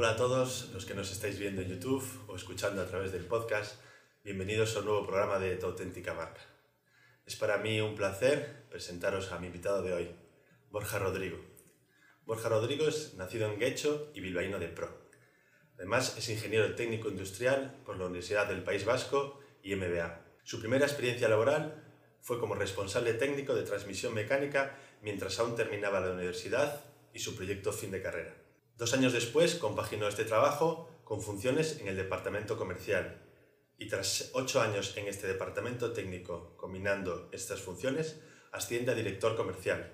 Hola 0.00 0.12
a 0.12 0.16
todos 0.16 0.70
los 0.72 0.86
que 0.86 0.94
nos 0.94 1.12
estáis 1.12 1.38
viendo 1.38 1.60
en 1.60 1.68
YouTube 1.68 2.02
o 2.26 2.34
escuchando 2.34 2.80
a 2.80 2.86
través 2.86 3.12
del 3.12 3.26
podcast. 3.26 3.78
Bienvenidos 4.24 4.74
a 4.74 4.78
un 4.78 4.86
nuevo 4.86 5.06
programa 5.06 5.38
de 5.38 5.56
Tu 5.56 5.66
auténtica 5.66 6.14
marca. 6.14 6.40
Es 7.26 7.36
para 7.36 7.58
mí 7.58 7.82
un 7.82 7.96
placer 7.96 8.64
presentaros 8.70 9.30
a 9.30 9.38
mi 9.38 9.48
invitado 9.48 9.82
de 9.82 9.92
hoy, 9.92 10.16
Borja 10.70 10.98
Rodrigo. 10.98 11.36
Borja 12.24 12.48
Rodrigo 12.48 12.88
es 12.88 13.12
nacido 13.16 13.52
en 13.52 13.58
Guecho 13.58 14.10
y 14.14 14.22
bilbaíno 14.22 14.58
de 14.58 14.68
pro. 14.68 14.88
Además 15.76 16.16
es 16.16 16.30
ingeniero 16.30 16.74
técnico 16.74 17.10
industrial 17.10 17.82
por 17.84 17.98
la 17.98 18.06
Universidad 18.06 18.48
del 18.48 18.64
País 18.64 18.86
Vasco 18.86 19.38
y 19.62 19.76
MBA. 19.76 20.24
Su 20.44 20.60
primera 20.60 20.86
experiencia 20.86 21.28
laboral 21.28 21.84
fue 22.22 22.40
como 22.40 22.54
responsable 22.54 23.12
técnico 23.12 23.54
de 23.54 23.64
transmisión 23.64 24.14
mecánica 24.14 24.78
mientras 25.02 25.38
aún 25.38 25.56
terminaba 25.56 26.00
la 26.00 26.12
universidad 26.12 26.86
y 27.12 27.18
su 27.18 27.36
proyecto 27.36 27.70
fin 27.70 27.90
de 27.90 28.00
carrera. 28.00 28.39
Dos 28.80 28.94
años 28.94 29.12
después 29.12 29.56
compaginó 29.56 30.08
este 30.08 30.24
trabajo 30.24 30.88
con 31.04 31.20
funciones 31.20 31.80
en 31.80 31.88
el 31.88 31.96
departamento 31.96 32.56
comercial 32.56 33.20
y 33.76 33.88
tras 33.88 34.30
ocho 34.32 34.62
años 34.62 34.96
en 34.96 35.06
este 35.06 35.26
departamento 35.26 35.92
técnico 35.92 36.56
combinando 36.56 37.28
estas 37.30 37.60
funciones, 37.60 38.22
asciende 38.52 38.92
a 38.92 38.94
director 38.94 39.36
comercial, 39.36 39.92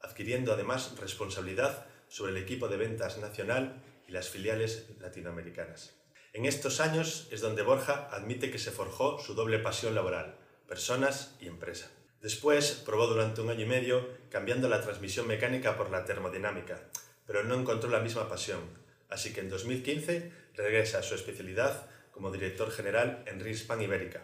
adquiriendo 0.00 0.54
además 0.54 0.98
responsabilidad 0.98 1.86
sobre 2.08 2.32
el 2.32 2.38
equipo 2.38 2.68
de 2.68 2.78
ventas 2.78 3.18
nacional 3.18 3.82
y 4.08 4.12
las 4.12 4.30
filiales 4.30 4.86
latinoamericanas. 4.98 5.92
En 6.32 6.46
estos 6.46 6.80
años 6.80 7.28
es 7.32 7.42
donde 7.42 7.60
Borja 7.60 8.08
admite 8.10 8.50
que 8.50 8.58
se 8.58 8.70
forjó 8.70 9.18
su 9.18 9.34
doble 9.34 9.58
pasión 9.58 9.94
laboral, 9.94 10.38
personas 10.66 11.36
y 11.38 11.48
empresa. 11.48 11.90
Después 12.22 12.82
probó 12.86 13.08
durante 13.08 13.42
un 13.42 13.50
año 13.50 13.64
y 13.64 13.68
medio 13.68 14.08
cambiando 14.30 14.70
la 14.70 14.80
transmisión 14.80 15.26
mecánica 15.26 15.76
por 15.76 15.90
la 15.90 16.06
termodinámica, 16.06 16.88
pero 17.26 17.44
no 17.44 17.54
encontró 17.54 17.90
la 17.90 18.00
misma 18.00 18.28
pasión, 18.28 18.60
así 19.08 19.32
que 19.32 19.40
en 19.40 19.50
2015 19.50 20.32
regresa 20.54 20.98
a 20.98 21.02
su 21.02 21.14
especialidad 21.14 21.86
como 22.10 22.30
director 22.30 22.70
general 22.70 23.24
en 23.26 23.40
Rinspan 23.40 23.82
Ibérica, 23.82 24.22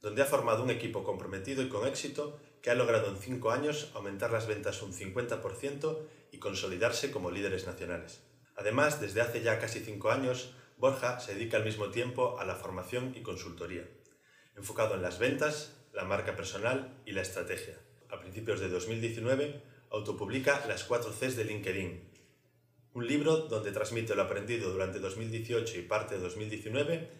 donde 0.00 0.22
ha 0.22 0.26
formado 0.26 0.62
un 0.62 0.70
equipo 0.70 1.04
comprometido 1.04 1.62
y 1.62 1.68
con 1.68 1.86
éxito 1.86 2.40
que 2.60 2.70
ha 2.70 2.74
logrado 2.74 3.08
en 3.08 3.18
cinco 3.18 3.50
años 3.50 3.90
aumentar 3.94 4.30
las 4.30 4.46
ventas 4.46 4.82
un 4.82 4.92
50% 4.92 5.98
y 6.30 6.38
consolidarse 6.38 7.10
como 7.10 7.30
líderes 7.30 7.66
nacionales. 7.66 8.20
Además, 8.56 9.00
desde 9.00 9.20
hace 9.20 9.42
ya 9.42 9.58
casi 9.58 9.80
cinco 9.80 10.10
años, 10.10 10.54
Borja 10.78 11.20
se 11.20 11.34
dedica 11.34 11.56
al 11.56 11.64
mismo 11.64 11.90
tiempo 11.90 12.38
a 12.38 12.44
la 12.44 12.56
formación 12.56 13.14
y 13.16 13.22
consultoría, 13.22 13.88
enfocado 14.56 14.94
en 14.94 15.02
las 15.02 15.18
ventas, 15.18 15.76
la 15.92 16.04
marca 16.04 16.36
personal 16.36 17.00
y 17.06 17.12
la 17.12 17.22
estrategia. 17.22 17.78
A 18.10 18.18
principios 18.18 18.60
de 18.60 18.68
2019, 18.68 19.62
autopublica 19.90 20.64
Las 20.66 20.84
4 20.84 21.12
Cs 21.12 21.36
de 21.36 21.44
LinkedIn, 21.44 22.11
un 22.94 23.06
libro 23.06 23.38
donde 23.38 23.72
transmite 23.72 24.14
lo 24.14 24.22
aprendido 24.22 24.70
durante 24.70 24.98
2018 24.98 25.78
y 25.78 25.82
parte 25.82 26.16
de 26.16 26.20
2019, 26.20 27.10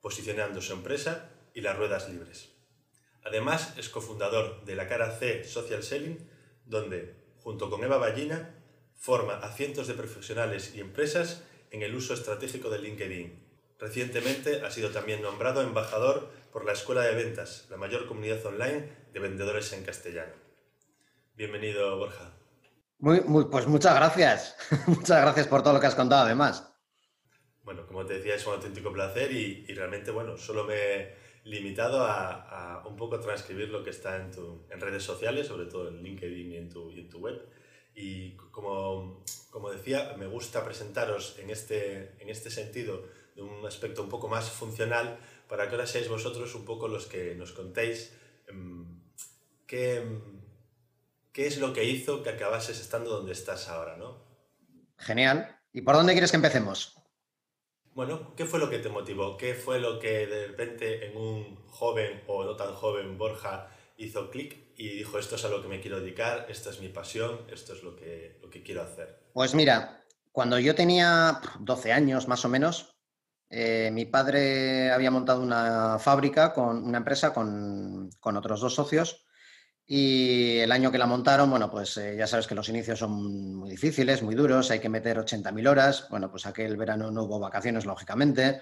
posicionando 0.00 0.62
su 0.62 0.72
empresa 0.72 1.30
y 1.54 1.60
las 1.60 1.76
ruedas 1.76 2.08
libres. 2.08 2.50
Además, 3.24 3.74
es 3.76 3.90
cofundador 3.90 4.64
de 4.64 4.76
la 4.76 4.88
cara 4.88 5.18
C 5.18 5.44
Social 5.44 5.82
Selling, 5.82 6.18
donde, 6.64 7.14
junto 7.38 7.68
con 7.68 7.84
Eva 7.84 7.98
Ballina, 7.98 8.54
forma 8.96 9.34
a 9.34 9.52
cientos 9.52 9.88
de 9.88 9.94
profesionales 9.94 10.74
y 10.74 10.80
empresas 10.80 11.42
en 11.70 11.82
el 11.82 11.94
uso 11.94 12.14
estratégico 12.14 12.70
de 12.70 12.78
LinkedIn. 12.78 13.50
Recientemente 13.78 14.62
ha 14.62 14.70
sido 14.70 14.90
también 14.90 15.22
nombrado 15.22 15.62
embajador 15.62 16.30
por 16.52 16.64
la 16.64 16.72
Escuela 16.72 17.02
de 17.02 17.14
Ventas, 17.14 17.66
la 17.70 17.76
mayor 17.76 18.06
comunidad 18.06 18.44
online 18.44 18.88
de 19.12 19.20
vendedores 19.20 19.72
en 19.72 19.84
castellano. 19.84 20.34
Bienvenido, 21.34 21.96
Borja. 21.96 22.39
Muy, 23.00 23.22
muy, 23.22 23.46
pues 23.46 23.66
muchas 23.66 23.94
gracias. 23.94 24.56
muchas 24.86 25.22
gracias 25.22 25.48
por 25.48 25.62
todo 25.62 25.72
lo 25.72 25.80
que 25.80 25.86
has 25.86 25.94
contado, 25.94 26.26
además. 26.26 26.70
Bueno, 27.62 27.86
como 27.86 28.04
te 28.04 28.14
decía, 28.14 28.34
es 28.34 28.46
un 28.46 28.54
auténtico 28.54 28.92
placer 28.92 29.32
y, 29.32 29.64
realmente, 29.74 30.10
bueno, 30.10 30.36
solo 30.36 30.64
me 30.64 30.74
he 30.74 31.16
limitado 31.44 32.04
a, 32.04 32.82
un 32.86 32.96
poco 32.96 33.18
transcribir 33.18 33.70
lo 33.70 33.82
que 33.82 33.90
está 33.90 34.16
en, 34.16 34.30
tu, 34.30 34.66
en 34.70 34.80
redes 34.80 35.02
sociales, 35.02 35.46
sobre 35.46 35.66
todo 35.66 35.88
en 35.88 36.02
LinkedIn 36.02 36.52
y 36.52 36.56
en 36.56 36.68
tu, 36.68 36.90
y 36.90 37.00
en 37.00 37.08
tu 37.08 37.20
web. 37.20 37.40
Y 37.94 38.36
como, 38.36 39.24
como, 39.50 39.70
decía, 39.70 40.14
me 40.18 40.26
gusta 40.26 40.64
presentaros 40.64 41.38
en 41.38 41.50
este, 41.50 42.16
en 42.20 42.28
este 42.28 42.50
sentido 42.50 43.04
de 43.34 43.42
un 43.42 43.64
aspecto 43.66 44.02
un 44.02 44.08
poco 44.10 44.28
más 44.28 44.50
funcional 44.50 45.18
para 45.48 45.68
que 45.68 45.74
ahora 45.74 45.86
seáis 45.86 46.08
vosotros 46.08 46.54
un 46.54 46.64
poco 46.64 46.86
los 46.86 47.06
que 47.06 47.34
nos 47.34 47.52
contéis 47.52 48.12
em, 48.46 49.00
qué, 49.66 50.02
qué 51.32 51.46
es 51.46 51.58
lo 51.58 51.72
que 51.72 51.84
hizo 51.84 52.22
que 52.22 52.30
acabases 52.30 52.80
estando 52.80 53.10
donde 53.10 53.32
estás 53.32 53.68
ahora, 53.68 53.96
¿no? 53.96 54.24
Genial. 54.98 55.58
¿Y 55.72 55.82
por 55.82 55.94
dónde 55.94 56.12
quieres 56.12 56.30
que 56.30 56.36
empecemos? 56.36 56.96
Bueno, 57.94 58.34
¿qué 58.36 58.44
fue 58.44 58.58
lo 58.58 58.70
que 58.70 58.78
te 58.78 58.88
motivó? 58.88 59.36
¿Qué 59.36 59.54
fue 59.54 59.80
lo 59.80 59.98
que 59.98 60.26
de 60.26 60.46
repente 60.48 61.06
en 61.06 61.16
un 61.16 61.66
joven 61.66 62.22
o 62.26 62.44
no 62.44 62.56
tan 62.56 62.74
joven 62.74 63.18
Borja 63.18 63.68
hizo 63.96 64.30
clic 64.30 64.56
y 64.76 64.88
dijo, 64.88 65.18
esto 65.18 65.36
es 65.36 65.44
a 65.44 65.48
lo 65.48 65.60
que 65.60 65.68
me 65.68 65.80
quiero 65.80 66.00
dedicar, 66.00 66.46
esta 66.48 66.70
es 66.70 66.80
mi 66.80 66.88
pasión, 66.88 67.46
esto 67.52 67.74
es 67.74 67.82
lo 67.82 67.96
que, 67.96 68.38
lo 68.40 68.48
que 68.48 68.62
quiero 68.62 68.82
hacer? 68.82 69.28
Pues 69.34 69.54
mira, 69.54 70.04
cuando 70.32 70.58
yo 70.58 70.74
tenía 70.74 71.40
12 71.58 71.92
años 71.92 72.28
más 72.28 72.44
o 72.44 72.48
menos, 72.48 72.96
eh, 73.50 73.90
mi 73.92 74.06
padre 74.06 74.92
había 74.92 75.10
montado 75.10 75.42
una 75.42 75.98
fábrica 75.98 76.52
con 76.52 76.84
una 76.84 76.98
empresa 76.98 77.34
con, 77.34 78.10
otros 78.22 78.60
dos 78.60 78.74
socios 78.74 79.26
y 79.86 80.58
el 80.58 80.70
año 80.72 80.92
que 80.92 80.98
la 80.98 81.06
montaron, 81.06 81.50
bueno, 81.50 81.70
pues 81.70 81.96
eh, 81.96 82.14
ya 82.16 82.26
sabes 82.26 82.46
que 82.46 82.54
los 82.54 82.68
inicios 82.68 82.98
son 82.98 83.56
muy 83.56 83.70
difíciles, 83.70 84.22
muy 84.22 84.34
duros, 84.34 84.70
hay 84.70 84.78
que 84.78 84.88
meter 84.88 85.18
80.000 85.18 85.68
horas. 85.68 86.06
Bueno, 86.10 86.30
pues 86.30 86.46
aquel 86.46 86.76
verano 86.76 87.10
no 87.10 87.24
hubo 87.24 87.40
vacaciones, 87.40 87.84
lógicamente. 87.86 88.60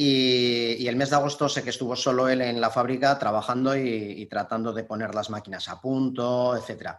Y, 0.00 0.86
el 0.86 0.94
mes 0.94 1.10
de 1.10 1.16
agosto 1.16 1.48
sé 1.48 1.64
que 1.64 1.70
estuvo 1.70 1.96
solo 1.96 2.28
él 2.28 2.40
en 2.40 2.60
la 2.60 2.70
fábrica 2.70 3.18
trabajando 3.18 3.76
y, 3.76 4.26
tratando 4.26 4.72
de 4.72 4.84
poner 4.84 5.12
las 5.12 5.28
máquinas 5.28 5.68
a 5.68 5.80
punto, 5.80 6.56
etc. 6.56 6.90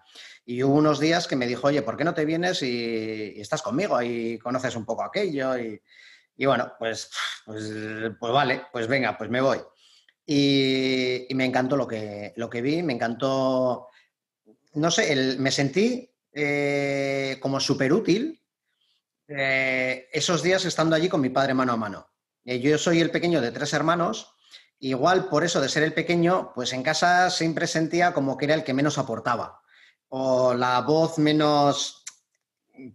Y 0.45 0.61
hubo 0.63 0.75
unos 0.75 0.99
días 0.99 1.25
que 1.25 1.37
me 1.37 1.47
dijo, 1.47 1.67
oye, 1.67 1.81
¿por 1.81 1.95
qué 1.95 2.03
no 2.03 2.13
te 2.13 2.25
vienes 2.25 2.61
y, 2.61 3.33
y 3.37 3.39
estás 3.39 3.61
conmigo 3.61 4.01
y 4.01 4.37
conoces 4.39 4.75
un 4.75 4.83
poco 4.83 5.03
aquello? 5.03 5.57
Y, 5.57 5.81
bueno, 6.45 6.73
pues, 6.77 7.09
pues, 7.45 7.71
pues, 8.19 8.33
vale, 8.33 8.63
pues 8.69 8.87
venga, 8.87 9.17
pues 9.17 9.29
me 9.29 9.39
voy. 9.39 9.59
Y, 10.25 11.08
me 11.35 11.45
encantó 11.45 11.75
lo 11.77 11.87
que, 11.87 12.33
lo 12.35 12.49
que 12.49 12.61
vi, 12.61 12.83
me 12.83 12.93
encantó, 12.93 13.87
no 14.73 14.91
sé, 14.91 15.35
me 15.37 15.51
sentí 15.51 16.11
eh, 16.33 17.37
como 17.41 17.59
súper 17.59 17.93
útil 17.93 18.41
eh, 19.27 20.07
esos 20.11 20.41
días 20.41 20.65
estando 20.65 20.95
allí 20.95 21.07
con 21.07 21.21
mi 21.21 21.29
padre 21.29 21.53
mano 21.53 21.73
a 21.73 21.77
mano. 21.77 22.07
Eh, 22.45 22.59
yo 22.59 22.77
soy 22.77 22.99
el 22.99 23.11
pequeño 23.11 23.41
de 23.41 23.51
tres 23.51 23.73
hermanos, 23.73 24.33
igual 24.79 25.29
por 25.29 25.43
eso 25.43 25.61
de 25.61 25.69
ser 25.69 25.83
el 25.83 25.93
pequeño, 25.93 26.51
pues 26.55 26.73
en 26.73 26.83
casa 26.83 27.29
siempre 27.29 27.67
sentía 27.67 28.13
como 28.13 28.37
que 28.37 28.45
era 28.45 28.55
el 28.55 28.63
que 28.63 28.73
menos 28.73 28.97
aportaba 28.97 29.61
o 30.09 30.55
la 30.55 30.81
voz 30.81 31.19
menos 31.19 32.03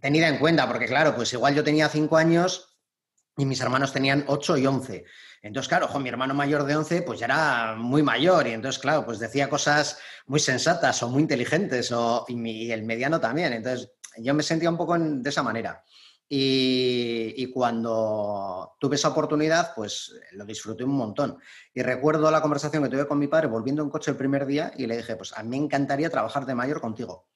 tenida 0.01 0.27
en 0.27 0.37
cuenta, 0.37 0.67
porque 0.67 0.87
claro, 0.87 1.15
pues 1.15 1.31
igual 1.33 1.55
yo 1.55 1.63
tenía 1.63 1.87
cinco 1.89 2.17
años 2.17 2.75
y 3.37 3.45
mis 3.45 3.61
hermanos 3.61 3.91
tenían 3.91 4.23
8 4.27 4.57
y 4.57 4.67
11. 4.67 5.05
Entonces, 5.45 5.69
claro, 5.69 5.87
mi 5.99 6.09
hermano 6.09 6.33
mayor 6.33 6.65
de 6.65 6.75
11 6.75 7.03
pues 7.03 7.19
ya 7.19 7.25
era 7.27 7.75
muy 7.77 8.01
mayor 8.01 8.47
y 8.47 8.53
entonces, 8.53 8.81
claro, 8.81 9.05
pues 9.05 9.19
decía 9.19 9.47
cosas 9.47 9.99
muy 10.25 10.39
sensatas 10.39 11.03
o 11.03 11.09
muy 11.09 11.21
inteligentes 11.21 11.91
o, 11.91 12.25
y, 12.27 12.71
el 12.71 12.81
mediano 12.81 13.19
también. 13.19 13.53
Entonces, 13.53 13.91
yo 14.17 14.33
me 14.33 14.41
sentía 14.41 14.71
un 14.71 14.77
poco 14.77 14.97
de 14.97 15.29
esa 15.29 15.43
manera. 15.43 15.83
Y, 16.27 17.51
cuando 17.53 18.75
tuve 18.79 18.95
esa 18.95 19.09
oportunidad, 19.09 19.75
pues 19.75 20.15
lo 20.31 20.45
disfruté 20.45 20.83
un 20.83 20.97
montón. 20.97 21.37
Y 21.75 21.83
recuerdo 21.83 22.31
la 22.31 22.41
conversación 22.41 22.81
que 22.81 22.89
tuve 22.89 23.07
con 23.07 23.19
mi 23.19 23.27
padre 23.27 23.45
volviendo 23.45 23.83
en 23.83 23.91
coche 23.91 24.09
el 24.09 24.17
primer 24.17 24.47
día 24.47 24.71
y 24.75 24.87
le 24.87 24.97
dije, 24.97 25.15
pues 25.15 25.31
a 25.37 25.43
mí 25.43 25.49
me 25.49 25.57
encantaría 25.57 26.09
trabajar 26.09 26.47
de 26.47 26.55
mayor 26.55 26.81
contigo. 26.81 27.27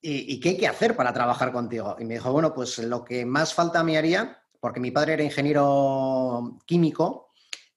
¿Y, 0.00 0.32
¿Y 0.32 0.40
qué 0.40 0.48
hay 0.48 0.56
que 0.56 0.68
hacer 0.68 0.96
para 0.96 1.12
trabajar 1.12 1.52
contigo? 1.52 1.96
Y 1.98 2.06
me 2.06 2.14
dijo, 2.14 2.32
bueno, 2.32 2.54
pues 2.54 2.78
lo 2.78 3.04
que 3.04 3.26
más 3.26 3.52
falta 3.52 3.84
me 3.84 3.98
haría 3.98 4.39
porque 4.60 4.80
mi 4.80 4.90
padre 4.90 5.14
era 5.14 5.24
ingeniero 5.24 6.58
químico 6.66 7.32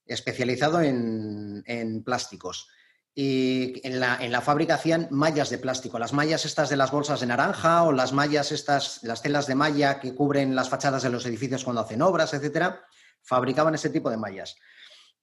especializado 0.06 0.82
en, 0.82 2.02
plásticos. 2.04 2.68
Y 3.14 3.80
en 3.86 4.00
la, 4.00 4.40
fábrica 4.42 4.74
hacían 4.74 5.08
mallas 5.10 5.48
de 5.48 5.58
plástico, 5.58 5.98
las 5.98 6.12
mallas 6.12 6.44
estas 6.44 6.68
de 6.68 6.76
las 6.76 6.90
bolsas 6.90 7.20
de 7.20 7.26
naranja 7.26 7.84
o 7.84 7.92
las 7.92 8.12
mallas 8.12 8.52
estas, 8.52 9.02
las 9.02 9.22
telas 9.22 9.46
de 9.46 9.54
malla 9.54 10.00
que 10.00 10.14
cubren 10.14 10.54
las 10.54 10.68
fachadas 10.68 11.02
de 11.04 11.10
los 11.10 11.24
edificios 11.24 11.64
cuando 11.64 11.82
hacen 11.82 12.02
obras, 12.02 12.34
etcétera, 12.34 12.84
fabricaban 13.22 13.74
ese 13.74 13.90
tipo 13.90 14.10
de 14.10 14.16
mallas. 14.16 14.56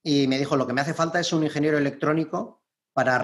Y 0.01 0.25
me 0.27 0.39
dijo, 0.39 0.55
lo 0.55 0.65
que 0.65 0.73
me 0.73 0.81
hace 0.81 0.95
falta 0.95 1.19
es 1.19 1.31
un 1.31 1.43
ingeniero 1.43 1.77
electrónico 1.77 2.63
para, 2.93 3.23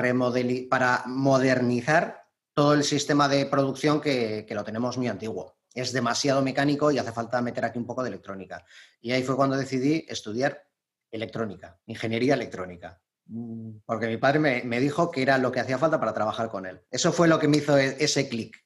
para 0.69 1.03
modernizar 1.07 2.27
todo 2.53 2.73
el 2.73 2.83
sistema 2.83 3.27
de 3.27 3.45
producción 3.47 3.99
que 3.99 4.45
lo 4.51 4.63
tenemos 4.63 4.97
muy 4.97 5.07
antiguo 5.07 5.56
es 5.81 5.93
demasiado 5.93 6.41
mecánico 6.41 6.91
y 6.91 6.97
hace 6.97 7.11
falta 7.11 7.41
meter 7.41 7.63
aquí 7.65 7.77
un 7.77 7.85
poco 7.85 8.03
de 8.03 8.09
electrónica. 8.09 8.65
Y 8.99 9.11
ahí 9.11 9.23
fue 9.23 9.35
cuando 9.35 9.55
decidí 9.55 10.05
estudiar 10.09 10.67
electrónica, 11.11 11.79
ingeniería 11.85 12.33
electrónica, 12.33 12.99
mm, 13.27 13.77
porque 13.85 14.07
mi 14.07 14.17
padre 14.17 14.63
me, 14.63 14.79
dijo 14.79 15.11
que 15.11 15.21
era 15.21 15.37
lo 15.37 15.51
que 15.51 15.59
hacía 15.59 15.77
falta 15.77 15.99
para 15.99 16.13
trabajar 16.13 16.49
con 16.49 16.65
él. 16.65 16.81
Eso 16.89 17.11
fue 17.11 17.27
lo 17.27 17.39
que 17.39 17.47
me 17.47 17.57
hizo 17.57 17.77
e, 17.77 17.95
ese 17.99 18.27
clic. 18.27 18.57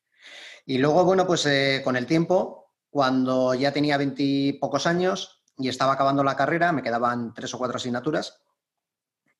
Y 0.65 0.77
luego, 0.77 1.03
bueno, 1.03 1.27
pues 1.27 1.45
eh, 1.45 1.81
con 1.83 1.95
el 1.95 2.05
tiempo 2.05 2.71
cuando 2.89 3.53
ya 3.53 3.71
tenía 3.71 3.97
veintipocos 3.97 4.85
años 4.87 5.43
y 5.57 5.69
estaba 5.69 5.93
acabando 5.93 6.23
la 6.23 6.35
carrera, 6.35 6.71
me 6.71 6.83
quedaban 6.83 7.33
tres 7.33 7.53
o 7.53 7.57
cuatro 7.57 7.77
asignaturas 7.77 8.41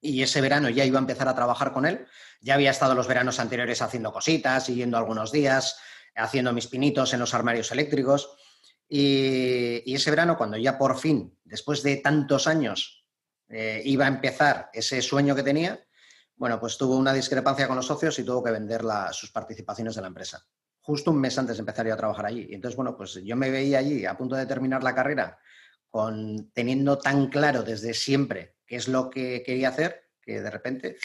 y 0.02 0.24
ese 0.24 0.42
verano 0.42 0.70
ya 0.70 0.84
iba 0.84 0.98
a 0.98 1.02
empezar 1.02 1.28
a 1.28 1.36
trabajar 1.36 1.72
con 1.72 1.86
él. 1.86 2.08
Ya 2.42 2.56
había 2.56 2.72
estado 2.72 2.96
los 2.96 3.08
veranos 3.08 3.40
anteriores 3.40 3.82
haciendo 3.82 4.12
cositas, 4.12 4.66
siguiendo 4.66 4.98
algunos 4.98 5.32
días, 5.32 5.78
haciendo 6.16 6.54
mis 6.54 6.68
pinitos 6.68 7.14
en 7.14 7.20
los 7.20 7.34
armarios 7.34 7.72
eléctricos. 7.72 8.36
Y, 8.88 9.94
ese 9.94 10.10
verano, 10.10 10.38
cuando 10.38 10.58
ya 10.58 10.78
por 10.78 10.98
fin, 10.98 11.38
después 11.44 11.82
de 11.84 11.98
tantos 11.98 12.48
años, 12.48 13.06
eh, 13.48 13.82
iba 13.86 14.06
a 14.06 14.10
empezar 14.10 14.70
ese 14.74 15.02
sueño 15.02 15.36
que 15.36 15.44
tenía, 15.44 15.80
bueno, 16.36 16.60
pues 16.60 16.78
tuvo 16.78 16.98
una 16.98 17.14
discrepancia 17.14 17.68
con 17.68 17.76
los 17.76 17.86
socios 17.86 18.18
y 18.20 18.24
tuvo 18.24 18.44
que 18.44 18.52
vender 18.52 18.82
sus 19.12 19.32
participaciones 19.32 19.96
de 19.96 20.02
la 20.02 20.08
empresa. 20.08 20.46
Justo 20.82 21.12
un 21.12 21.22
mes 21.22 21.38
antes 21.38 21.58
de 21.58 21.62
empezar 21.62 21.86
yo 21.86 21.94
a 21.94 21.98
trabajar 21.98 22.26
allí. 22.26 22.48
Y 22.50 22.56
entonces, 22.56 22.76
bueno, 22.76 22.98
pues 22.98 23.14
yo 23.14 23.36
me 23.36 23.52
veía 23.52 23.78
allí 23.80 24.06
a 24.06 24.18
punto 24.18 24.36
de 24.36 24.48
terminar 24.48 24.84
la 24.84 24.96
carrera, 24.96 25.38
con, 25.90 26.52
teniendo 26.52 26.98
tan 26.98 27.28
claro 27.28 27.62
desde 27.64 27.94
siempre 27.94 28.56
qué 28.66 28.78
es 28.78 28.88
lo 28.88 29.10
que 29.10 29.44
quería 29.44 29.70
hacer, 29.70 30.10
que 30.20 30.42
de 30.42 30.50
repente 30.50 30.98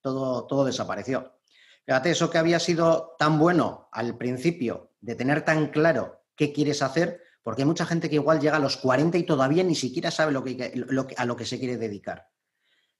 todo, 0.00 0.46
todo 0.46 0.64
desapareció. 0.64 1.40
Fíjate, 1.84 2.10
eso 2.10 2.30
que 2.30 2.38
había 2.38 2.60
sido 2.60 3.16
tan 3.18 3.38
bueno 3.38 3.88
al 3.92 4.16
principio, 4.16 4.92
de 5.00 5.16
tener 5.16 5.44
tan 5.44 5.68
claro 5.68 6.24
qué 6.36 6.52
quieres 6.52 6.80
hacer, 6.80 7.22
porque 7.42 7.62
hay 7.62 7.66
mucha 7.66 7.86
gente 7.86 8.08
que 8.08 8.16
igual 8.16 8.40
llega 8.40 8.56
a 8.56 8.60
los 8.60 8.76
40 8.76 9.18
y 9.18 9.24
todavía 9.24 9.64
ni 9.64 9.74
siquiera 9.74 10.10
sabe 10.10 10.30
a 10.30 11.24
lo 11.24 11.36
que 11.36 11.44
se 11.44 11.58
quiere 11.58 11.76
dedicar. 11.76 12.28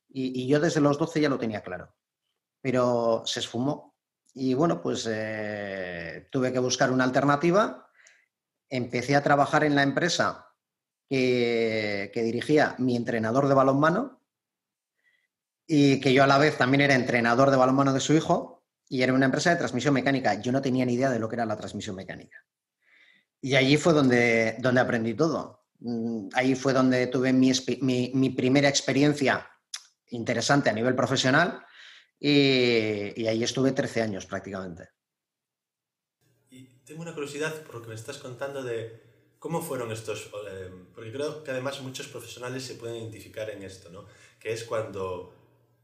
Y, 0.09 0.47
yo 0.47 0.61
desde 0.61 0.81
los 0.81 0.99
12 0.99 1.21
ya 1.21 1.29
lo 1.29 1.39
tenía 1.39 1.63
claro, 1.63 1.95
pero 2.61 3.23
se 3.25 3.41
esfumó. 3.41 3.97
Y 4.35 4.55
bueno, 4.55 4.83
pues 4.83 5.07
eh, 5.11 6.29
tuve 6.31 6.53
que 6.53 6.59
buscar 6.59 6.91
una 6.91 7.05
alternativa. 7.05 7.89
Empecé 8.69 9.15
a 9.15 9.23
trabajar 9.23 9.65
en 9.65 9.75
la 9.75 9.83
empresa 9.83 10.49
que 11.09 12.11
dirigía 12.15 12.75
mi 12.79 12.97
entrenador 12.97 13.47
de 13.47 13.53
balonmano 13.53 14.23
y 15.67 16.01
que 16.01 16.15
yo 16.15 16.25
a 16.25 16.27
la 16.27 16.39
vez 16.39 16.57
también 16.57 16.81
era 16.81 16.95
entrenador 16.95 17.51
de 17.51 17.59
balonmano 17.59 17.93
de 17.93 18.01
su 18.01 18.15
hijo 18.15 18.62
y 18.89 19.03
era 19.03 19.13
una 19.13 19.27
empresa 19.27 19.51
de 19.51 19.57
transmisión 19.57 19.95
mecánica. 19.95 20.41
Yo 20.41 20.53
no 20.53 20.63
tenía 20.63 20.85
ni 20.85 20.95
idea 20.95 21.11
de 21.11 21.19
lo 21.19 21.29
que 21.29 21.37
era 21.37 21.47
la 21.47 21.57
transmisión 21.57 21.97
mecánica. 21.97 22.45
Y 23.41 23.57
allí 23.57 23.77
fue 23.77 23.93
donde, 23.93 24.57
donde 24.61 24.81
aprendí 24.81 25.15
todo. 25.15 25.67
Mm, 25.81 26.29
ahí 26.35 26.55
fue 26.55 26.73
donde 26.73 27.07
tuve 27.09 27.33
mi, 27.33 27.53
mi, 27.81 28.31
primera 28.31 28.69
experiencia 28.69 29.49
interesante 30.11 30.71
a 30.71 30.73
nivel 30.73 30.95
profesional 30.95 31.65
y, 32.21 33.21
y, 33.21 33.27
ahí 33.27 33.43
estuve 33.43 33.73
13 33.73 34.03
años 34.03 34.27
prácticamente. 34.27 34.91
Y 36.51 36.65
tengo 36.85 37.03
una 37.03 37.15
curiosidad 37.15 37.63
por 37.63 37.77
lo 37.77 37.83
que 37.83 37.89
me 37.89 37.95
estás 37.95 38.19
contando 38.19 38.63
de 38.63 39.13
cómo 39.43 39.61
fueron 39.61 39.91
estos, 39.91 40.31
eh, 40.49 40.71
porque 40.95 41.11
creo 41.11 41.43
que 41.43 41.51
además 41.51 41.81
muchos 41.81 42.07
profesionales 42.07 42.63
se 42.63 42.77
pueden 42.77 42.99
identificar 42.99 43.51
en 43.51 43.65
esto, 43.65 43.91
¿no? 43.91 44.07
que 44.39 44.53
es 44.53 44.63
cuando, 44.63 45.35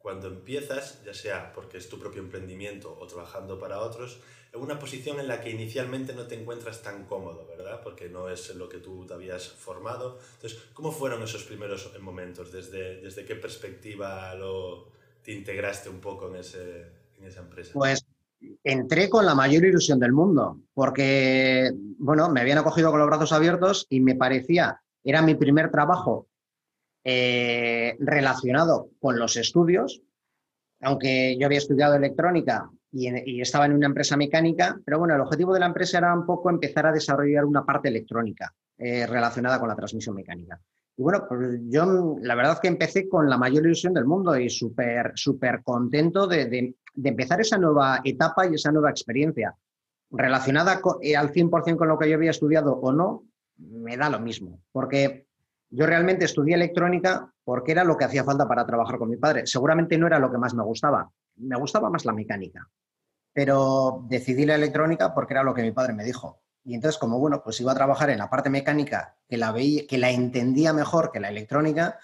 cuando 0.08 0.28
empiezas, 0.28 1.04
ya 1.04 1.12
sea 1.12 1.52
porque 1.52 1.76
es 1.76 1.90
tu 1.90 1.98
propio 1.98 2.22
emprendimiento 2.22 2.96
o 2.98 3.06
trabajando 3.06 3.58
para 3.58 3.80
otros, 3.80 4.20
en 4.54 4.62
una 4.62 4.78
posición 4.78 5.20
en 5.20 5.28
la 5.28 5.42
que 5.42 5.50
inicialmente 5.50 6.14
no 6.14 6.26
te 6.26 6.34
encuentras 6.34 6.82
tan 6.82 7.04
cómodo, 7.04 7.46
¿verdad? 7.46 7.82
Porque 7.84 8.08
no 8.08 8.30
es 8.30 8.54
lo 8.54 8.70
que 8.70 8.78
tú 8.78 9.04
te 9.04 9.12
habías 9.12 9.46
formado. 9.46 10.18
Entonces, 10.36 10.60
¿cómo 10.72 10.92
fueron 10.92 11.22
esos 11.22 11.44
primeros 11.44 11.92
momentos? 12.00 12.50
¿Desde, 12.50 13.02
desde 13.02 13.26
qué 13.26 13.34
perspectiva 13.34 14.34
lo, 14.34 14.92
te 15.22 15.32
integraste 15.32 15.90
un 15.90 16.00
poco 16.00 16.28
en, 16.28 16.36
ese, 16.36 16.86
en 17.18 17.24
esa 17.26 17.40
empresa? 17.40 17.72
Pues 17.74 18.02
entré 18.64 19.10
con 19.10 19.26
la 19.26 19.34
mayor 19.34 19.62
ilusión 19.66 19.98
del 19.98 20.14
mundo, 20.14 20.58
porque, 20.72 21.70
bueno, 21.98 22.30
me 22.30 22.40
habían 22.40 22.56
acogido 22.56 22.90
con 22.90 23.00
los 23.00 23.08
brazos 23.08 23.32
abiertos 23.32 23.86
y 23.90 24.00
me 24.00 24.14
parecía, 24.14 24.80
era 25.04 25.20
mi 25.20 25.34
primer 25.34 25.70
trabajo 25.70 26.28
eh, 27.10 27.96
relacionado 28.00 28.90
con 29.00 29.18
los 29.18 29.38
estudios, 29.38 30.02
aunque 30.82 31.38
yo 31.40 31.46
había 31.46 31.56
estudiado 31.56 31.94
electrónica 31.94 32.70
y, 32.92 33.40
estaba 33.40 33.64
en 33.64 33.72
una 33.72 33.86
empresa 33.86 34.14
mecánica, 34.14 34.78
pero 34.84 34.98
bueno, 34.98 35.14
el 35.14 35.22
objetivo 35.22 35.54
de 35.54 35.60
la 35.60 35.66
empresa 35.68 35.96
era 35.96 36.12
un 36.12 36.26
poco 36.26 36.50
empezar 36.50 36.84
a 36.84 36.92
desarrollar 36.92 37.46
una 37.46 37.64
parte 37.64 37.88
electrónica 37.88 38.54
eh, 38.76 39.06
relacionada 39.06 39.58
con 39.58 39.70
la 39.70 39.74
transmisión 39.74 40.16
mecánica. 40.16 40.60
Y 40.98 41.02
bueno, 41.02 41.24
pues 41.26 41.58
yo 41.70 42.18
la 42.20 42.34
verdad 42.34 42.52
es 42.52 42.60
que 42.60 42.68
empecé 42.68 43.08
con 43.08 43.30
la 43.30 43.38
mayor 43.38 43.64
ilusión 43.64 43.94
del 43.94 44.04
mundo 44.04 44.36
y 44.36 44.50
súper, 44.50 45.12
súper 45.14 45.62
contento 45.62 46.26
de, 46.26 46.74
empezar 47.02 47.40
esa 47.40 47.56
nueva 47.56 48.02
etapa 48.04 48.46
y 48.46 48.54
esa 48.56 48.70
nueva 48.70 48.90
experiencia. 48.90 49.56
Relacionada 50.10 50.82
eh, 51.00 51.16
al 51.16 51.32
100% 51.32 51.76
con 51.78 51.88
lo 51.88 51.98
que 51.98 52.10
yo 52.10 52.16
había 52.16 52.32
estudiado 52.32 52.74
o 52.74 52.92
no, 52.92 53.24
me 53.56 53.96
da 53.96 54.10
lo 54.10 54.20
mismo, 54.20 54.60
porque 54.72 55.27
yo 55.70 55.86
realmente 55.86 56.24
estudié 56.24 56.54
electrónica 56.54 57.32
porque 57.44 57.72
era 57.72 57.84
lo 57.84 57.96
que 57.96 58.04
hacía 58.04 58.24
falta 58.24 58.48
para 58.48 58.66
trabajar 58.66 58.98
con 58.98 59.10
mi 59.10 59.16
padre. 59.16 59.46
Seguramente 59.46 59.98
no 59.98 60.06
era 60.06 60.18
lo 60.18 60.30
que 60.30 60.38
más 60.38 60.54
me 60.54 60.62
gustaba, 60.62 61.10
me 61.36 61.56
gustaba 61.56 61.90
más 61.90 62.04
la 62.04 62.12
mecánica, 62.12 62.68
pero 63.32 64.04
decidí 64.08 64.46
la 64.46 64.54
electrónica 64.54 65.14
porque 65.14 65.34
era 65.34 65.42
lo 65.42 65.54
que 65.54 65.62
mi 65.62 65.72
padre 65.72 65.92
me 65.92 66.04
dijo. 66.04 66.42
Y 66.64 66.74
entonces, 66.74 66.98
como 66.98 67.18
bueno, 67.18 67.42
pues 67.42 67.60
iba 67.60 67.72
a 67.72 67.74
trabajar 67.74 68.10
en 68.10 68.18
la 68.18 68.28
parte 68.28 68.50
mecánica 68.50 69.16
que 69.28 69.38
la 69.38 69.52
veía, 69.52 69.86
que 69.86 69.96
la 69.96 70.10
entendía 70.10 70.72
mejor 70.72 71.10
que 71.10 71.20
la 71.20 71.30
electrónica, 71.30 71.98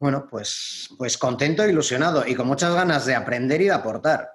bueno, 0.00 0.26
pues, 0.28 0.90
pues 0.98 1.18
contento 1.18 1.62
e 1.62 1.70
ilusionado 1.70 2.26
y 2.26 2.34
con 2.34 2.46
muchas 2.46 2.74
ganas 2.74 3.06
de 3.06 3.14
aprender 3.14 3.60
y 3.60 3.66
de 3.66 3.72
aportar. 3.72 4.30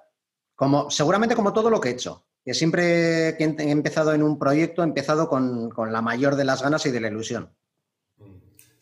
Como, 0.54 0.90
seguramente 0.90 1.34
como 1.34 1.52
todo 1.52 1.68
lo 1.68 1.80
que 1.80 1.90
he 1.90 1.92
hecho. 1.92 2.26
Que 2.44 2.54
siempre 2.54 3.36
que 3.36 3.44
he 3.44 3.70
empezado 3.70 4.12
en 4.12 4.22
un 4.22 4.38
proyecto, 4.38 4.82
he 4.82 4.84
empezado 4.84 5.28
con, 5.28 5.70
con 5.70 5.92
la 5.92 6.02
mayor 6.02 6.36
de 6.36 6.44
las 6.44 6.62
ganas 6.62 6.84
y 6.86 6.90
de 6.90 7.00
la 7.00 7.08
ilusión. 7.08 7.50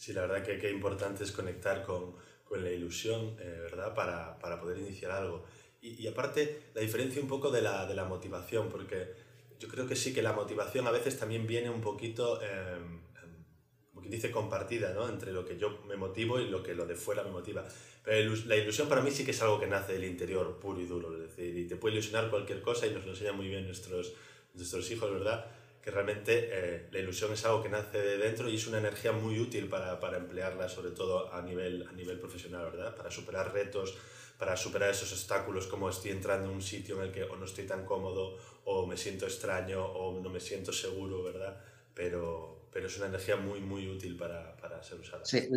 Sí, 0.02 0.12
la 0.12 0.22
verdad 0.22 0.42
que 0.42 0.58
qué 0.58 0.68
importante 0.68 1.22
es 1.22 1.30
conectar 1.30 1.84
con, 1.84 2.16
con 2.42 2.64
la 2.64 2.72
ilusión, 2.72 3.36
eh, 3.38 3.58
¿verdad? 3.62 3.94
Para, 3.94 4.36
para, 4.40 4.60
poder 4.60 4.78
iniciar 4.78 5.12
algo. 5.12 5.44
Y, 5.80 5.90
y, 6.02 6.08
aparte, 6.08 6.70
la 6.74 6.80
diferencia 6.80 7.22
un 7.22 7.28
poco 7.28 7.52
de 7.52 7.62
la, 7.62 7.86
de 7.86 7.94
la, 7.94 8.04
motivación, 8.04 8.68
porque 8.68 9.12
yo 9.60 9.68
creo 9.68 9.86
que 9.86 9.94
sí 9.94 10.12
que 10.12 10.20
la 10.20 10.32
motivación 10.32 10.88
a 10.88 10.90
veces 10.90 11.16
también 11.20 11.46
viene 11.46 11.70
un 11.70 11.80
poquito, 11.80 12.40
eh, 12.42 12.78
como 13.90 14.00
quien 14.00 14.10
dice, 14.10 14.32
compartida, 14.32 14.92
¿no? 14.92 15.08
Entre 15.08 15.30
lo 15.30 15.44
que 15.44 15.56
yo 15.56 15.78
me 15.86 15.94
motivo 15.94 16.40
y 16.40 16.48
lo 16.48 16.64
que 16.64 16.74
lo 16.74 16.84
de 16.84 16.96
fuera 16.96 17.22
me 17.22 17.30
motiva. 17.30 17.64
Pero 18.02 18.34
la 18.46 18.56
ilusión 18.56 18.88
para 18.88 19.02
mí 19.02 19.12
sí 19.12 19.24
que 19.24 19.30
es 19.30 19.40
algo 19.40 19.60
que 19.60 19.68
nace 19.68 19.92
del 19.92 20.04
interior, 20.04 20.58
puro 20.58 20.80
y 20.80 20.86
duro, 20.86 21.14
es 21.14 21.20
decir, 21.20 21.56
y 21.56 21.68
te 21.68 21.76
puede 21.76 21.94
ilusionar 21.94 22.28
cualquier 22.28 22.60
cosa 22.60 22.88
y 22.88 22.90
nos 22.90 23.04
lo 23.04 23.12
enseñan 23.12 23.36
muy 23.36 23.46
bien 23.46 23.66
nuestros, 23.66 24.14
nuestros 24.52 24.90
hijos, 24.90 25.12
¿verdad? 25.12 25.61
Que 25.82 25.90
realmente 25.90 26.48
eh, 26.52 26.88
la 26.92 26.98
ilusión 27.00 27.32
es 27.32 27.44
algo 27.44 27.62
que 27.62 27.68
nace 27.68 27.98
de 27.98 28.16
dentro 28.16 28.48
y 28.48 28.54
es 28.54 28.66
una 28.68 28.78
energía 28.78 29.10
muy 29.10 29.40
útil 29.40 29.68
para, 29.68 29.98
para, 29.98 30.16
emplearla, 30.16 30.68
sobre 30.68 30.92
todo 30.92 31.32
a 31.34 31.42
nivel, 31.42 31.86
a 31.88 31.92
nivel 31.92 32.20
profesional, 32.20 32.70
¿verdad? 32.70 32.94
Para 32.94 33.10
superar 33.10 33.52
retos, 33.52 33.96
para 34.38 34.56
superar 34.56 34.90
esos 34.90 35.12
obstáculos, 35.12 35.66
como 35.66 35.88
estoy 35.88 36.12
entrando 36.12 36.48
en 36.48 36.54
un 36.54 36.62
sitio 36.62 36.96
en 36.96 37.08
el 37.08 37.12
que 37.12 37.24
o 37.24 37.36
no 37.36 37.44
estoy 37.44 37.64
tan 37.64 37.84
cómodo, 37.84 38.38
o 38.64 38.86
me 38.86 38.96
siento 38.96 39.26
extraño, 39.26 39.84
o 39.84 40.20
no 40.20 40.30
me 40.30 40.38
siento 40.38 40.72
seguro, 40.72 41.24
¿verdad? 41.24 41.60
Pero, 41.92 42.68
pero 42.72 42.86
es 42.86 42.96
una 42.98 43.06
energía 43.06 43.34
muy, 43.34 43.60
muy 43.60 43.88
útil 43.88 44.16
para, 44.16 44.56
para 44.56 44.80
ser 44.84 45.00
usada. 45.00 45.24
Sí, 45.24 45.48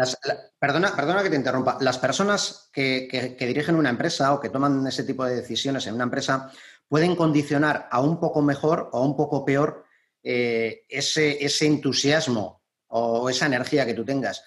perdona, 0.57 0.95
perdona 0.95 1.21
que 1.21 1.29
te 1.29 1.35
interrumpa. 1.35 1.77
Las 1.81 1.99
personas 1.99 2.71
que, 2.73 3.07
que, 3.09 3.35
que 3.35 3.45
dirigen 3.45 3.75
una 3.75 3.91
empresa 3.91 4.33
o 4.33 4.39
que 4.39 4.49
toman 4.49 4.87
ese 4.87 5.03
tipo 5.03 5.23
de 5.23 5.35
decisiones 5.35 5.85
en 5.85 5.93
una 5.93 6.05
empresa 6.05 6.51
pueden 6.87 7.15
condicionar 7.15 7.87
a 7.91 8.01
un 8.01 8.19
poco 8.19 8.41
mejor 8.41 8.89
o 8.91 8.97
a 8.97 9.05
un 9.05 9.15
poco 9.15 9.45
peor 9.45 9.84
eh, 10.27 10.85
ese, 10.89 11.45
ese 11.45 11.67
entusiasmo 11.67 12.63
o 12.87 13.29
esa 13.29 13.45
energía 13.45 13.85
que 13.85 13.93
tú 13.93 14.03
tengas, 14.03 14.43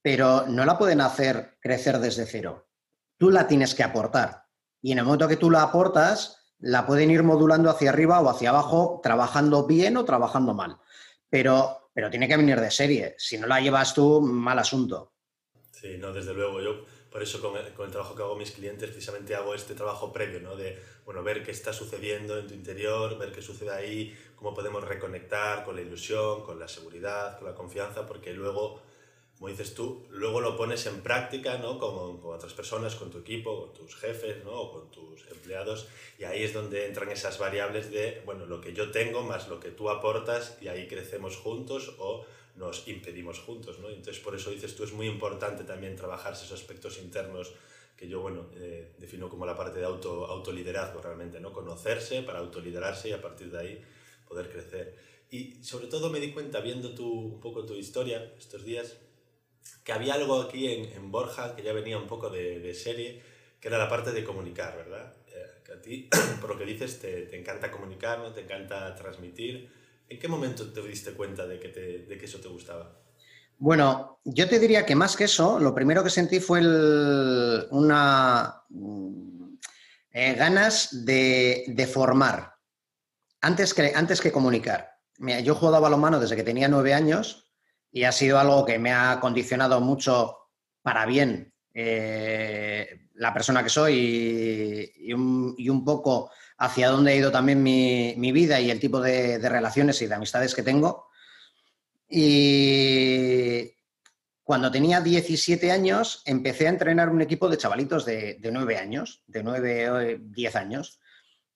pero 0.00 0.46
no 0.46 0.64
la 0.64 0.78
pueden 0.78 1.00
hacer 1.00 1.58
crecer 1.60 1.98
desde 1.98 2.26
cero. 2.26 2.68
Tú 3.18 3.30
la 3.30 3.48
tienes 3.48 3.74
que 3.74 3.82
aportar. 3.82 4.44
Y 4.80 4.92
en 4.92 4.98
el 4.98 5.04
momento 5.04 5.26
que 5.26 5.36
tú 5.36 5.50
la 5.50 5.62
aportas, 5.62 6.54
la 6.60 6.86
pueden 6.86 7.10
ir 7.10 7.24
modulando 7.24 7.70
hacia 7.70 7.90
arriba 7.90 8.20
o 8.20 8.30
hacia 8.30 8.50
abajo, 8.50 9.00
trabajando 9.02 9.66
bien 9.66 9.96
o 9.96 10.04
trabajando 10.04 10.54
mal. 10.54 10.78
Pero, 11.28 11.90
pero 11.92 12.08
tiene 12.08 12.28
que 12.28 12.36
venir 12.36 12.60
de 12.60 12.70
serie. 12.70 13.16
Si 13.18 13.36
no 13.36 13.48
la 13.48 13.60
llevas 13.60 13.94
tú, 13.94 14.20
mal 14.20 14.60
asunto. 14.60 15.14
Sí, 15.72 15.98
no, 15.98 16.12
desde 16.12 16.34
luego. 16.34 16.60
Yo 16.60 16.84
por 17.16 17.22
eso 17.22 17.40
con 17.40 17.56
el, 17.56 17.72
con 17.72 17.86
el, 17.86 17.92
trabajo 17.92 18.14
que 18.14 18.22
hago 18.22 18.36
mis 18.36 18.50
clientes 18.50 18.90
precisamente 18.90 19.34
hago 19.34 19.54
este 19.54 19.74
trabajo 19.74 20.12
previo, 20.12 20.38
¿no? 20.38 20.54
De, 20.54 20.78
bueno, 21.06 21.22
ver 21.22 21.42
qué 21.42 21.50
está 21.50 21.72
sucediendo 21.72 22.38
en 22.38 22.46
tu 22.46 22.52
interior, 22.52 23.16
ver 23.16 23.32
qué 23.32 23.40
sucede 23.40 23.70
ahí, 23.70 24.14
cómo 24.34 24.52
podemos 24.52 24.84
reconectar 24.84 25.64
con 25.64 25.76
la 25.76 25.80
ilusión, 25.80 26.42
con 26.42 26.58
la 26.58 26.68
seguridad, 26.68 27.38
con 27.38 27.48
la 27.48 27.54
confianza, 27.54 28.04
porque 28.06 28.34
luego, 28.34 28.82
como 29.38 29.48
dices 29.48 29.72
tú, 29.72 30.06
luego 30.10 30.42
lo 30.42 30.58
pones 30.58 30.84
en 30.84 31.00
práctica, 31.00 31.56
¿no? 31.56 31.78
Con, 31.78 32.18
con 32.20 32.34
otras 32.34 32.52
personas, 32.52 32.96
con 32.96 33.10
tu 33.10 33.20
equipo, 33.20 33.62
con 33.62 33.72
tus 33.72 33.96
jefes, 33.96 34.44
¿no? 34.44 34.50
O 34.50 34.72
con 34.72 34.90
tus 34.90 35.26
empleados, 35.28 35.88
y 36.18 36.24
ahí 36.24 36.42
es 36.42 36.52
donde 36.52 36.84
entran 36.84 37.08
esas 37.08 37.38
variables 37.38 37.90
de, 37.90 38.20
bueno, 38.26 38.44
lo 38.44 38.60
que 38.60 38.74
yo 38.74 38.90
tengo 38.90 39.22
más 39.22 39.48
lo 39.48 39.58
que 39.58 39.70
tú 39.70 39.88
aportas, 39.88 40.58
y 40.60 40.68
ahí 40.68 40.86
crecemos 40.86 41.38
juntos 41.38 41.94
o 41.98 42.26
nos 42.56 42.88
impedimos 42.88 43.38
juntos, 43.40 43.78
¿no? 43.78 43.88
Entonces, 43.90 44.18
por 44.22 44.34
eso 44.34 44.50
dices 44.50 44.74
tú, 44.74 44.84
es 44.84 44.92
muy 44.92 45.06
importante 45.06 45.64
también 45.64 45.94
trabajar 45.94 46.32
esos 46.32 46.52
aspectos 46.52 46.98
internos 46.98 47.52
que 47.96 48.08
yo, 48.08 48.20
bueno, 48.20 48.50
eh, 48.54 48.94
defino 48.98 49.28
como 49.28 49.46
la 49.46 49.56
parte 49.56 49.78
de 49.78 49.84
auto, 49.84 50.26
autoliderazgo 50.26 51.00
realmente, 51.00 51.40
¿no? 51.40 51.52
Conocerse 51.52 52.22
para 52.22 52.40
autoliderarse 52.40 53.10
y 53.10 53.12
a 53.12 53.20
partir 53.20 53.50
de 53.50 53.58
ahí 53.58 53.82
poder 54.28 54.50
crecer. 54.50 54.96
Y 55.30 55.62
sobre 55.62 55.86
todo 55.86 56.10
me 56.10 56.20
di 56.20 56.32
cuenta, 56.32 56.60
viendo 56.60 56.94
tu, 56.94 57.10
un 57.10 57.40
poco 57.40 57.64
tu 57.64 57.74
historia 57.74 58.32
estos 58.38 58.64
días, 58.64 58.96
que 59.84 59.92
había 59.92 60.14
algo 60.14 60.40
aquí 60.42 60.68
en, 60.68 60.92
en 60.92 61.10
Borja 61.10 61.56
que 61.56 61.62
ya 61.62 61.72
venía 61.72 61.98
un 61.98 62.06
poco 62.06 62.30
de, 62.30 62.60
de, 62.60 62.74
serie, 62.74 63.22
que 63.60 63.68
era 63.68 63.78
la 63.78 63.88
parte 63.88 64.12
de 64.12 64.24
comunicar, 64.24 64.76
¿verdad? 64.76 65.14
Eh, 65.28 65.62
que 65.64 65.72
a 65.72 65.82
ti, 65.82 66.08
por 66.40 66.50
lo 66.50 66.58
que 66.58 66.64
dices, 66.64 67.00
te, 67.00 67.22
te 67.22 67.38
encanta 67.38 67.70
comunicar, 67.70 68.18
¿no? 68.18 68.32
te 68.32 68.42
encanta 68.42 68.94
transmitir. 68.94 69.68
¿En 70.08 70.18
qué 70.18 70.28
momento 70.28 70.72
te 70.72 70.82
diste 70.82 71.12
cuenta 71.12 71.46
de 71.46 71.58
que, 71.58 72.18
eso 72.22 72.38
te 72.38 72.48
gustaba? 72.48 73.00
Bueno, 73.58 74.20
yo 74.24 74.48
te 74.48 74.58
diría 74.58 74.84
que 74.84 74.94
más 74.94 75.16
que 75.16 75.24
eso, 75.24 75.58
lo 75.58 75.74
primero 75.74 76.04
que 76.04 76.10
sentí 76.10 76.40
fue 76.40 76.60
una 77.70 78.62
eh, 80.12 80.34
ganas 80.34 81.04
de, 81.04 81.90
formar, 81.92 82.54
antes 83.40 83.74
que, 83.74 83.92
antes 83.94 84.20
que 84.20 84.32
comunicar. 84.32 84.90
Mira, 85.18 85.40
yo 85.40 85.52
he 85.52 85.56
jugado 85.56 85.76
a 85.76 85.80
balonmano 85.80 86.20
desde 86.20 86.36
que 86.36 86.42
tenía 86.42 86.68
nueve 86.68 86.94
años 86.94 87.52
y 87.90 88.04
ha 88.04 88.12
sido 88.12 88.38
algo 88.38 88.64
que 88.64 88.78
me 88.78 88.92
ha 88.92 89.18
condicionado 89.20 89.80
mucho 89.80 90.36
para 90.82 91.06
bien 91.06 91.52
eh, 91.74 93.08
la 93.14 93.34
persona 93.34 93.62
que 93.62 93.68
soy 93.68 94.92
y, 94.96 95.12
un, 95.12 95.84
poco 95.84 96.30
hacia 96.58 96.88
dónde 96.88 97.12
ha 97.12 97.16
ido 97.16 97.30
también 97.30 97.62
mi, 97.62 98.14
mi 98.16 98.32
vida 98.32 98.60
y 98.60 98.70
el 98.70 98.80
tipo 98.80 99.00
de, 99.00 99.38
de 99.38 99.48
relaciones 99.48 100.00
y 100.02 100.06
de 100.06 100.14
amistades 100.14 100.54
que 100.54 100.62
tengo. 100.62 101.08
Y 102.08 103.72
cuando 104.42 104.70
tenía 104.70 105.00
17 105.00 105.72
años 105.72 106.22
empecé 106.24 106.66
a 106.66 106.70
entrenar 106.70 107.08
un 107.08 107.20
equipo 107.20 107.48
de 107.48 107.58
chavalitos 107.58 108.04
de, 108.04 108.34
de 108.40 108.52
9 108.52 108.78
años, 108.78 109.22
de 109.26 109.42
9 109.42 109.90
o 109.90 110.18
10 110.20 110.56
años, 110.56 111.00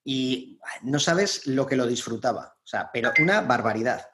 y 0.05 0.59
no 0.83 0.99
sabes 0.99 1.47
lo 1.47 1.67
que 1.67 1.77
lo 1.77 1.87
disfrutaba, 1.87 2.57
o 2.65 2.67
sea, 2.67 2.91
pero 2.93 3.13
una 3.21 3.43
barbaridad. 3.43 4.09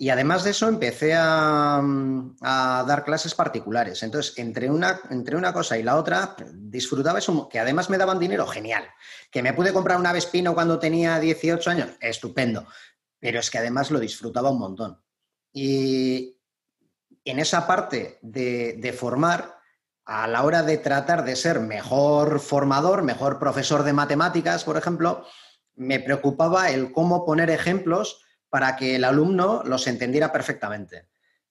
Y 0.00 0.08
además 0.08 0.44
de 0.44 0.52
eso 0.52 0.66
empecé 0.66 1.12
a, 1.14 1.76
a, 1.76 2.84
dar 2.88 3.04
clases 3.04 3.34
particulares. 3.34 4.02
Entonces, 4.02 4.32
entre 4.38 4.70
una, 4.70 4.98
entre 5.10 5.36
una 5.36 5.52
cosa 5.52 5.76
y 5.76 5.82
la 5.82 5.96
otra, 5.96 6.36
disfrutaba 6.54 7.18
eso, 7.18 7.50
que 7.50 7.58
además 7.58 7.90
me 7.90 7.98
daban 7.98 8.18
dinero, 8.18 8.46
genial. 8.46 8.82
Que 9.30 9.42
me 9.42 9.52
pude 9.52 9.74
comprar 9.74 9.98
una 9.98 10.14
Vespino 10.14 10.54
cuando 10.54 10.78
tenía 10.78 11.20
18 11.20 11.70
años, 11.70 11.90
estupendo. 12.00 12.66
Pero 13.18 13.40
es 13.40 13.50
que 13.50 13.58
además 13.58 13.90
lo 13.90 14.00
disfrutaba 14.00 14.48
un 14.48 14.58
montón. 14.58 14.98
Y 15.52 16.34
en 17.22 17.38
esa 17.38 17.66
parte 17.66 18.18
de, 18.22 18.76
de, 18.78 18.92
formar, 18.94 19.58
a 20.06 20.26
la 20.26 20.44
hora 20.44 20.62
de 20.62 20.78
tratar 20.78 21.26
de 21.26 21.36
ser 21.36 21.60
mejor 21.60 22.40
formador, 22.40 23.02
mejor 23.02 23.38
profesor 23.38 23.82
de 23.82 23.92
matemáticas, 23.92 24.64
por 24.64 24.78
ejemplo, 24.78 25.26
me 25.74 26.00
preocupaba 26.00 26.70
el 26.70 26.90
cómo 26.90 27.26
poner 27.26 27.50
ejemplos 27.50 28.24
para 28.50 28.76
que 28.76 28.96
el 28.96 29.04
alumno 29.04 29.62
los 29.64 29.86
entendiera 29.86 30.30
perfectamente. 30.30 31.06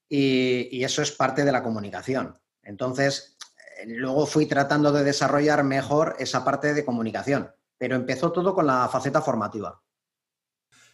Y, 0.07 0.83
eso 0.83 1.01
es 1.01 1.11
parte 1.11 1.45
de 1.45 1.51
la 1.51 1.63
comunicación. 1.63 2.37
Entonces, 2.63 3.37
luego 3.85 4.25
fui 4.25 4.45
tratando 4.45 4.91
de 4.91 5.03
desarrollar 5.03 5.63
mejor 5.63 6.15
esa 6.19 6.43
parte 6.43 6.73
de 6.73 6.85
comunicación, 6.85 7.51
pero 7.77 7.95
empezó 7.95 8.31
todo 8.31 8.53
con 8.53 8.67
la 8.67 8.87
faceta 8.89 9.21
formativa. 9.21 9.81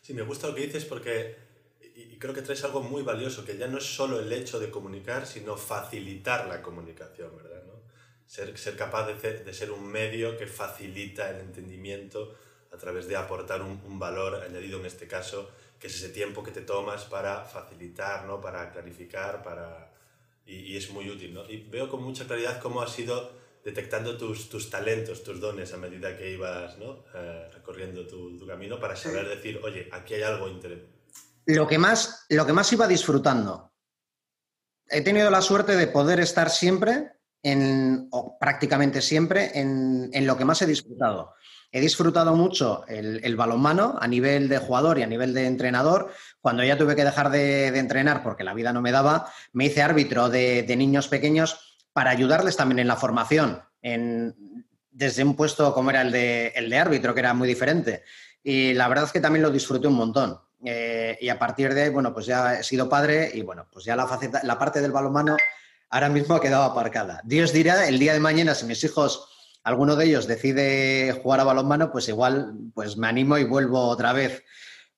Sí, 0.01 0.13
me 0.13 0.21
gusta 0.21 0.47
lo 0.47 0.55
que 0.55 0.67
dices 0.67 0.85
porque 0.85 1.35
creo 2.19 2.33
que 2.33 2.41
traes 2.41 2.63
algo 2.63 2.81
muy 2.81 3.01
valioso, 3.01 3.45
que 3.45 3.57
ya 3.57 3.67
no 3.67 3.77
es 3.77 3.95
solo 3.95 4.19
el 4.19 4.31
hecho 4.31 4.59
de 4.59 4.69
comunicar, 4.69 5.25
sino 5.25 5.57
facilitar 5.57 6.47
la 6.47 6.61
comunicación, 6.61 7.35
¿verdad? 7.35 7.63
Ser, 8.27 8.75
capaz 8.75 9.07
de, 9.07 9.43
de, 9.43 9.53
ser 9.53 9.71
un 9.71 9.85
medio 9.85 10.35
que 10.35 10.47
facilita 10.47 11.29
el 11.29 11.41
entendimiento 11.41 12.35
a 12.73 12.77
través 12.77 13.07
de 13.07 13.15
aportar 13.15 13.61
un, 13.61 13.79
un, 13.85 13.99
valor 13.99 14.35
añadido 14.43 14.79
en 14.79 14.87
este 14.87 15.07
caso, 15.07 15.51
que 15.79 15.87
es 15.87 15.95
ese 15.95 16.09
tiempo 16.09 16.43
que 16.43 16.51
te 16.51 16.61
tomas 16.61 17.05
para 17.05 17.43
facilitar, 17.43 18.25
¿no? 18.25 18.39
para 18.41 18.71
clarificar, 18.71 19.41
para... 19.43 19.91
Y, 20.45 20.73
y 20.73 20.77
es 20.77 20.89
muy 20.91 21.09
útil. 21.09 21.33
¿no? 21.33 21.49
Y 21.49 21.57
veo 21.69 21.89
con 21.89 22.03
mucha 22.03 22.25
claridad 22.25 22.61
cómo 22.61 22.81
has 22.81 22.97
ido 22.99 23.33
detectando 23.63 24.15
tus, 24.17 24.47
tus 24.49 24.69
talentos, 24.69 25.23
tus 25.23 25.39
dones 25.39 25.73
a 25.73 25.77
medida 25.77 26.15
que 26.15 26.31
ibas 26.31 26.77
¿no? 26.77 27.03
eh, 27.15 27.49
recorriendo 27.51 28.05
tu, 28.05 28.37
tu 28.37 28.45
camino 28.45 28.79
para 28.79 28.95
saber 28.95 29.27
decir, 29.27 29.59
oye, 29.63 29.89
aquí 29.91 30.13
hay 30.13 30.21
algo 30.23 30.47
interesante 30.47 30.95
lo 31.45 31.67
que 31.67 31.77
más, 31.77 32.25
lo 32.29 32.45
que 32.45 32.53
más 32.53 32.71
iba 32.73 32.87
disfrutando. 32.87 33.71
He 34.87 35.01
tenido 35.01 35.29
la 35.29 35.41
suerte 35.41 35.75
de 35.75 35.87
poder 35.87 36.19
estar 36.19 36.49
siempre, 36.49 37.13
en, 37.41 38.07
o 38.11 38.37
prácticamente 38.39 39.01
siempre, 39.01 39.51
en, 39.59 40.09
en 40.13 40.27
lo 40.27 40.37
que 40.37 40.45
más 40.45 40.61
he 40.61 40.65
disfrutado. 40.65 41.33
He 41.75 41.81
disfrutado 41.81 42.33
mucho 42.37 42.85
el, 42.87 43.35
balonmano 43.35 43.97
a 43.99 44.07
nivel 44.07 44.47
de 44.47 44.59
jugador 44.59 44.97
y 44.97 45.03
a 45.03 45.07
nivel 45.07 45.33
de 45.33 45.45
entrenador. 45.45 46.09
Cuando 46.39 46.63
ya 46.63 46.77
tuve 46.77 46.95
que 46.95 47.03
dejar 47.03 47.29
de, 47.29 47.67
entrenar 47.67 48.23
porque 48.23 48.45
la 48.45 48.53
vida 48.53 48.71
no 48.71 48.81
me 48.81 48.93
daba, 48.93 49.29
me 49.51 49.65
hice 49.65 49.81
árbitro 49.81 50.29
de, 50.29 50.73
niños 50.77 51.09
pequeños 51.09 51.83
para 51.91 52.11
ayudarles 52.11 52.55
también 52.55 52.79
en 52.79 52.87
la 52.87 52.95
formación, 52.95 53.61
en, 53.81 54.65
desde 54.89 55.25
un 55.25 55.35
puesto 55.35 55.73
como 55.73 55.89
era 55.89 56.03
el 56.03 56.13
de, 56.13 56.77
árbitro, 56.79 57.13
que 57.13 57.19
era 57.19 57.33
muy 57.33 57.45
diferente. 57.45 58.03
Y 58.41 58.73
la 58.73 58.87
verdad 58.87 59.03
es 59.03 59.11
que 59.11 59.19
también 59.19 59.43
lo 59.43 59.51
disfruté 59.51 59.87
un 59.87 59.95
montón. 59.95 60.39
Eh, 60.63 61.17
y 61.19 61.27
a 61.27 61.37
partir 61.37 61.73
de 61.73 61.81
ahí, 61.81 61.89
bueno, 61.89 62.13
pues 62.13 62.25
ya 62.25 62.57
he 62.57 62.63
sido 62.63 62.87
padre 62.87 63.31
y 63.33 63.41
bueno, 63.41 63.67
pues 63.69 63.83
ya 63.83 63.97
la, 63.97 64.07
la 64.43 64.57
parte 64.57 64.79
del 64.79 64.93
balonmano 64.93 65.35
ahora 65.89 66.07
mismo 66.07 66.35
ha 66.35 66.41
quedado 66.41 66.63
aparcada. 66.63 67.19
Dios 67.25 67.51
dirá, 67.51 67.85
el 67.85 67.99
día 67.99 68.13
de 68.13 68.21
mañana, 68.21 68.55
si 68.55 68.65
mis 68.65 68.81
hijos, 68.85 69.34
alguno 69.65 69.95
de 69.95 70.05
ellos 70.05 70.27
decide 70.27 71.11
jugar 71.21 71.39
a 71.39 71.43
balonmano, 71.43 71.91
pues 71.91 72.07
igual 72.07 72.53
pues 72.73 72.97
me 72.97 73.07
animo 73.07 73.37
y 73.37 73.43
vuelvo 73.43 73.87
otra 73.89 74.13
vez. 74.13 74.43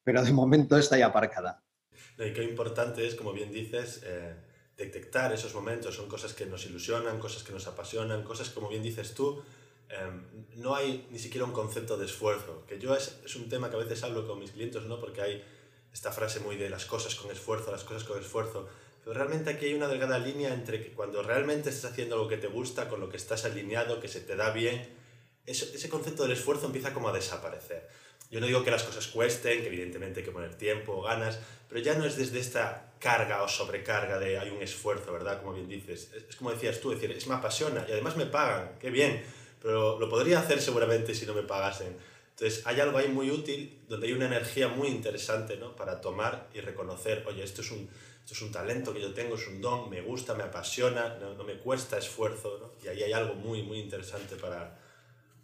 Pero 0.04 0.24
de 0.24 0.32
momento 0.32 0.78
está 0.78 0.98
ya 0.98 1.08
aparcada. 1.08 1.64
Y 2.20 2.34
qué 2.34 2.44
importante 2.44 3.08
es, 3.08 3.16
como 3.16 3.32
bien 3.32 3.52
dices, 3.52 4.02
eh, 4.04 4.36
detectar 4.76 5.34
esos 5.34 5.54
momentos. 5.56 5.96
Son 5.96 6.08
cosas 6.08 6.34
que 6.34 6.46
nos 6.46 6.66
ilusionan, 6.66 7.18
cosas 7.18 7.44
que 7.44 7.54
nos 7.54 7.66
apasionan, 7.66 8.24
cosas, 8.24 8.50
como 8.50 8.68
bien 8.68 8.84
dices 8.84 9.14
tú, 9.14 9.42
eh, 9.90 9.96
no 10.56 10.76
hay 10.76 11.08
ni 11.12 11.20
siquiera 11.20 11.46
un 11.46 11.54
concepto 11.54 11.98
de 11.98 12.06
esfuerzo. 12.06 12.66
Que 12.68 12.78
yo 12.78 12.94
es, 12.94 13.20
es 13.24 13.36
un 13.38 13.48
tema 13.48 13.70
que 13.70 13.78
a 13.78 13.80
veces 13.80 14.04
hablo 14.04 14.28
con 14.28 14.40
mis 14.40 14.52
clientes, 14.52 14.84
¿no? 14.84 15.00
Porque 15.00 15.22
hay 15.22 15.44
esta 15.94 16.12
frase 16.12 16.42
muy 16.42 16.58
de 16.58 16.70
las 16.70 16.86
cosas 16.86 17.16
con 17.16 17.32
esfuerzo, 17.32 17.72
las 17.72 17.86
cosas 17.86 18.04
con 18.04 18.20
esfuerzo. 18.20 18.68
Pero 19.08 19.20
realmente 19.20 19.52
aquí 19.52 19.68
hay 19.68 19.74
una 19.74 19.88
delgada 19.88 20.20
línea 20.20 20.54
entre 20.54 20.84
que 20.84 20.92
cuando 20.92 21.24
realmente 21.24 21.70
estás 21.70 21.94
haciendo 21.94 22.16
algo 22.16 22.28
que 22.28 22.36
te 22.36 22.48
gusta, 22.48 22.90
con 22.90 23.00
lo 23.00 23.08
que 23.08 23.16
estás 23.16 23.46
alineado, 23.46 24.02
que 24.02 24.10
se 24.10 24.20
te 24.20 24.36
da 24.36 24.52
bien, 24.52 24.86
ese 25.46 25.88
concepto 25.88 26.24
del 26.24 26.34
esfuerzo 26.34 26.66
empieza 26.66 26.94
como 26.94 27.08
a 27.08 27.14
desaparecer. 27.14 27.88
Yo 28.30 28.42
no 28.42 28.48
digo 28.48 28.66
que 28.66 28.72
las 28.72 28.84
cosas 28.84 29.08
cuesten, 29.08 29.62
que 29.62 29.68
evidentemente 29.68 30.20
hay 30.20 30.26
que 30.26 30.34
poner 30.34 30.56
tiempo 30.56 31.02
ganas, 31.02 31.40
pero 31.70 31.80
ya 31.80 31.94
no 31.94 32.04
es 32.04 32.18
desde 32.18 32.42
esta 32.42 32.96
carga 33.00 33.44
o 33.44 33.48
sobrecarga 33.48 34.20
de 34.20 34.40
hay 34.40 34.50
un 34.50 34.62
esfuerzo, 34.62 35.14
¿verdad? 35.14 35.42
Como 35.42 35.54
bien 35.54 35.70
dices. 35.70 36.12
Es, 36.14 36.26
es 36.28 36.36
como 36.36 36.52
decías 36.52 36.82
tú, 36.82 36.90
decir, 36.90 37.10
es 37.10 37.28
me 37.28 37.36
apasiona 37.36 37.86
y 37.88 37.94
además 37.94 38.18
me 38.18 38.26
pagan, 38.26 38.76
qué 38.78 38.90
bien, 38.90 39.24
pero 39.62 39.98
lo 39.98 40.10
podría 40.10 40.40
hacer 40.40 40.62
seguramente 40.62 41.16
si 41.16 41.26
no 41.26 41.34
me 41.34 41.44
pagasen. 41.44 41.96
Entonces, 42.32 42.68
hay 42.68 42.82
algo 42.82 42.98
ahí 42.98 43.08
muy 43.08 43.32
útil 43.32 43.80
donde 43.88 44.08
hay 44.08 44.14
una 44.14 44.26
energía 44.28 44.68
muy 44.68 44.90
interesante 44.90 45.56
¿no? 45.56 45.76
para 45.78 46.02
tomar 46.02 46.50
y 46.54 46.60
reconocer, 46.60 47.24
oye, 47.26 47.44
esto 47.44 47.62
es, 47.62 47.72
un, 47.72 47.90
esto 48.28 48.34
es 48.34 48.42
un 48.42 48.52
talento 48.52 48.94
que 48.94 49.00
yo 49.00 49.14
tengo, 49.14 49.36
es 49.36 49.48
un 49.48 49.62
don, 49.62 49.90
me 49.90 50.02
gusta, 50.02 50.34
me 50.34 50.44
apasiona, 50.44 51.16
no, 51.18 51.42
me 51.46 51.60
cuesta 51.60 51.98
esfuerzo, 51.98 52.60
¿no? 52.60 52.72
y 52.84 52.90
ahí 52.90 53.02
hay 53.04 53.14
algo 53.14 53.36
muy, 53.36 53.64
muy 53.64 53.80
interesante 53.80 54.36
para, 54.36 54.78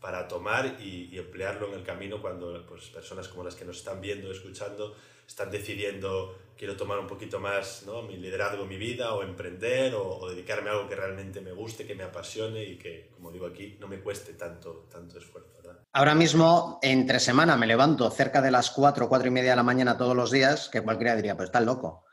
para 0.02 0.28
tomar 0.28 0.82
y, 0.82 1.18
emplearlo 1.18 1.70
en 1.70 1.76
el 1.76 1.84
camino 1.84 2.22
cuando 2.22 2.66
pues, 2.68 2.90
personas 2.90 3.30
como 3.30 3.46
las 3.46 3.56
que 3.56 3.64
nos 3.64 3.78
están 3.78 4.02
viendo, 4.02 4.30
escuchando, 4.30 4.98
están 5.26 5.50
decidiendo, 5.50 6.38
quiero 6.58 6.76
tomar 6.76 7.00
un 7.00 7.08
poquito 7.08 7.40
más 7.40 7.84
¿no? 7.86 8.02
mi 8.02 8.18
liderazgo 8.18 8.66
mi 8.66 8.76
vida 8.76 9.14
o 9.14 9.24
emprender 9.24 9.96
o, 9.96 10.18
o, 10.18 10.30
dedicarme 10.30 10.70
a 10.70 10.74
algo 10.74 10.90
que 10.90 10.96
realmente 10.98 11.40
me 11.40 11.54
guste, 11.54 11.88
que 11.88 11.96
me 11.96 12.04
apasione 12.04 12.66
y 12.66 12.78
que, 12.78 13.12
como 13.16 13.32
digo 13.32 13.46
aquí, 13.46 13.78
no 13.80 13.88
me 13.88 14.02
cueste 14.02 14.34
tanto, 14.34 14.88
tanto 14.92 15.20
esfuerzo. 15.20 15.54
Ahora 15.94 16.16
mismo, 16.16 16.80
entre 16.82 17.20
semana, 17.20 17.56
me 17.56 17.68
levanto 17.68 18.10
cerca 18.10 18.42
de 18.42 18.52
las 18.52 18.72
4, 18.72 19.08
4 19.08 19.28
y 19.28 19.32
media 19.32 19.52
de 19.52 19.56
la 19.56 19.64
mañana 19.64 19.96
todos 19.96 20.16
los 20.16 20.32
días, 20.32 20.68
que 20.68 20.82
cualquiera 20.82 21.16
diría, 21.16 21.38
pues 21.38 21.48
estás 21.48 21.64
loco. 21.64 22.04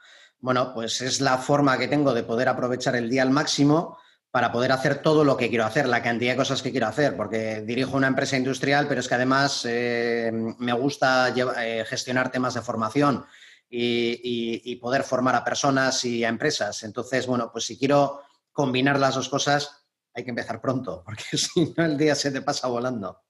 Bueno, 0.40 0.72
pues 0.74 1.00
es 1.00 1.20
la 1.20 1.38
forma 1.38 1.78
que 1.78 1.88
tengo 1.88 2.14
de 2.14 2.22
poder 2.22 2.48
aprovechar 2.48 2.96
el 2.96 3.10
día 3.10 3.22
al 3.22 3.30
máximo 3.30 3.98
para 4.30 4.52
poder 4.52 4.72
hacer 4.72 5.02
todo 5.02 5.24
lo 5.24 5.36
que 5.36 5.48
quiero 5.48 5.64
hacer, 5.64 5.88
la 5.88 6.02
cantidad 6.02 6.32
de 6.32 6.36
cosas 6.36 6.62
que 6.62 6.70
quiero 6.70 6.86
hacer, 6.86 7.16
porque 7.16 7.62
dirijo 7.62 7.96
una 7.96 8.06
empresa 8.06 8.36
industrial, 8.36 8.86
pero 8.88 9.00
es 9.00 9.08
que 9.08 9.16
además 9.16 9.66
eh, 9.68 10.30
me 10.58 10.72
gusta 10.72 11.30
llevar, 11.34 11.56
eh, 11.58 11.84
gestionar 11.84 12.30
temas 12.30 12.54
de 12.54 12.62
formación 12.62 13.24
y, 13.68 14.12
y, 14.22 14.72
y, 14.72 14.76
poder 14.76 15.02
formar 15.02 15.34
a 15.34 15.44
personas 15.44 16.04
y 16.04 16.24
a 16.24 16.28
empresas. 16.28 16.82
Entonces, 16.84 17.26
bueno, 17.26 17.50
pues 17.52 17.64
si 17.64 17.76
quiero 17.76 18.22
combinar 18.52 18.98
las 19.00 19.16
dos 19.16 19.28
cosas, 19.28 19.84
hay 20.14 20.24
que 20.24 20.30
empezar 20.30 20.60
pronto, 20.60 21.02
porque 21.06 21.36
si 21.36 21.74
no 21.76 21.84
el 21.84 21.98
día 21.98 22.14
se 22.14 22.30
te 22.30 22.42
pasa 22.42 22.68
volando. 22.68 23.22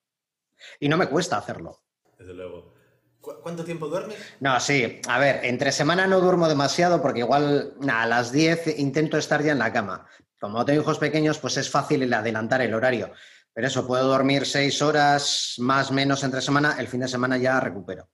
Y 0.79 0.88
no 0.88 0.99
me 0.99 1.09
cuesta 1.09 1.38
hacerlo. 1.38 1.81
Desde 2.19 2.35
luego. 2.35 2.79
¿Cuánto 3.20 3.64
tiempo 3.64 3.88
duermes? 3.88 4.16
No, 4.40 4.58
sí. 4.60 5.00
A 5.06 5.18
ver, 5.18 5.44
entre 5.44 5.72
semana 5.72 6.06
no 6.06 6.20
duermo 6.20 6.48
demasiado 6.48 7.02
porque 7.02 7.20
igual 7.20 7.74
a 7.88 8.06
las 8.06 8.32
10 8.32 8.78
intento 8.78 9.18
estar 9.18 9.42
ya 9.42 9.52
en 9.52 9.58
la 9.58 9.72
cama. 9.72 10.06
Como 10.40 10.64
tengo 10.64 10.80
hijos 10.80 10.98
pequeños, 10.98 11.38
pues 11.38 11.58
es 11.58 11.68
fácil 11.68 12.02
el 12.02 12.14
adelantar 12.14 12.62
el 12.62 12.72
horario. 12.72 13.12
Pero 13.52 13.66
eso, 13.66 13.86
puedo 13.86 14.06
dormir 14.06 14.46
seis 14.46 14.80
horas 14.80 15.56
más 15.58 15.90
menos 15.90 16.24
entre 16.24 16.40
semana, 16.40 16.76
el 16.78 16.88
fin 16.88 17.00
de 17.00 17.08
semana 17.08 17.36
ya 17.36 17.60
recupero. 17.60 18.08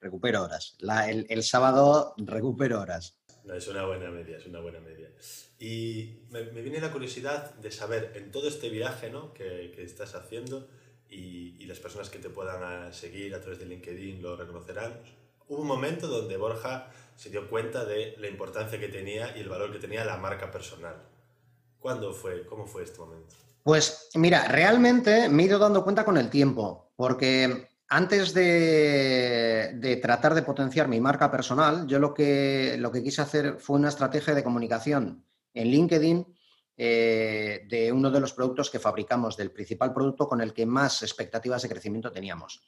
recupero 0.00 0.44
horas. 0.44 0.76
el, 1.06 1.42
sábado 1.42 2.14
recupero 2.16 2.80
horas. 2.80 3.18
es 3.54 3.68
una 3.68 3.84
buena 3.84 4.10
media, 4.10 4.38
es 4.38 4.46
una 4.46 4.60
buena 4.60 4.80
media. 4.80 5.10
Y 5.58 6.26
me, 6.30 6.42
viene 6.44 6.80
la 6.80 6.92
curiosidad 6.92 7.54
de 7.56 7.70
saber, 7.70 8.12
en 8.14 8.30
todo 8.30 8.48
este 8.48 8.70
viaje 8.70 9.10
¿no? 9.10 9.34
que, 9.34 9.72
que 9.74 9.82
estás 9.82 10.14
haciendo, 10.14 10.68
y, 11.10 11.64
las 11.66 11.80
personas 11.80 12.08
que 12.10 12.20
te 12.20 12.30
puedan 12.30 12.62
ah, 12.62 12.92
seguir 12.92 13.34
a 13.34 13.40
través 13.40 13.58
de 13.58 13.66
LinkedIn 13.66 14.22
lo 14.22 14.36
reconocerán, 14.36 15.00
hubo 15.48 15.62
un 15.62 15.66
momento 15.66 16.06
donde 16.06 16.36
Borja 16.36 16.88
se 17.16 17.28
dio 17.28 17.50
cuenta 17.50 17.84
de 17.84 18.14
la 18.18 18.28
importancia 18.28 18.78
que 18.78 18.86
tenía 18.86 19.36
y 19.36 19.40
el 19.40 19.48
valor 19.48 19.72
que 19.72 19.80
tenía 19.80 20.04
la 20.04 20.16
marca 20.16 20.50
personal. 20.50 20.94
¿Cuándo 21.80 22.12
fue? 22.12 22.46
¿Cómo 22.46 22.66
fue 22.66 22.84
este 22.84 23.00
momento? 23.00 23.34
Pues 23.64 24.10
mira, 24.14 24.46
realmente 24.46 25.28
me 25.28 25.42
he 25.42 25.46
ido 25.46 25.58
dando 25.58 25.82
cuenta 25.82 26.04
con 26.04 26.16
el 26.16 26.30
tiempo, 26.30 26.92
porque 26.94 27.68
antes 27.88 28.32
de, 28.34 29.98
tratar 30.00 30.34
de 30.34 30.42
potenciar 30.42 30.86
mi 30.88 31.00
marca 31.00 31.30
personal, 31.30 31.86
yo 31.86 31.98
lo 31.98 32.14
que, 32.14 32.76
lo 32.78 32.92
que 32.92 33.02
quise 33.02 33.22
hacer 33.22 33.56
fue 33.58 33.76
una 33.76 33.88
estrategia 33.88 34.34
de 34.34 34.44
comunicación 34.44 35.24
en 35.54 35.68
LinkedIn 35.68 36.35
eh, 36.76 37.66
de 37.68 37.90
uno 37.90 38.10
de 38.10 38.20
los 38.20 38.32
productos 38.32 38.70
que 38.70 38.78
fabricamos, 38.78 39.36
del 39.36 39.50
principal 39.50 39.94
producto 39.94 40.28
con 40.28 40.40
el 40.40 40.52
que 40.52 40.66
más 40.66 41.02
expectativas 41.02 41.62
de 41.62 41.68
crecimiento 41.68 42.12
teníamos. 42.12 42.62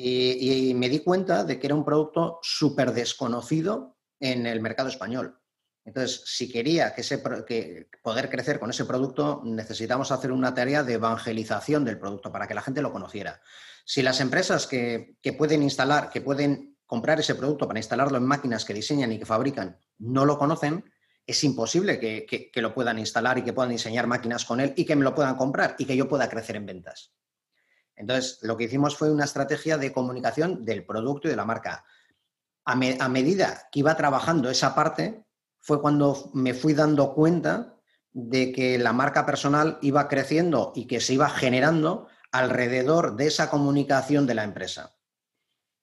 Y, 0.00 0.74
me 0.74 0.88
di 0.88 1.00
cuenta 1.00 1.42
de 1.42 1.58
que 1.58 1.66
era 1.66 1.74
un 1.74 1.84
producto 1.84 2.38
súper 2.40 2.92
desconocido 2.92 3.98
en 4.20 4.46
el 4.46 4.60
mercado 4.60 4.88
español. 4.88 5.40
Entonces, 5.84 6.22
si 6.24 6.48
quería 6.48 6.94
que, 6.94 7.88
poder 8.00 8.30
crecer 8.30 8.60
con 8.60 8.70
ese 8.70 8.84
producto, 8.84 9.42
necesitamos 9.44 10.12
hacer 10.12 10.30
una 10.30 10.54
tarea 10.54 10.84
de 10.84 10.94
evangelización 10.94 11.84
del 11.84 11.98
producto 11.98 12.30
para 12.30 12.46
que 12.46 12.54
la 12.54 12.62
gente 12.62 12.80
lo 12.80 12.92
conociera. 12.92 13.40
Si 13.84 14.02
las 14.02 14.20
empresas 14.20 14.66
que, 14.66 15.16
pueden 15.36 15.62
instalar, 15.64 16.10
que 16.10 16.20
pueden 16.20 16.76
comprar 16.86 17.18
ese 17.18 17.34
producto 17.34 17.66
para 17.66 17.80
instalarlo 17.80 18.18
en 18.18 18.24
máquinas 18.24 18.64
que 18.64 18.74
diseñan 18.74 19.10
y 19.10 19.18
que 19.18 19.26
fabrican, 19.26 19.78
no 19.98 20.24
lo 20.24 20.38
conocen, 20.38 20.84
es 21.28 21.44
imposible 21.44 22.00
que, 22.00 22.50
que, 22.50 22.62
lo 22.62 22.72
puedan 22.72 22.98
instalar 22.98 23.36
y 23.36 23.42
que 23.42 23.52
puedan 23.52 23.70
diseñar 23.70 24.06
máquinas 24.06 24.46
con 24.46 24.60
él 24.60 24.72
y 24.76 24.86
que 24.86 24.96
me 24.96 25.04
lo 25.04 25.14
puedan 25.14 25.36
comprar 25.36 25.76
y 25.78 25.84
que 25.84 25.94
yo 25.94 26.08
pueda 26.08 26.26
crecer 26.26 26.56
en 26.56 26.64
ventas. 26.64 27.12
Entonces, 27.94 28.38
lo 28.40 28.56
que 28.56 28.64
hicimos 28.64 28.96
fue 28.96 29.10
una 29.10 29.26
estrategia 29.26 29.76
de 29.76 29.92
comunicación 29.92 30.64
del 30.64 30.86
producto 30.86 31.28
y 31.28 31.32
de 31.32 31.36
la 31.36 31.44
marca. 31.44 31.84
A, 32.64 32.72
a 32.72 33.08
medida 33.10 33.68
que 33.70 33.80
iba 33.80 33.94
trabajando 33.94 34.48
esa 34.48 34.74
parte, 34.74 35.26
fue 35.60 35.82
cuando 35.82 36.30
me 36.32 36.54
fui 36.54 36.72
dando 36.72 37.12
cuenta 37.12 37.76
de 38.10 38.50
que 38.50 38.78
la 38.78 38.94
marca 38.94 39.26
personal 39.26 39.78
iba 39.82 40.08
creciendo 40.08 40.72
y 40.74 40.86
que 40.86 40.98
se 40.98 41.12
iba 41.12 41.28
generando 41.28 42.08
alrededor 42.32 43.16
de 43.16 43.26
esa 43.26 43.50
comunicación 43.50 44.26
de 44.26 44.34
la 44.34 44.44
empresa. 44.44 44.96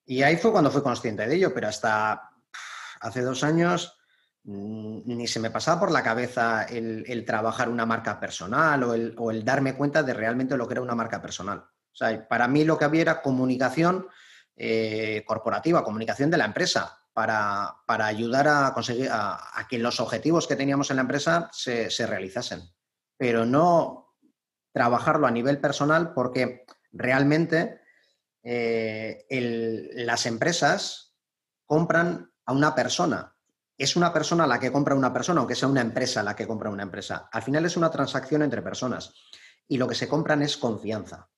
Y 0.05 0.23
ahí 0.23 0.37
fue 0.37 0.51
cuando 0.51 0.71
fui 0.71 0.81
consciente 0.81 1.27
de 1.27 1.35
ello, 1.35 1.53
pero 1.53 1.67
hasta 1.67 2.31
hace 2.99 3.21
dos 3.21 3.43
años 3.43 3.94
ni 4.45 5.27
se 5.27 5.39
me 5.39 5.49
pasaba 5.49 5.79
por 5.79 5.91
la 5.91 6.03
cabeza 6.03 6.63
el, 6.63 7.25
trabajar 7.25 7.67
una 7.67 7.85
marca 7.85 8.19
personal 8.19 8.83
o 8.83 8.93
el, 8.93 9.15
o 9.17 9.31
el, 9.31 9.43
darme 9.43 9.75
cuenta 9.75 10.03
de 10.03 10.13
realmente 10.13 10.55
lo 10.55 10.67
que 10.67 10.75
era 10.75 10.81
una 10.81 10.95
marca 10.95 11.21
personal. 11.21 11.59
O 11.59 11.95
sea, 11.95 12.27
para 12.27 12.47
mí 12.47 12.63
lo 12.63 12.77
que 12.77 12.85
había 12.85 13.01
era 13.01 13.21
comunicación 13.21 14.07
eh, 14.55 15.23
corporativa, 15.25 15.83
comunicación 15.83 16.29
de 16.29 16.37
la 16.37 16.45
empresa, 16.45 16.99
para, 17.15 17.77
ayudar 17.87 18.47
a 18.49 18.73
conseguir 18.73 19.09
a, 19.09 19.65
que 19.69 19.79
los 19.79 20.01
objetivos 20.01 20.47
que 20.47 20.57
teníamos 20.57 20.89
en 20.89 20.97
la 20.97 21.03
empresa 21.03 21.49
se, 21.53 21.89
realizasen. 22.05 22.61
Pero 23.17 23.45
no 23.45 24.17
trabajarlo 24.73 25.25
a 25.25 25.31
nivel 25.31 25.61
personal 25.61 26.13
porque 26.13 26.65
realmente 26.91 27.79
eh, 28.43 29.25
las 29.95 30.25
empresas 30.25 31.15
compran 31.65 32.33
a 32.45 32.51
una 32.51 32.75
persona. 32.75 33.34
Es 33.77 33.95
una 33.95 34.13
persona 34.13 34.47
la 34.47 34.59
que 34.59 34.71
compra 34.71 34.95
una 34.95 35.11
persona, 35.11 35.39
aunque 35.39 35.55
sea 35.55 35.67
una 35.67 35.81
empresa 35.81 36.23
la 36.23 36.35
que 36.35 36.47
compra 36.47 36.69
una 36.69 36.83
empresa. 36.83 37.29
Al 37.31 37.43
final 37.43 37.65
es 37.65 37.75
una 37.75 37.91
transacción 37.91 38.41
entre 38.41 38.61
personas 38.61 39.13
y 39.67 39.77
lo 39.77 39.87
que 39.87 39.95
se 39.95 40.07
compran 40.07 40.41
es 40.41 40.57
confianza. 40.57 41.29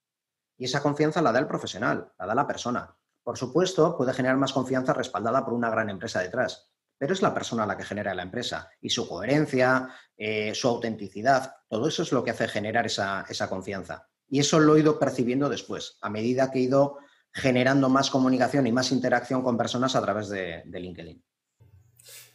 Y 0.58 0.65
esa 0.65 0.82
confianza 0.82 1.21
la 1.21 1.32
da 1.32 1.39
el 1.39 1.47
profesional, 1.47 2.12
la 2.17 2.26
da 2.26 2.36
la 2.36 2.47
persona. 2.47 2.95
Por 3.23 3.38
supuesto, 3.38 3.97
puede 3.97 4.13
generar 4.13 4.38
más 4.38 4.54
confianza 4.54 4.93
respaldada 4.93 5.43
por 5.43 5.54
una 5.54 5.69
gran 5.69 5.89
empresa 5.89 6.21
detrás, 6.21 6.69
pero 6.97 7.13
es 7.13 7.21
la 7.21 7.34
persona 7.34 7.65
la 7.65 7.78
que 7.78 7.84
genera 7.84 8.15
la 8.15 8.23
empresa 8.23 8.69
y 8.82 8.89
su 8.89 9.08
coherencia, 9.08 9.89
eh, 10.15 10.54
su 10.56 10.67
autenticidad, 10.67 11.56
todo 11.67 11.88
eso 11.88 12.04
es 12.04 12.12
lo 12.12 12.23
que 12.23 12.32
hace 12.32 12.47
generar 12.47 12.86
esa, 12.86 13.26
confianza. 13.50 14.08
Y 14.28 14.39
eso 14.39 14.60
lo 14.60 14.76
he 14.76 14.80
ido 14.80 14.97
percibiendo 14.97 15.50
después, 15.50 15.97
a 16.02 16.10
medida 16.10 16.52
que 16.52 16.60
he 16.60 16.63
ido 16.63 16.97
generando 17.32 17.89
más 17.89 18.10
comunicación 18.10 18.65
y 18.65 18.71
más 18.71 18.91
interacción 18.91 19.43
con 19.43 19.58
personas 19.58 19.95
a 19.95 20.02
través 20.02 20.30
de, 20.30 20.63
LinkedIn. 20.65 21.23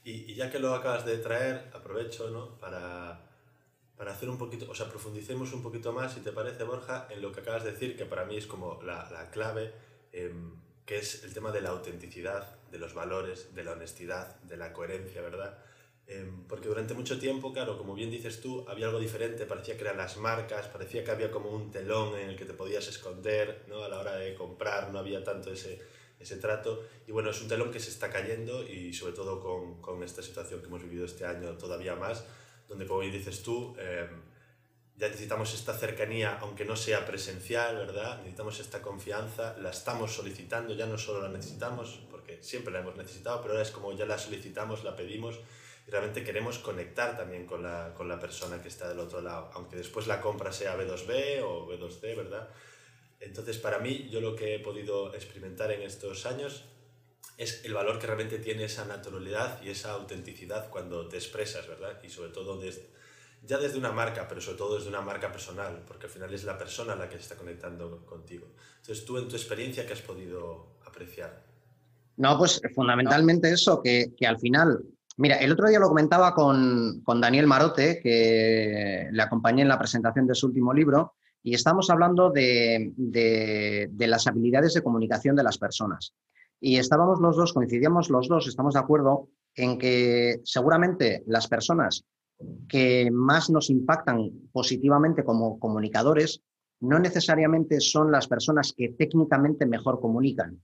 Y, 0.04 0.34
ya 0.34 0.50
que 0.50 0.58
lo 0.58 0.74
acabas 0.74 1.04
de 1.06 1.18
traer, 1.18 1.70
aprovecho 1.72 2.30
¿no? 2.30 2.58
para 2.58 3.32
para 4.02 4.14
hacer 4.14 4.28
un 4.28 4.36
poquito, 4.36 4.68
o 4.68 4.74
sea, 4.74 4.88
profundicemos 4.88 5.52
un 5.52 5.62
poquito 5.62 5.92
más, 5.92 6.14
si 6.14 6.20
te 6.22 6.32
parece, 6.32 6.64
Borja, 6.64 7.06
en 7.08 7.22
lo 7.22 7.30
que 7.30 7.38
acabas 7.38 7.62
de 7.62 7.70
decir, 7.70 7.96
que 7.96 8.04
para 8.04 8.24
mí 8.24 8.36
es 8.36 8.48
como 8.48 8.82
la, 8.82 9.08
la 9.12 9.30
clave, 9.30 9.72
em, 10.10 10.56
que 10.84 10.98
es 10.98 11.22
el 11.22 11.32
tema 11.32 11.52
de 11.52 11.60
la 11.60 11.70
autenticidad, 11.70 12.58
de 12.72 12.78
los 12.78 12.94
valores, 12.94 13.54
de 13.54 13.62
la 13.62 13.70
honestidad, 13.70 14.40
de 14.40 14.56
la 14.56 14.72
coherencia, 14.72 15.22
¿verdad? 15.22 15.56
Em, 16.08 16.48
porque 16.48 16.66
durante 16.66 16.94
mucho 16.94 17.16
tiempo, 17.16 17.52
claro, 17.52 17.78
como 17.78 17.94
bien 17.94 18.10
dices 18.10 18.40
tú, 18.40 18.64
había 18.68 18.86
algo 18.86 18.98
diferente, 18.98 19.46
parecía 19.46 19.76
que 19.76 19.82
eran 19.82 19.98
las 19.98 20.16
marcas, 20.16 20.66
parecía 20.66 21.04
que 21.04 21.12
había 21.12 21.30
como 21.30 21.50
un 21.50 21.70
telón 21.70 22.18
en 22.18 22.30
el 22.30 22.36
que 22.36 22.44
te 22.44 22.54
podías 22.54 22.88
esconder, 22.88 23.66
¿no? 23.68 23.84
A 23.84 23.88
la 23.88 24.00
hora 24.00 24.16
de 24.16 24.34
comprar, 24.34 24.90
no 24.92 24.98
había 24.98 25.22
tanto 25.22 25.52
ese, 25.52 25.80
ese 26.22 26.36
trato. 26.36 26.84
Y 27.06 27.12
bueno, 27.12 27.30
es 27.30 27.40
un 27.42 27.48
telón 27.48 27.70
que 27.70 27.80
se 27.80 27.90
está 27.90 28.10
cayendo 28.10 28.62
y 28.66 28.92
sobre 28.92 29.12
todo 29.12 29.40
con, 29.40 29.80
con 29.80 30.02
esta 30.02 30.22
situación 30.22 30.60
que 30.60 30.66
hemos 30.66 30.82
vivido 30.82 31.04
este 31.04 31.24
año 31.24 31.56
todavía 31.58 31.94
más, 31.96 32.24
donde 32.68 32.86
como 32.86 33.00
dices 33.02 33.42
tú, 33.42 33.76
em, 33.78 34.22
ya 34.96 35.08
necesitamos 35.08 35.52
esta 35.54 35.74
cercanía, 35.74 36.38
aunque 36.40 36.64
no 36.64 36.76
sea 36.76 37.04
presencial, 37.04 37.76
¿verdad? 37.76 38.18
Necesitamos 38.18 38.60
esta 38.60 38.82
confianza, 38.82 39.56
la 39.58 39.70
estamos 39.70 40.12
solicitando, 40.12 40.74
ya 40.74 40.86
no 40.86 40.98
solo 40.98 41.22
la 41.22 41.28
necesitamos, 41.28 42.00
porque 42.10 42.42
siempre 42.42 42.72
la 42.72 42.80
hemos 42.80 42.96
necesitado, 42.96 43.40
pero 43.40 43.54
ahora 43.54 43.62
es 43.62 43.70
como 43.70 43.92
ya 43.92 44.06
la 44.06 44.18
solicitamos, 44.18 44.84
la 44.84 44.94
pedimos 44.94 45.40
y 45.86 45.90
realmente 45.90 46.22
queremos 46.22 46.58
conectar 46.58 47.16
también 47.16 47.46
con 47.46 47.62
la, 47.62 47.92
con 47.94 48.08
la 48.08 48.20
persona 48.20 48.62
que 48.62 48.68
está 48.68 48.88
del 48.88 49.00
otro 49.00 49.20
lado, 49.20 49.50
aunque 49.54 49.76
después 49.76 50.06
la 50.06 50.20
compra 50.20 50.52
sea 50.52 50.76
B2B 50.78 51.42
o 51.42 51.66
B2C, 51.66 52.16
¿verdad? 52.16 52.48
Entonces, 53.22 53.58
para 53.58 53.78
mí, 53.78 54.08
yo 54.10 54.20
lo 54.20 54.34
que 54.34 54.56
he 54.56 54.58
podido 54.58 55.14
experimentar 55.14 55.70
en 55.70 55.82
estos 55.82 56.26
años 56.26 56.64
es 57.38 57.64
el 57.64 57.72
valor 57.72 57.98
que 57.98 58.06
realmente 58.06 58.38
tiene 58.38 58.64
esa 58.64 58.84
naturalidad 58.84 59.62
y 59.62 59.70
esa 59.70 59.92
autenticidad 59.92 60.68
cuando 60.70 61.08
te 61.08 61.16
expresas, 61.16 61.66
¿verdad? 61.68 61.98
Y 62.02 62.10
sobre 62.10 62.30
todo 62.30 62.58
desde, 62.58 62.90
ya 63.42 63.58
desde 63.58 63.78
una 63.78 63.92
marca, 63.92 64.26
pero 64.28 64.40
sobre 64.40 64.58
todo 64.58 64.76
desde 64.76 64.88
una 64.88 65.00
marca 65.00 65.30
personal, 65.30 65.82
porque 65.86 66.06
al 66.06 66.12
final 66.12 66.34
es 66.34 66.44
la 66.44 66.58
persona 66.58 66.94
la 66.96 67.08
que 67.08 67.16
se 67.16 67.22
está 67.22 67.36
conectando 67.36 68.04
contigo. 68.04 68.48
Entonces, 68.80 69.04
tú 69.04 69.18
en 69.18 69.28
tu 69.28 69.36
experiencia, 69.36 69.86
¿qué 69.86 69.92
has 69.92 70.02
podido 70.02 70.78
apreciar? 70.84 71.44
No, 72.16 72.36
pues 72.36 72.60
fundamentalmente 72.74 73.50
eso, 73.50 73.80
que, 73.82 74.12
que, 74.16 74.26
al 74.26 74.38
final, 74.38 74.84
mira, 75.16 75.36
el 75.36 75.52
otro 75.52 75.68
día 75.68 75.78
lo 75.78 75.88
comentaba 75.88 76.34
con, 76.34 77.00
con 77.02 77.20
Daniel 77.20 77.46
Marote, 77.46 78.00
que 78.02 79.08
le 79.10 79.22
acompañé 79.22 79.62
en 79.62 79.68
la 79.68 79.78
presentación 79.78 80.26
de 80.26 80.34
su 80.34 80.48
último 80.48 80.74
libro, 80.74 81.14
y 81.42 81.54
estamos 81.54 81.90
hablando 81.90 82.30
de, 82.30 82.92
de, 82.96 84.06
las 84.06 84.26
habilidades 84.26 84.74
de 84.74 84.82
comunicación 84.82 85.34
de 85.34 85.42
las 85.42 85.58
personas. 85.58 86.14
Y 86.60 86.76
estábamos 86.76 87.20
los 87.20 87.36
dos, 87.36 87.52
coincidíamos 87.52 88.10
los 88.10 88.28
dos, 88.28 88.46
estamos 88.46 88.74
de 88.74 88.80
acuerdo 88.80 89.28
en 89.54 89.78
que 89.78 90.40
seguramente 90.44 91.24
las 91.26 91.48
personas 91.48 92.04
que 92.68 93.10
más 93.12 93.50
nos 93.50 93.70
impactan 93.70 94.30
positivamente 94.52 95.24
como 95.24 95.58
comunicadores 95.58 96.42
no 96.80 96.98
necesariamente 96.98 97.80
son 97.80 98.10
las 98.10 98.26
personas 98.26 98.72
que 98.76 98.90
técnicamente 98.90 99.66
mejor 99.66 100.00
comunican, 100.00 100.62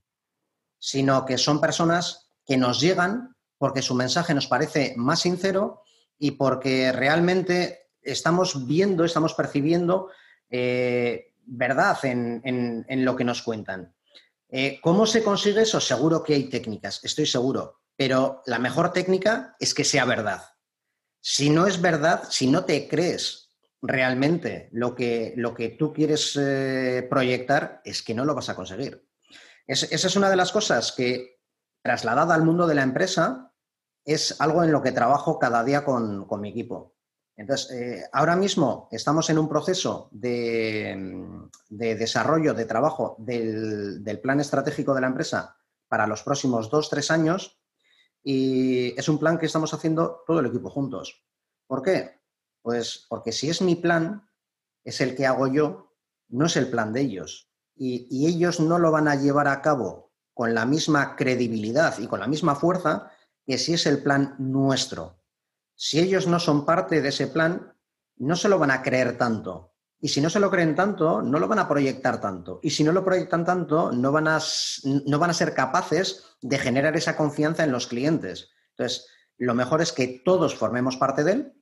sino 0.77 1.25
que 1.25 1.37
son 1.37 1.61
personas 1.61 2.29
que 2.45 2.57
nos 2.57 2.79
llegan 2.81 3.35
porque 3.57 3.81
su 3.81 3.95
mensaje 3.95 4.33
nos 4.33 4.47
parece 4.47 4.93
más 4.97 5.21
sincero 5.21 5.81
y 6.17 6.31
porque 6.31 6.91
realmente 6.91 7.89
estamos 8.01 8.67
viendo, 8.67 9.03
estamos 9.03 9.33
percibiendo 9.33 10.09
eh, 10.49 11.33
verdad 11.45 11.97
en 12.03 13.05
lo 13.05 13.15
que 13.15 13.23
nos 13.23 13.41
cuentan. 13.41 13.93
Eh, 14.51 14.79
¿Cómo 14.81 15.05
se 15.05 15.23
consigue 15.23 15.61
eso? 15.61 15.79
Seguro 15.79 16.23
que 16.23 16.33
hay 16.33 16.49
técnicas, 16.49 17.03
estoy 17.03 17.27
seguro, 17.27 17.81
pero 17.95 18.41
la 18.47 18.57
mejor 18.57 18.91
técnica 18.91 19.55
es 19.59 19.75
que 19.75 19.83
sea 19.83 20.05
verdad. 20.05 20.41
Si 21.21 21.51
no 21.51 21.67
es 21.67 21.79
verdad, 21.79 22.23
si 22.29 22.47
no 22.47 22.65
te 22.65 22.87
crees 22.87 23.51
realmente 23.81 24.69
lo 24.71 24.95
que, 24.95 25.33
lo 25.37 25.53
que 25.53 25.69
tú 25.69 25.93
quieres 25.93 26.35
eh, 26.35 27.05
proyectar, 27.09 27.81
es 27.85 28.01
que 28.01 28.15
no 28.15 28.25
lo 28.25 28.33
vas 28.33 28.49
a 28.49 28.55
conseguir. 28.55 29.07
esa 29.67 30.07
es 30.07 30.15
una 30.15 30.29
de 30.31 30.35
las 30.35 30.51
cosas 30.51 30.91
que, 30.93 31.39
trasladada 31.83 32.33
al 32.33 32.43
mundo 32.43 32.65
de 32.65 32.75
la 32.75 32.83
empresa, 32.83 33.53
es 34.03 34.41
algo 34.41 34.63
en 34.63 34.71
lo 34.71 34.81
que 34.81 34.91
trabajo 34.91 35.37
cada 35.37 35.63
día 35.63 35.85
con 35.85 36.41
mi 36.41 36.49
equipo. 36.49 36.95
Entonces, 37.39 37.71
eh, 37.71 38.03
ahora 38.11 38.35
mismo 38.35 38.89
estamos 38.91 39.29
en 39.29 39.39
un 39.39 39.47
proceso 39.47 40.09
de, 40.11 41.47
desarrollo, 41.69 42.53
de 42.53 42.65
trabajo 42.65 43.15
del, 43.17 44.19
plan 44.21 44.41
estratégico 44.41 44.93
de 44.93 44.99
la 44.99 45.07
empresa 45.07 45.55
para 45.87 46.05
los 46.05 46.21
próximos 46.21 46.69
dos, 46.69 46.89
tres 46.89 47.09
años 47.11 47.57
y 48.21 48.93
es 48.99 49.07
un 49.07 49.19
plan 49.19 49.37
que 49.37 49.45
estamos 49.45 49.73
haciendo 49.73 50.21
todo 50.27 50.41
el 50.41 50.47
equipo 50.47 50.69
juntos. 50.69 51.23
¿Por 51.65 51.81
qué? 51.81 52.19
Pues 52.61 53.05
porque 53.07 53.31
si 53.31 53.49
es 53.49 53.61
mi 53.61 53.75
plan, 53.75 54.29
es 54.83 54.99
el 54.99 55.15
que 55.15 55.25
hago 55.25 55.47
yo, 55.47 55.95
no 56.27 56.47
es 56.47 56.57
el 56.57 56.69
plan 56.69 56.91
de 56.91 56.99
ellos. 56.99 57.53
Y, 57.73 58.05
y 58.11 58.27
ellos 58.27 58.59
no 58.59 58.79
lo 58.79 58.91
van 58.91 59.07
a 59.07 59.15
llevar 59.15 59.47
a 59.47 59.61
cabo 59.61 60.11
con 60.33 60.53
la 60.53 60.65
misma 60.65 61.15
credibilidad 61.15 61.99
y 61.99 62.07
con 62.07 62.19
la 62.19 62.27
misma 62.27 62.55
fuerza 62.55 63.13
que 63.45 63.57
si 63.57 63.75
es 63.75 63.85
el 63.85 64.03
plan 64.03 64.35
nuestro. 64.39 65.18
Si 65.81 65.97
ellos 65.97 66.27
no 66.27 66.39
son 66.39 66.65
parte 66.65 67.01
de 67.01 67.07
ese 67.07 67.27
plan, 67.27 67.73
no 68.17 68.35
se 68.35 68.49
lo 68.49 68.59
van 68.59 68.69
a 68.69 68.81
creer 68.81 69.17
tanto. 69.17 69.75
Y 70.01 70.09
si 70.09 70.19
no 70.19 70.29
se 70.29 70.41
lo 70.41 70.51
creen 70.51 70.75
tanto, 70.75 71.21
no 71.21 71.39
lo 71.39 71.47
van 71.47 71.59
a 71.59 71.69
proyectar 71.69 72.19
tanto. 72.19 72.59
Y 72.61 72.71
si 72.71 72.83
no 72.83 72.91
lo 72.91 73.05
proyectan 73.05 73.45
tanto, 73.45 73.89
no 73.93 74.11
van 74.11 74.27
a, 74.27 74.39
no 74.83 75.19
van 75.19 75.29
a 75.29 75.33
ser 75.33 75.53
capaces 75.53 76.35
de 76.41 76.59
generar 76.59 76.97
esa 76.97 77.15
confianza 77.15 77.63
en 77.63 77.71
los 77.71 77.87
clientes. 77.87 78.49
Entonces, 78.71 79.07
lo 79.37 79.55
mejor 79.55 79.81
es 79.81 79.93
que 79.93 80.21
todos 80.25 80.53
formemos 80.53 80.97
parte 80.97 81.23
de 81.23 81.31
él. 81.31 81.53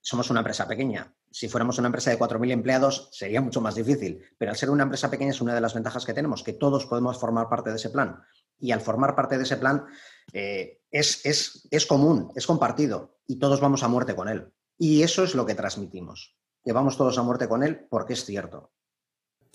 Somos 0.00 0.30
una 0.30 0.38
empresa 0.38 0.68
pequeña. 0.68 1.12
Si 1.28 1.48
fuéramos 1.48 1.78
una 1.78 1.88
empresa 1.88 2.10
de 2.12 2.20
4.000 2.20 2.52
empleados, 2.52 3.08
sería 3.10 3.40
mucho 3.40 3.60
más 3.60 3.74
difícil. 3.74 4.24
Pero 4.38 4.52
al 4.52 4.56
ser 4.56 4.70
una 4.70 4.84
empresa 4.84 5.10
pequeña 5.10 5.32
es 5.32 5.40
una 5.40 5.56
de 5.56 5.60
las 5.60 5.74
ventajas 5.74 6.06
que 6.06 6.14
tenemos, 6.14 6.44
que 6.44 6.52
todos 6.52 6.86
podemos 6.86 7.18
formar 7.18 7.48
parte 7.48 7.70
de 7.70 7.76
ese 7.76 7.90
plan. 7.90 8.22
Y 8.60 8.70
al 8.70 8.80
formar 8.80 9.16
parte 9.16 9.38
de 9.38 9.42
ese 9.42 9.56
plan, 9.56 9.86
eh, 10.32 10.81
es, 10.92 11.26
es, 11.26 11.66
es 11.72 11.86
común, 11.86 12.30
es 12.36 12.46
compartido 12.46 13.18
y 13.26 13.40
todos 13.40 13.60
vamos 13.60 13.82
a 13.82 13.88
muerte 13.88 14.14
con 14.14 14.28
él. 14.28 14.52
Y 14.78 15.02
eso 15.02 15.24
es 15.24 15.34
lo 15.34 15.44
que 15.46 15.54
transmitimos 15.54 16.36
que 16.64 16.72
vamos 16.72 16.96
todos 16.96 17.18
a 17.18 17.22
muerte 17.22 17.48
con 17.48 17.62
él 17.62 17.86
porque 17.90 18.12
es 18.12 18.24
cierto. 18.24 18.72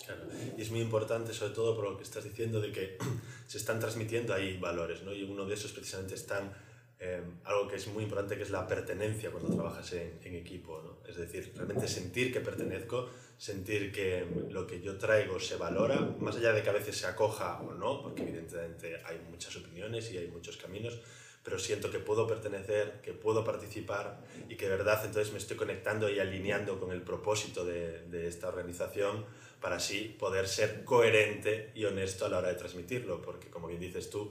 Claro. 0.04 0.28
Y 0.56 0.62
es 0.62 0.70
muy 0.70 0.80
importante, 0.80 1.32
sobre 1.32 1.54
todo 1.54 1.74
por 1.74 1.90
lo 1.90 1.96
que 1.96 2.04
estás 2.04 2.24
diciendo, 2.24 2.60
de 2.60 2.72
que 2.72 2.98
se 3.46 3.58
están 3.58 3.80
transmitiendo 3.80 4.34
ahí 4.34 4.58
valores, 4.58 5.02
¿no? 5.02 5.12
Y 5.12 5.22
uno 5.24 5.44
de 5.44 5.54
esos 5.54 5.72
precisamente 5.72 6.14
están, 6.14 6.52
eh, 7.00 7.22
algo 7.44 7.68
que 7.68 7.76
es 7.76 7.88
muy 7.88 8.04
importante, 8.04 8.36
que 8.36 8.42
es 8.42 8.50
la 8.50 8.66
pertenencia 8.66 9.30
cuando 9.30 9.54
trabajas 9.54 9.92
en, 9.94 10.20
en 10.22 10.34
equipo, 10.36 10.80
¿no? 10.82 11.08
Es 11.08 11.16
decir, 11.16 11.52
realmente 11.56 11.88
sentir 11.88 12.32
que 12.32 12.40
pertenezco, 12.40 13.08
sentir 13.36 13.90
que 13.92 14.26
lo 14.50 14.66
que 14.66 14.80
yo 14.80 14.98
traigo 14.98 15.40
se 15.40 15.56
valora, 15.56 16.00
más 16.20 16.36
allá 16.36 16.52
de 16.52 16.62
que 16.62 16.70
a 16.70 16.74
veces 16.74 16.96
se 16.96 17.06
acoja 17.06 17.60
o 17.60 17.74
no, 17.74 18.02
porque 18.02 18.22
evidentemente 18.22 19.00
hay 19.04 19.20
muchas 19.30 19.56
opiniones 19.56 20.12
y 20.12 20.18
hay 20.18 20.28
muchos 20.28 20.56
caminos, 20.56 21.00
pero 21.42 21.58
siento 21.58 21.90
que 21.90 21.98
puedo 21.98 22.26
pertenecer, 22.26 23.00
que 23.02 23.12
puedo 23.12 23.44
participar 23.44 24.20
y 24.48 24.56
que 24.56 24.68
de 24.68 24.76
verdad 24.76 25.02
entonces 25.04 25.32
me 25.32 25.38
estoy 25.38 25.56
conectando 25.56 26.10
y 26.10 26.18
alineando 26.18 26.78
con 26.78 26.92
el 26.92 27.02
propósito 27.02 27.64
de, 27.64 28.26
esta 28.26 28.48
organización 28.48 29.24
para 29.60 29.76
así 29.76 30.14
poder 30.18 30.46
ser 30.48 30.84
coherente 30.84 31.72
y 31.74 31.84
honesto 31.84 32.26
a 32.26 32.28
la 32.28 32.38
hora 32.38 32.48
de 32.48 32.54
transmitirlo, 32.54 33.22
porque 33.22 33.48
como 33.48 33.68
bien 33.68 33.80
dices 33.80 34.10
tú, 34.10 34.30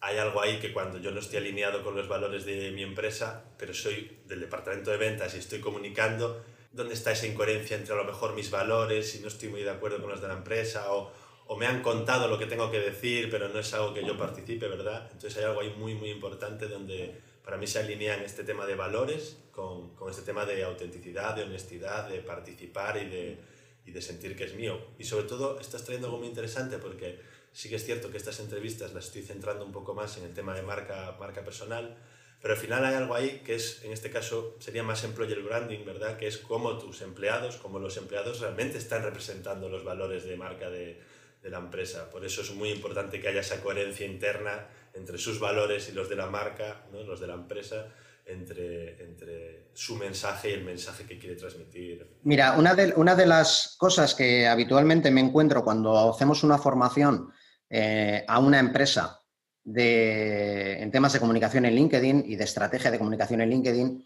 hay 0.00 0.18
algo 0.18 0.42
ahí 0.42 0.58
que 0.58 0.72
cuando 0.72 0.98
yo 0.98 1.10
no 1.10 1.20
estoy 1.20 1.38
alineado 1.38 1.82
con 1.82 1.96
los 1.96 2.08
valores 2.08 2.44
de 2.44 2.70
mi 2.72 2.82
empresa, 2.82 3.44
pero 3.56 3.72
soy 3.72 4.18
del 4.26 4.40
departamento 4.40 4.90
de 4.90 4.98
ventas 4.98 5.34
y 5.34 5.38
estoy 5.38 5.60
comunicando, 5.60 6.44
¿dónde 6.72 6.94
está 6.94 7.12
esa 7.12 7.26
incoherencia 7.26 7.76
entre 7.76 7.94
a 7.94 7.96
lo 7.96 8.04
mejor 8.04 8.34
mis 8.34 8.50
valores 8.50 9.14
y 9.14 9.20
no 9.20 9.28
estoy 9.28 9.48
muy 9.48 9.62
de 9.62 9.70
acuerdo 9.70 10.00
con 10.00 10.10
los 10.10 10.20
de 10.20 10.28
la 10.28 10.34
empresa 10.34 10.92
o 10.92 11.10
o 11.46 11.56
me 11.56 11.66
han 11.66 11.82
contado 11.82 12.28
lo 12.28 12.38
que 12.38 12.46
tengo 12.46 12.70
que 12.70 12.80
decir, 12.80 13.28
pero 13.30 13.48
no 13.48 13.58
es 13.58 13.74
algo 13.74 13.92
que 13.92 14.04
yo 14.04 14.16
participe, 14.16 14.66
¿verdad? 14.68 15.08
Entonces 15.12 15.36
hay 15.38 15.44
algo 15.44 15.60
ahí 15.60 15.74
muy, 15.76 15.94
muy 15.94 16.10
importante 16.10 16.68
donde 16.68 17.20
para 17.44 17.58
mí 17.58 17.66
se 17.66 17.78
alinean 17.78 18.22
este 18.22 18.44
tema 18.44 18.66
de 18.66 18.74
valores 18.74 19.38
con, 19.52 19.94
con 19.94 20.10
este 20.10 20.22
tema 20.22 20.46
de 20.46 20.64
autenticidad, 20.64 21.36
de 21.36 21.42
honestidad, 21.42 22.08
de 22.08 22.20
participar 22.20 22.96
y 22.96 23.06
de, 23.06 23.38
y 23.84 23.90
de 23.90 24.00
sentir 24.00 24.36
que 24.36 24.44
es 24.44 24.54
mío. 24.54 24.80
Y 24.98 25.04
sobre 25.04 25.24
todo 25.24 25.60
estás 25.60 25.84
trayendo 25.84 26.06
algo 26.08 26.18
muy 26.18 26.28
interesante 26.28 26.78
porque 26.78 27.20
sí 27.52 27.68
que 27.68 27.76
es 27.76 27.84
cierto 27.84 28.10
que 28.10 28.16
estas 28.16 28.40
entrevistas 28.40 28.94
las 28.94 29.06
estoy 29.06 29.22
centrando 29.22 29.64
un 29.64 29.72
poco 29.72 29.94
más 29.94 30.16
en 30.16 30.24
el 30.24 30.32
tema 30.32 30.54
de 30.54 30.62
marca, 30.62 31.16
marca 31.20 31.44
personal, 31.44 31.96
pero 32.40 32.54
al 32.54 32.60
final 32.60 32.84
hay 32.84 32.94
algo 32.94 33.14
ahí 33.14 33.42
que 33.44 33.54
es, 33.54 33.82
en 33.84 33.92
este 33.92 34.10
caso, 34.10 34.56
sería 34.58 34.82
más 34.82 35.02
employer 35.04 35.40
branding, 35.40 35.84
¿verdad? 35.84 36.18
Que 36.18 36.26
es 36.26 36.36
cómo 36.36 36.78
tus 36.78 37.00
empleados, 37.00 37.56
cómo 37.56 37.78
los 37.78 37.96
empleados 37.96 38.40
realmente 38.40 38.76
están 38.76 39.02
representando 39.02 39.68
los 39.70 39.82
valores 39.82 40.24
de 40.24 40.36
marca 40.36 40.68
de, 40.68 41.00
de 41.44 41.50
la 41.50 41.58
empresa. 41.58 42.10
Por 42.10 42.24
eso 42.24 42.40
es 42.40 42.52
muy 42.54 42.70
importante 42.70 43.20
que 43.20 43.28
haya 43.28 43.42
esa 43.42 43.60
coherencia 43.60 44.06
interna 44.06 44.66
entre 44.94 45.18
sus 45.18 45.38
valores 45.38 45.90
y 45.90 45.92
los 45.92 46.08
de 46.08 46.16
la 46.16 46.26
marca, 46.26 46.86
¿no? 46.90 47.02
los 47.02 47.20
de 47.20 47.26
la 47.26 47.34
empresa, 47.34 47.92
entre, 48.24 49.02
entre 49.04 49.68
su 49.74 49.96
mensaje 49.96 50.50
y 50.50 50.52
el 50.54 50.64
mensaje 50.64 51.04
que 51.04 51.18
quiere 51.18 51.36
transmitir. 51.36 52.18
Mira, 52.22 52.52
una 52.56 52.74
de, 52.74 53.26
las 53.26 53.76
cosas 53.78 54.14
que 54.14 54.46
habitualmente 54.46 55.10
me 55.10 55.20
encuentro 55.20 55.62
cuando 55.62 56.10
hacemos 56.10 56.42
una 56.42 56.56
formación 56.56 57.30
eh, 57.68 58.24
a 58.26 58.38
una 58.38 58.58
empresa 58.58 59.20
de, 59.62 60.80
en 60.80 60.90
temas 60.90 61.12
de 61.12 61.20
comunicación 61.20 61.66
en 61.66 61.74
LinkedIn 61.74 62.24
y 62.26 62.36
de 62.36 62.44
estrategia 62.44 62.90
de 62.90 62.98
comunicación 62.98 63.42
en 63.42 63.50
LinkedIn, 63.50 64.04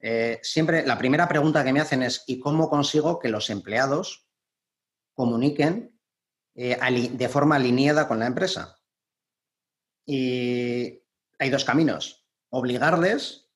eh, 0.00 0.40
siempre 0.42 0.84
la 0.84 0.98
primera 0.98 1.28
pregunta 1.28 1.62
que 1.62 1.72
me 1.72 1.80
hacen 1.80 2.02
es 2.02 2.24
¿y 2.26 2.40
cómo 2.40 2.68
consigo 2.68 3.20
que 3.20 3.28
los 3.28 3.48
empleados 3.48 4.26
comuniquen 5.14 5.99
eh, 6.54 6.78
de 7.12 7.28
forma 7.28 7.56
alineada 7.56 8.08
con 8.08 8.18
la 8.18 8.26
empresa. 8.26 8.78
Y 10.06 11.02
hay 11.38 11.50
dos 11.50 11.64
caminos. 11.64 12.26
Obligarles, 12.50 13.48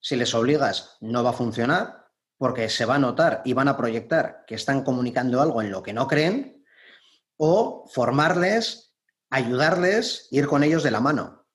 si 0.00 0.16
les 0.16 0.34
obligas, 0.34 0.96
no 1.00 1.22
va 1.22 1.30
a 1.30 1.34
funcionar 1.34 2.04
porque 2.36 2.68
se 2.68 2.84
va 2.84 2.96
a 2.96 2.98
notar 2.98 3.42
y 3.44 3.52
van 3.52 3.68
a 3.68 3.76
proyectar 3.76 4.44
que 4.46 4.56
están 4.56 4.82
comunicando 4.82 5.40
algo 5.40 5.62
en 5.62 5.70
lo 5.70 5.82
que 5.82 5.92
no 5.92 6.08
creen, 6.08 6.64
o 7.36 7.88
formarles, 7.88 8.94
ayudarles, 9.30 10.28
ir 10.30 10.46
con 10.46 10.62
ellos 10.62 10.82
de 10.82 10.90
la 10.90 11.00
mano. 11.00 11.46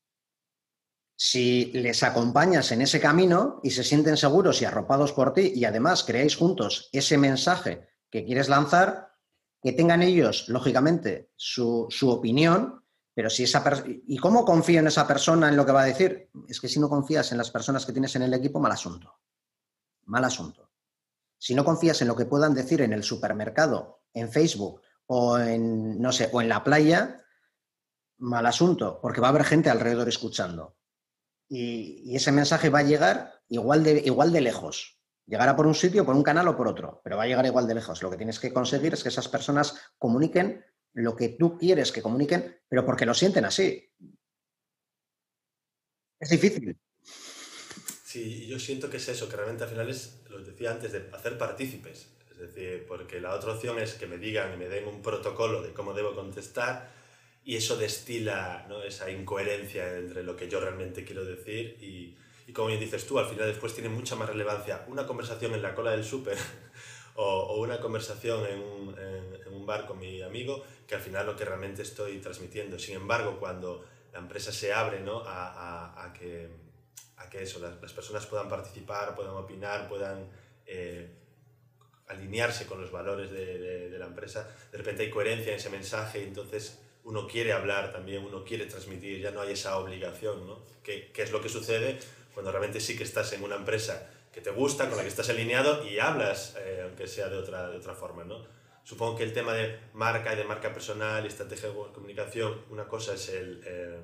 Si 1.16 1.66
les 1.74 2.02
acompañas 2.04 2.72
en 2.72 2.82
ese 2.82 3.02
camino 3.02 3.60
y 3.62 3.72
se 3.72 3.84
sienten 3.84 4.16
seguros 4.16 4.62
y 4.62 4.66
arropados 4.66 5.12
por 5.12 5.34
ti 5.34 5.52
y 5.54 5.66
además 5.66 6.04
creáis 6.04 6.38
juntos 6.38 6.90
ese 6.94 7.18
mensaje 7.18 7.90
que 8.10 8.24
quieres 8.24 8.48
lanzar, 8.48 9.12
que 9.62 9.74
tengan 9.74 10.02
ellos, 10.02 10.48
lógicamente, 10.50 11.32
su, 11.36 11.88
su 11.90 12.10
opinión, 12.10 12.84
pero 13.14 13.30
si 13.30 13.44
esa 13.44 13.64
¿Y 13.86 14.18
cómo 14.18 14.46
confío 14.46 14.80
en 14.80 14.88
esa 14.88 15.06
persona 15.06 15.50
en 15.50 15.58
lo 15.58 15.66
que 15.66 15.74
va 15.74 15.82
a 15.82 15.88
decir? 15.88 16.30
Es 16.48 16.62
que 16.62 16.70
si 16.70 16.80
no 16.80 16.88
confías 16.88 17.32
en 17.32 17.38
las 17.38 17.52
personas 17.52 17.86
que 17.86 17.92
tienes 17.92 18.16
en 18.16 18.22
el 18.22 18.34
equipo, 18.34 18.60
mal 18.60 18.72
asunto. 18.72 19.20
Mal 20.06 20.24
asunto. 20.24 20.72
Si 21.38 21.54
no 21.54 21.66
confías 21.66 22.02
en 22.02 22.08
lo 22.08 22.16
que 22.16 22.26
puedan 22.26 22.54
decir 22.54 22.82
en 22.82 22.94
el 22.94 23.04
supermercado, 23.04 24.04
en 24.14 24.30
Facebook 24.30 24.82
o 25.08 25.38
en, 25.38 26.00
no 26.02 26.12
sé, 26.12 26.30
o 26.32 26.42
en 26.42 26.50
la 26.50 26.64
playa, 26.64 27.26
mal 28.20 28.46
asunto, 28.46 29.00
porque 29.02 29.22
va 29.22 29.28
a 29.28 29.30
haber 29.32 29.44
gente 29.44 29.70
alrededor 29.70 30.08
escuchando. 30.08 30.78
Y, 31.48 32.16
ese 32.16 32.32
mensaje 32.32 32.70
va 32.70 32.80
a 32.80 32.84
llegar 32.84 33.42
igual 33.48 33.84
de, 33.84 34.02
igual 34.06 34.32
de 34.32 34.42
lejos. 34.42 34.99
Llegará 35.30 35.56
por 35.56 35.68
un 35.68 35.76
sitio, 35.76 36.04
por 36.04 36.16
un 36.16 36.24
canal 36.24 36.48
o 36.48 36.58
por 36.58 36.68
otro, 36.68 37.02
pero 37.04 37.16
va 37.16 37.24
a 37.24 37.28
llegar 37.28 37.46
igual 37.46 37.68
de 37.68 37.76
lejos. 37.76 38.02
Lo 38.02 38.10
que 38.10 38.18
tienes 38.18 38.40
que 38.40 38.52
conseguir 38.52 38.94
es 38.94 39.04
que 39.04 39.10
esas 39.10 39.28
personas 39.28 39.80
comuniquen 40.00 40.66
lo 40.94 41.16
que 41.16 41.30
tú 41.30 41.56
quieres 41.56 41.92
que 41.92 42.02
comuniquen, 42.02 42.60
pero 42.68 42.84
porque 42.84 43.06
lo 43.06 43.14
sienten 43.14 43.46
así. 43.46 43.92
Es 46.20 46.30
difícil. 46.30 46.76
Sí, 48.04 48.48
yo 48.48 48.58
siento 48.58 48.90
que 48.90 48.98
es 48.98 49.08
eso, 49.08 49.30
que 49.30 49.36
realmente 49.36 49.64
al 49.64 49.70
final 49.70 49.88
es, 49.88 50.24
lo 50.30 50.44
decía 50.44 50.72
antes, 50.72 50.92
de 50.94 51.08
hacer 51.14 51.38
partícipes. 51.38 52.08
Es 52.32 52.40
decir, 52.40 52.86
porque 52.88 53.22
la 53.22 53.36
otra 53.36 53.54
opción 53.54 53.78
es 53.78 53.94
que 53.94 54.08
me 54.08 54.18
digan 54.18 54.54
y 54.56 54.58
me 54.58 54.68
den 54.68 54.88
un 54.88 55.04
protocolo 55.04 55.62
de 55.62 55.74
cómo 55.74 55.94
debo 55.94 56.16
contestar 56.16 56.90
y 57.44 57.56
eso 57.56 57.78
destila 57.78 58.68
esa 58.86 59.12
incoherencia 59.12 59.96
entre 59.98 60.24
lo 60.24 60.36
que 60.36 60.50
yo 60.50 60.60
realmente 60.60 61.04
quiero 61.04 61.24
decir 61.24 61.78
y, 61.82 62.18
y 62.50 62.52
como 62.52 62.70
bien 62.70 62.80
dices 62.80 63.06
tú, 63.06 63.20
al 63.20 63.28
final 63.28 63.46
después 63.46 63.76
tiene 63.76 63.90
mucha 63.90 64.16
más 64.16 64.28
relevancia 64.28 64.84
una 64.88 65.06
conversación 65.06 65.54
en 65.54 65.62
la 65.62 65.76
cola 65.76 65.92
del 65.92 66.04
súper 66.04 66.36
o, 67.14 67.24
o, 67.24 67.62
una 67.62 67.80
conversación 67.80 68.44
en 68.48 68.60
un, 68.60 68.98
en, 68.98 69.42
en 69.46 69.54
un, 69.54 69.68
bar 69.68 69.86
con 69.86 70.00
mi 70.00 70.24
amigo 70.24 70.64
que 70.88 70.96
al 70.96 71.02
final 71.02 71.28
lo 71.28 71.36
que 71.36 71.46
realmente 71.46 71.84
estoy 71.84 72.18
transmitiendo. 72.18 72.80
Sin 72.80 72.96
embargo, 72.96 73.38
cuando 73.40 73.86
la 74.12 74.18
empresa 74.18 74.52
se 74.52 74.74
abre 74.74 75.00
¿no? 75.02 75.20
a, 75.20 75.52
a, 75.52 76.06
a, 76.06 76.12
que, 76.12 76.50
a 77.18 77.30
que 77.30 77.44
eso, 77.44 77.60
las, 77.60 77.80
las, 77.84 77.94
personas 77.94 78.26
puedan 78.26 78.50
participar, 78.50 79.14
puedan 79.14 79.36
opinar, 79.36 79.88
puedan 79.88 80.28
eh, 80.66 81.08
alinearse 82.08 82.66
con 82.66 82.82
los 82.82 82.92
valores 82.92 83.30
de, 83.30 83.60
de, 83.60 83.90
de 83.92 84.00
la 84.00 84.08
empresa, 84.08 84.50
de 84.72 84.78
repente 84.80 85.04
hay 85.04 85.12
coherencia 85.12 85.52
en 85.52 85.60
ese 85.60 85.70
mensaje 85.70 86.24
entonces 86.24 86.80
uno 87.04 87.28
quiere 87.28 87.54
hablar 87.54 87.92
también, 87.92 88.24
uno 88.24 88.44
quiere 88.44 88.66
transmitir, 88.66 89.20
ya 89.20 89.32
no 89.32 89.42
hay 89.42 89.54
esa 89.54 89.78
obligación, 89.78 90.46
¿no? 90.46 90.60
¿Qué, 90.84 91.12
qué 91.12 91.24
es 91.24 91.32
lo 91.32 91.42
que 91.42 91.50
sucede? 91.50 91.98
Cuando 92.40 92.54
realmente 92.54 92.80
sí 92.80 92.96
que 92.96 93.04
estás 93.04 93.34
en 93.34 93.44
una 93.44 93.58
empresa 93.58 94.08
que 94.32 94.40
te 94.40 94.50
gusta, 94.50 94.88
con 94.88 94.96
la 94.96 95.04
que 95.04 95.10
estás 95.10 95.30
alineado 95.30 95.86
y 95.86 96.00
hablas, 96.00 96.56
eh, 96.58 96.84
aunque 96.86 97.06
sea 97.06 97.28
de 97.28 97.36
otra, 97.36 97.70
de 97.70 97.76
otra 97.76 97.94
forma, 97.94 98.24
¿no? 98.24 98.46
Supongo 98.86 99.18
que 99.18 99.26
el 99.26 99.34
tema 99.34 99.52
de 99.52 99.78
marca 99.92 100.34
y 100.34 100.38
de 100.38 100.46
marca 100.46 100.72
personal 100.72 101.26
y 101.26 101.28
estrategia 101.28 101.68
de 101.68 101.76
comunicación, 101.94 102.64
una 102.70 102.88
cosa 102.88 103.16
es 103.16 103.28
el, 103.28 103.62
eh, 103.66 104.00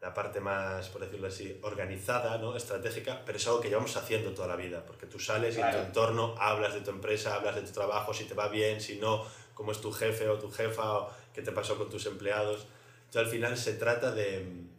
la 0.00 0.14
parte 0.14 0.40
más, 0.40 0.88
por 0.88 1.02
decirlo 1.02 1.28
así, 1.28 1.60
organizada, 1.60 2.38
¿no? 2.38 2.56
estratégica, 2.56 3.20
pero 3.26 3.36
es 3.36 3.46
algo 3.46 3.60
que 3.60 3.68
llevamos 3.68 3.94
haciendo 3.94 4.30
toda 4.30 4.48
la 4.48 4.56
vida, 4.56 4.82
porque 4.86 5.04
tú 5.04 5.18
sales 5.18 5.56
claro. 5.56 5.76
y 5.76 5.76
en 5.76 5.82
tu 5.82 5.86
entorno 5.88 6.34
hablas 6.38 6.72
de 6.72 6.80
tu 6.80 6.88
empresa, 6.88 7.34
hablas 7.34 7.56
de 7.56 7.60
tu 7.60 7.72
trabajo, 7.72 8.14
si 8.14 8.24
te 8.24 8.32
va 8.32 8.48
bien, 8.48 8.80
si 8.80 8.96
no, 8.96 9.26
cómo 9.52 9.70
es 9.70 9.82
tu 9.82 9.92
jefe 9.92 10.30
o 10.30 10.38
tu 10.38 10.50
jefa, 10.50 10.94
o 10.94 11.10
qué 11.34 11.42
te 11.42 11.52
pasó 11.52 11.76
con 11.76 11.90
tus 11.90 12.06
empleados. 12.06 12.66
Entonces, 13.04 13.22
al 13.22 13.28
final 13.28 13.56
se 13.58 13.74
trata 13.74 14.12
de, 14.12 14.69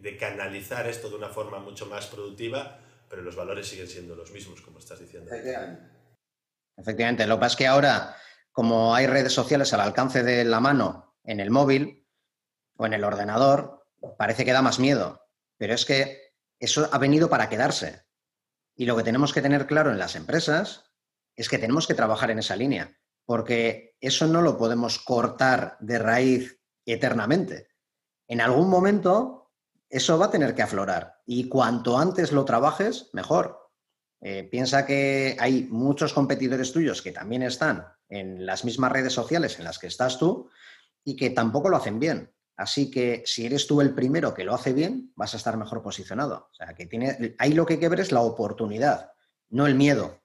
de, 0.00 0.16
canalizar 0.16 0.86
esto 0.86 1.08
de 1.08 1.16
una 1.16 1.28
forma 1.28 1.58
mucho 1.58 1.86
más 1.86 2.06
productiva, 2.06 2.80
pero 3.08 3.22
los 3.22 3.36
valores 3.36 3.68
siguen 3.68 3.88
siendo 3.88 4.14
los 4.14 4.30
mismos, 4.32 4.60
como 4.60 4.78
estás 4.78 5.00
diciendo. 5.00 5.30
Efectivamente. 6.76 7.26
Lo 7.26 7.36
que 7.36 7.40
pasa 7.40 7.52
es 7.52 7.58
que 7.58 7.66
ahora, 7.66 8.16
como 8.50 8.94
hay 8.94 9.06
redes 9.06 9.32
sociales 9.32 9.72
al 9.72 9.80
alcance 9.80 10.22
de 10.22 10.44
la 10.44 10.60
mano 10.60 11.16
en 11.24 11.40
el 11.40 11.50
móvil 11.50 12.06
o 12.76 12.86
en 12.86 12.94
el 12.94 13.04
ordenador, 13.04 13.86
parece 14.16 14.44
que 14.44 14.52
da 14.52 14.62
más 14.62 14.78
miedo. 14.78 15.26
Pero 15.58 15.74
es 15.74 15.84
que 15.84 16.32
eso 16.58 16.88
ha 16.92 16.98
venido 16.98 17.28
para 17.28 17.48
quedarse. 17.48 18.04
Y 18.74 18.86
lo 18.86 18.96
que 18.96 19.02
tenemos 19.02 19.32
que 19.32 19.42
tener 19.42 19.66
claro 19.66 19.90
en 19.90 19.98
las 19.98 20.16
empresas 20.16 20.92
es 21.36 21.48
que 21.48 21.58
tenemos 21.58 21.86
que 21.86 21.94
trabajar 21.94 22.30
en 22.30 22.38
esa 22.38 22.56
línea, 22.56 22.98
porque 23.24 23.96
eso 24.00 24.26
no 24.26 24.42
lo 24.42 24.58
podemos 24.58 24.98
cortar 24.98 25.76
de 25.80 25.98
raíz 25.98 26.60
eternamente. 26.86 27.68
En 28.28 28.40
algún 28.40 28.68
momento 28.68 29.41
eso 29.92 30.18
va 30.18 30.26
a 30.26 30.30
tener 30.30 30.54
que 30.54 30.62
aflorar 30.62 31.20
y 31.26 31.50
cuanto 31.50 31.98
antes 31.98 32.32
lo 32.32 32.46
trabajes, 32.46 33.10
mejor. 33.12 33.70
Eh, 34.22 34.44
piensa 34.44 34.86
que 34.86 35.36
hay 35.38 35.68
muchos 35.70 36.14
competidores 36.14 36.72
tuyos 36.72 37.02
que 37.02 37.12
también 37.12 37.42
están 37.42 37.86
en 38.08 38.46
las 38.46 38.64
mismas 38.64 38.90
redes 38.90 39.12
sociales 39.12 39.58
en 39.58 39.64
las 39.64 39.78
que 39.78 39.88
estás 39.88 40.18
tú 40.18 40.48
y 41.04 41.14
que 41.14 41.30
tampoco 41.30 41.68
lo 41.68 41.76
hacen 41.76 41.98
bien. 41.98 42.32
Así 42.56 42.90
que 42.90 43.22
si 43.26 43.44
eres 43.44 43.66
tú 43.66 43.82
el 43.82 43.94
primero 43.94 44.32
que 44.32 44.44
lo 44.44 44.54
hace 44.54 44.72
bien, 44.72 45.12
vas 45.14 45.34
a 45.34 45.36
estar 45.36 45.58
mejor 45.58 45.82
posicionado. 45.82 46.48
O 46.50 46.54
sea, 46.54 46.74
que 46.74 46.86
tiene, 46.86 47.34
ahí 47.38 47.52
lo 47.52 47.66
que 47.66 47.74
hay 47.74 48.00
es 48.00 48.12
la 48.12 48.22
oportunidad, 48.22 49.12
no 49.50 49.66
el 49.66 49.74
miedo. 49.74 50.22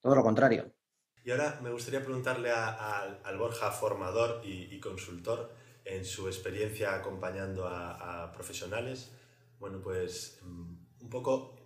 Todo 0.00 0.16
lo 0.16 0.22
contrario. 0.24 0.74
Y 1.22 1.30
ahora 1.30 1.60
me 1.62 1.70
gustaría 1.70 2.04
preguntarle 2.04 2.50
al 2.50 3.38
Borja 3.38 3.70
formador 3.70 4.42
y, 4.44 4.78
consultor 4.80 5.54
en 5.84 6.04
su 6.04 6.26
experiencia 6.26 6.94
acompañando 6.94 7.66
a, 7.68 8.32
profesionales. 8.32 9.10
Bueno, 9.58 9.80
pues 9.82 10.38
mm, 10.42 11.02
un 11.02 11.10
poco 11.10 11.56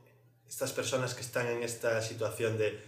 estas 0.49 0.73
personas 0.73 1.15
que 1.15 1.21
están 1.21 1.47
en 1.47 1.63
esta 1.63 2.01
situación 2.03 2.59
de 2.59 2.79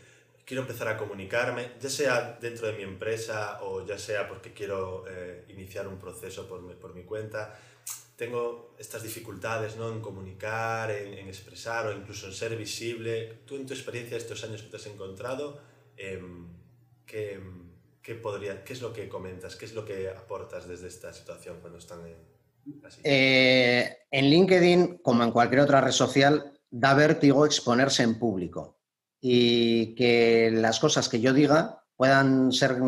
quiero 0.44 0.62
empezar 0.62 0.88
a 0.88 0.96
comunicarme, 0.96 1.72
ya 1.80 1.88
sea 1.88 2.38
dentro 2.40 2.66
de 2.66 2.72
mi 2.72 2.82
empresa 2.82 3.62
o 3.62 3.86
ya 3.86 3.98
sea 3.98 4.26
porque 4.26 4.52
quiero 4.52 5.04
eh, 5.08 5.44
iniciar 5.48 5.86
un 5.86 5.98
proceso 5.98 6.48
por 6.48 6.62
mi, 6.62 6.74
por 6.74 6.94
mi, 6.94 7.04
cuenta, 7.04 7.56
tengo 8.16 8.74
estas 8.78 9.02
dificultades 9.02 9.76
¿no? 9.76 9.92
en 9.92 10.00
comunicar, 10.00 10.90
en, 10.90 11.28
expresar 11.28 11.86
o 11.86 11.92
incluso 11.92 12.26
en 12.26 12.32
ser 12.32 12.56
visible. 12.56 13.42
Tú 13.46 13.56
en 13.56 13.66
tu 13.66 13.74
experiencia 13.74 14.16
estos 14.16 14.42
años 14.42 14.62
que 14.62 14.70
te 14.70 14.76
has 14.76 14.86
encontrado, 14.86 15.60
em, 15.96 16.48
¿qué, 17.06 17.40
qué, 18.02 18.14
podría, 18.14 18.64
¿qué 18.64 18.72
es 18.72 18.80
lo 18.80 18.92
que 18.92 19.08
comentas? 19.08 19.56
¿Qué 19.56 19.64
es 19.64 19.74
lo 19.74 19.84
que 19.84 20.08
aportas 20.08 20.66
desde 20.66 20.88
esta 20.88 21.12
situación 21.12 21.58
cuando 21.60 21.78
están 21.78 22.00
en, 22.06 22.84
así? 22.84 23.00
Eh, 23.04 23.98
en 24.10 24.24
LinkedIn, 24.26 24.98
como 24.98 25.22
en 25.22 25.32
cualquier 25.32 25.60
otra 25.60 25.80
red 25.80 25.92
social, 25.92 26.58
da 26.70 26.94
vértigo 26.94 27.46
exponerse 27.46 28.02
en 28.02 28.18
público 28.18 28.78
y 29.20 29.94
que 29.94 30.50
las 30.52 30.80
cosas 30.80 31.08
que 31.08 31.20
yo 31.20 31.32
diga 31.32 31.84
puedan 31.96 32.52
ser 32.52 32.78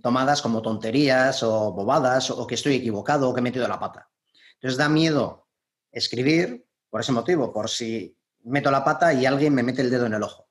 tomadas 0.00 0.40
como 0.40 0.62
tonterías 0.62 1.42
o 1.42 1.72
bobadas 1.72 2.30
o 2.30 2.46
que 2.46 2.54
estoy 2.54 2.76
equivocado 2.76 3.28
o 3.28 3.34
que 3.34 3.40
he 3.40 3.42
metido 3.42 3.66
la 3.66 3.80
pata. 3.80 4.08
Entonces 4.54 4.78
da 4.78 4.88
miedo 4.88 5.48
escribir 5.90 6.64
por 6.88 7.00
ese 7.00 7.10
motivo, 7.10 7.52
por 7.52 7.68
si 7.68 8.16
meto 8.44 8.70
la 8.70 8.84
pata 8.84 9.12
y 9.12 9.26
alguien 9.26 9.54
me 9.54 9.62
mete 9.62 9.82
el 9.82 9.90
dedo 9.90 10.06
en 10.06 10.14
el 10.14 10.22
ojo. 10.22 10.48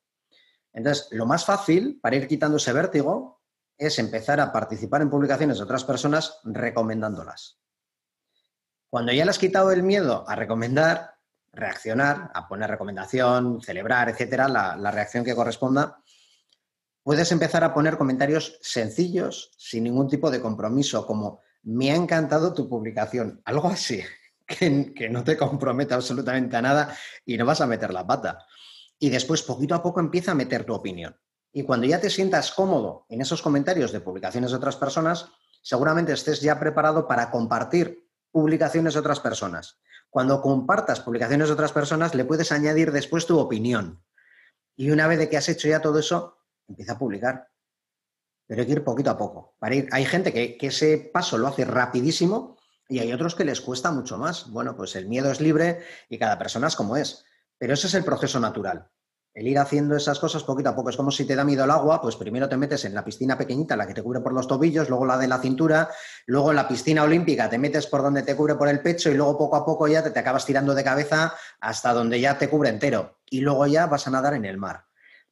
Entonces, 0.73 1.07
lo 1.11 1.25
más 1.25 1.45
fácil 1.45 1.99
para 2.01 2.15
ir 2.15 2.27
quitando 2.27 2.57
ese 2.57 2.73
vértigo 2.73 3.40
es 3.81 3.97
empezar 3.97 4.39
a 4.39 4.51
participar 4.51 5.01
en 5.01 5.09
publicaciones 5.09 5.57
de 5.57 5.63
otras 5.63 5.83
personas 5.83 6.39
recomendándolas. 6.43 7.59
Cuando 8.91 9.11
ya 9.11 9.25
le 9.25 9.31
has 9.31 9.39
quitado 9.39 9.71
el 9.71 9.81
miedo 9.81 10.23
a 10.27 10.35
recomendar, 10.35 11.15
reaccionar, 11.51 12.29
a 12.35 12.47
poner 12.47 12.69
recomendación, 12.69 13.59
celebrar, 13.59 14.07
etcétera, 14.09 14.47
la, 14.47 14.91
reacción 14.91 15.25
que 15.25 15.33
corresponda, 15.33 15.97
puedes 17.01 17.31
empezar 17.31 17.63
a 17.63 17.73
poner 17.73 17.97
comentarios 17.97 18.59
sencillos, 18.61 19.51
sin 19.57 19.85
ningún 19.85 20.07
tipo 20.07 20.29
de 20.29 20.41
compromiso, 20.41 21.07
como 21.07 21.41
me 21.63 21.91
ha 21.91 21.95
encantado 21.95 22.53
tu 22.53 22.69
publicación, 22.69 23.41
algo 23.45 23.67
así, 23.67 24.03
que, 24.45 24.93
que, 24.93 25.09
no 25.09 25.23
te 25.23 25.37
comprometa 25.37 25.95
absolutamente 25.95 26.55
a 26.55 26.61
nada 26.61 26.95
y 27.25 27.35
no 27.35 27.47
vas 27.47 27.61
a 27.61 27.67
meter 27.67 27.91
la 27.91 28.05
pata. 28.05 28.45
Y 28.99 29.09
después, 29.09 29.41
poquito 29.41 29.73
a 29.73 29.81
poco, 29.81 29.99
empieza 29.99 30.33
a 30.33 30.35
meter 30.35 30.65
tu 30.65 30.75
opinión. 30.75 31.17
Y 31.53 31.63
cuando 31.63 31.85
ya 31.85 31.99
te 31.99 32.09
sientas 32.09 32.51
cómodo 32.51 33.05
en 33.09 33.21
esos 33.21 33.41
comentarios 33.41 33.91
de 33.91 33.99
publicaciones 33.99 34.51
de 34.51 34.57
otras 34.57 34.77
personas, 34.77 35.27
seguramente 35.61 36.13
estés 36.13 36.41
ya 36.41 36.59
preparado 36.59 37.07
para 37.07 37.29
compartir 37.29 38.07
publicaciones 38.31 38.93
de 38.93 39.01
otras 39.01 39.19
personas. 39.19 39.79
Cuando 40.09 40.41
compartas 40.41 41.01
publicaciones 41.01 41.49
de 41.49 41.53
otras 41.53 41.73
personas, 41.73 42.15
le 42.15 42.25
puedes 42.25 42.51
añadir 42.51 42.91
después 42.91 43.25
tu 43.25 43.37
opinión. 43.37 44.01
Y 44.77 44.91
una 44.91 45.07
vez 45.07 45.19
de 45.19 45.29
que 45.29 45.37
has 45.37 45.49
hecho 45.49 45.67
ya 45.67 45.81
todo 45.81 45.99
eso, 45.99 46.37
empieza 46.67 46.93
a 46.93 46.99
publicar. 46.99 47.49
Pero 48.47 48.61
hay 48.61 48.67
que 48.67 48.73
ir 48.73 48.83
poquito 48.83 49.09
a 49.09 49.17
poco. 49.17 49.55
Hay 49.59 50.05
gente 50.05 50.31
que, 50.31 50.57
que 50.57 50.67
ese 50.67 50.97
paso 51.13 51.37
lo 51.37 51.47
hace 51.47 51.65
rapidísimo 51.65 52.57
y 52.87 52.99
hay 52.99 53.11
otros 53.11 53.35
que 53.35 53.45
les 53.45 53.61
cuesta 53.61 53.91
mucho 53.91 54.17
más. 54.17 54.49
Bueno, 54.49 54.75
pues 54.75 54.95
el 54.95 55.07
miedo 55.07 55.31
es 55.31 55.41
libre 55.41 55.83
y 56.09 56.17
cada 56.17 56.37
persona 56.37 56.67
es 56.67 56.75
como 56.75 56.95
es. 56.95 57.25
Pero 57.57 57.73
ese 57.73 57.87
es 57.87 57.93
el 57.93 58.03
proceso 58.03 58.39
natural 58.39 58.89
el 59.33 59.47
ir 59.47 59.59
haciendo 59.59 59.95
esas 59.95 60.19
cosas 60.19 60.43
poquito 60.43 60.69
a 60.69 60.75
poco. 60.75 60.89
Es 60.89 60.97
como 60.97 61.11
si 61.11 61.25
te 61.25 61.35
da 61.35 61.43
miedo 61.43 61.63
el 61.63 61.71
agua, 61.71 62.01
pues 62.01 62.15
primero 62.15 62.49
te 62.49 62.57
metes 62.57 62.85
en 62.85 62.93
la 62.93 63.03
piscina 63.03 63.37
pequeñita, 63.37 63.75
la 63.75 63.87
que 63.87 63.93
te 63.93 64.03
cubre 64.03 64.19
por 64.19 64.33
los 64.33 64.47
tobillos, 64.47 64.89
luego 64.89 65.05
la 65.05 65.17
de 65.17 65.27
la 65.27 65.39
cintura, 65.39 65.89
luego 66.25 66.49
en 66.49 66.57
la 66.57 66.67
piscina 66.67 67.03
olímpica 67.03 67.49
te 67.49 67.57
metes 67.57 67.87
por 67.87 68.01
donde 68.01 68.23
te 68.23 68.35
cubre 68.35 68.55
por 68.55 68.67
el 68.67 68.81
pecho 68.81 69.09
y 69.09 69.15
luego 69.15 69.37
poco 69.37 69.55
a 69.55 69.65
poco 69.65 69.87
ya 69.87 70.03
te, 70.03 70.11
te 70.11 70.19
acabas 70.19 70.45
tirando 70.45 70.73
de 70.73 70.83
cabeza 70.83 71.33
hasta 71.59 71.93
donde 71.93 72.19
ya 72.19 72.37
te 72.37 72.49
cubre 72.49 72.69
entero. 72.69 73.19
Y 73.29 73.41
luego 73.41 73.65
ya 73.67 73.87
vas 73.87 74.07
a 74.07 74.11
nadar 74.11 74.33
en 74.33 74.45
el 74.45 74.57
mar. 74.57 74.85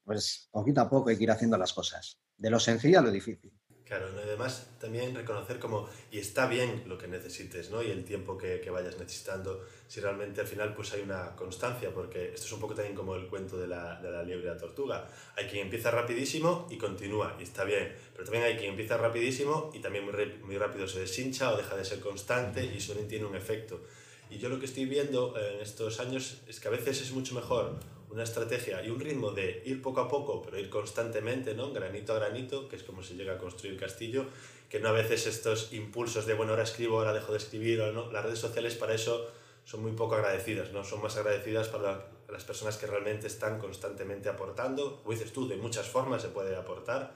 Pues 0.03 0.47
poquito 0.51 0.81
a 0.81 0.89
poco 0.89 1.09
hay 1.09 1.17
que 1.17 1.23
ir 1.23 1.31
haciendo 1.31 1.57
las 1.57 1.73
cosas. 1.73 2.19
De 2.37 2.49
lo 2.49 2.59
sencillo 2.59 2.99
a 2.99 3.01
lo 3.01 3.11
difícil. 3.11 3.58
Claro, 3.89 4.05
además 4.23 4.69
también 4.79 5.15
reconocer 5.15 5.57
como, 5.57 5.89
y 6.11 6.19
está 6.19 6.45
bien 6.45 6.83
lo 6.85 6.95
que 6.99 7.07
necesites, 7.07 7.71
¿no? 7.71 7.81
Y 7.81 7.89
el 7.89 8.05
tiempo 8.05 8.37
que, 8.37 8.61
que, 8.61 8.69
vayas 8.69 8.99
necesitando, 8.99 9.65
si 9.87 9.99
realmente 9.99 10.41
al 10.41 10.45
final 10.45 10.75
pues 10.75 10.93
hay 10.93 11.01
una 11.01 11.35
constancia, 11.35 11.91
porque 11.91 12.31
esto 12.35 12.45
es 12.45 12.51
un 12.51 12.59
poco 12.59 12.75
también 12.75 12.95
como 12.95 13.15
el 13.15 13.25
cuento 13.25 13.57
de 13.57 13.65
la, 13.65 13.99
de 13.99 14.11
la 14.11 14.21
liebre 14.21 14.43
y 14.45 14.47
la 14.47 14.57
tortuga. 14.57 15.09
Hay 15.35 15.47
quien 15.47 15.63
empieza 15.63 15.89
rapidísimo 15.89 16.67
y 16.69 16.77
continúa, 16.77 17.35
y 17.39 17.43
está 17.43 17.63
bien, 17.63 17.91
pero 18.13 18.25
también 18.25 18.43
hay 18.43 18.57
quien 18.57 18.69
empieza 18.69 18.95
rapidísimo 18.95 19.71
y 19.73 19.79
también 19.79 20.05
muy, 20.05 20.13
muy 20.43 20.59
rápido 20.59 20.87
se 20.87 20.99
deshincha 20.99 21.51
o 21.51 21.57
deja 21.57 21.75
de 21.75 21.83
ser 21.83 21.99
constante 21.99 22.63
y 22.63 22.77
eso 22.77 22.93
tiene 22.93 23.25
un 23.25 23.35
efecto. 23.35 23.81
Y 24.29 24.37
yo 24.37 24.49
lo 24.49 24.59
que 24.59 24.65
estoy 24.65 24.85
viendo 24.85 25.35
en 25.35 25.61
estos 25.61 25.99
años 25.99 26.43
es 26.47 26.59
que 26.59 26.67
a 26.67 26.71
veces 26.71 27.01
es 27.01 27.11
mucho 27.11 27.33
mejor 27.33 27.79
una 28.09 28.23
estrategia 28.23 28.83
y 28.83 28.89
un 28.89 28.99
ritmo 28.99 29.31
de 29.31 29.61
ir 29.65 29.81
poco 29.81 30.01
a 30.01 30.09
poco, 30.09 30.41
pero 30.41 30.59
ir 30.59 30.69
constantemente, 30.69 31.53
¿no? 31.53 31.71
granito 31.71 32.13
a 32.13 32.15
granito, 32.15 32.67
que 32.67 32.75
es 32.75 32.83
como 32.83 33.03
se 33.03 33.15
llega 33.15 33.33
a 33.33 33.37
construir 33.37 33.77
castillo, 33.77 34.25
que 34.69 34.79
no 34.79 34.89
a 34.89 34.91
veces 34.91 35.27
estos 35.27 35.73
impulsos 35.73 36.25
de, 36.25 36.33
bueno, 36.33 36.53
ahora 36.53 36.63
escribo, 36.63 36.99
ahora 36.99 37.13
dejo 37.13 37.31
de 37.31 37.37
escribir, 37.37 37.81
o 37.81 38.11
las 38.11 38.23
redes 38.23 38.39
sociales 38.39 38.75
para 38.75 38.93
eso 38.93 39.31
son 39.63 39.83
muy 39.83 39.91
poco 39.91 40.15
agradecidas, 40.15 40.71
¿no? 40.71 40.83
son 40.83 41.01
más 41.01 41.17
agradecidas 41.17 41.67
para 41.67 42.07
las 42.27 42.43
personas 42.43 42.77
que 42.77 42.87
realmente 42.87 43.27
están 43.27 43.59
constantemente 43.59 44.29
aportando, 44.29 44.97
como 44.97 45.11
dices 45.11 45.31
tú, 45.31 45.47
de 45.47 45.57
muchas 45.57 45.87
formas 45.87 46.21
se 46.21 46.29
puede 46.29 46.55
aportar. 46.55 47.13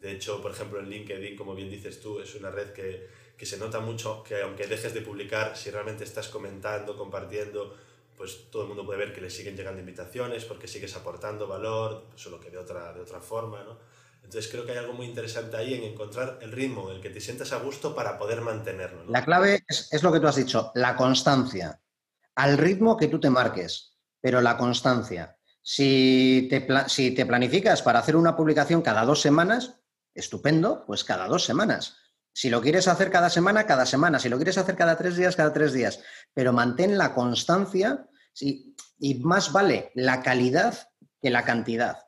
De 0.00 0.12
hecho, 0.12 0.40
por 0.40 0.52
ejemplo, 0.52 0.78
en 0.78 0.88
LinkedIn, 0.88 1.36
como 1.36 1.54
bien 1.54 1.70
dices 1.70 2.00
tú, 2.00 2.20
es 2.20 2.34
una 2.36 2.50
red 2.50 2.72
que, 2.72 3.08
que 3.36 3.46
se 3.46 3.56
nota 3.56 3.80
mucho 3.80 4.22
que 4.22 4.40
aunque 4.42 4.66
dejes 4.66 4.94
de 4.94 5.00
publicar, 5.00 5.56
si 5.56 5.70
realmente 5.70 6.04
estás 6.04 6.28
comentando, 6.28 6.96
compartiendo, 6.96 7.76
pues 8.18 8.50
todo 8.50 8.62
el 8.62 8.68
mundo 8.68 8.84
puede 8.84 8.98
ver 8.98 9.14
que 9.14 9.20
le 9.20 9.30
siguen 9.30 9.56
llegando 9.56 9.80
invitaciones 9.80 10.44
porque 10.44 10.66
sigues 10.66 10.94
aportando 10.96 11.46
valor, 11.46 12.08
solo 12.16 12.40
que 12.40 12.50
de 12.50 12.58
otra, 12.58 12.92
de 12.92 13.00
otra 13.00 13.20
forma, 13.20 13.62
¿no? 13.62 13.78
Entonces 14.24 14.50
creo 14.50 14.66
que 14.66 14.72
hay 14.72 14.78
algo 14.78 14.92
muy 14.92 15.06
interesante 15.06 15.56
ahí 15.56 15.72
en 15.72 15.84
encontrar 15.84 16.38
el 16.42 16.52
ritmo 16.52 16.90
en 16.90 16.96
el 16.96 17.02
que 17.02 17.08
te 17.08 17.20
sientas 17.20 17.52
a 17.52 17.60
gusto 17.60 17.94
para 17.94 18.18
poder 18.18 18.42
mantenerlo. 18.42 19.04
La 19.08 19.24
clave 19.24 19.64
es, 19.66 19.88
es, 19.90 20.02
lo 20.02 20.12
que 20.12 20.20
tú 20.20 20.26
has 20.26 20.36
dicho, 20.36 20.70
la 20.74 20.96
constancia. 20.96 21.80
Al 22.34 22.58
ritmo 22.58 22.96
que 22.96 23.06
tú 23.06 23.18
te 23.18 23.30
marques, 23.30 23.96
pero 24.20 24.42
la 24.42 24.58
constancia. 24.58 25.38
Si 25.62 26.46
te, 26.50 26.66
si 26.88 27.12
te 27.12 27.24
planificas 27.24 27.80
para 27.82 28.00
hacer 28.00 28.16
una 28.16 28.36
publicación 28.36 28.82
cada 28.82 29.04
dos 29.04 29.20
semanas, 29.20 29.76
estupendo, 30.14 30.84
pues 30.86 31.04
cada 31.04 31.26
dos 31.26 31.44
semanas. 31.44 31.96
Si 32.38 32.50
lo 32.50 32.60
quieres 32.60 32.86
hacer 32.86 33.10
cada 33.10 33.30
semana, 33.30 33.66
cada 33.66 33.84
semana. 33.84 34.20
Si 34.20 34.28
lo 34.28 34.36
quieres 34.36 34.58
hacer 34.58 34.76
cada 34.76 34.96
tres 34.96 35.16
días, 35.16 35.34
cada 35.34 35.52
tres 35.52 35.72
días. 35.72 36.04
Pero 36.32 36.52
mantén 36.52 36.96
la 36.96 37.12
constancia 37.12 38.06
y 38.40 39.14
más 39.24 39.50
vale 39.50 39.90
la 39.96 40.22
calidad 40.22 40.78
que 41.20 41.30
la 41.30 41.42
cantidad. 41.42 41.98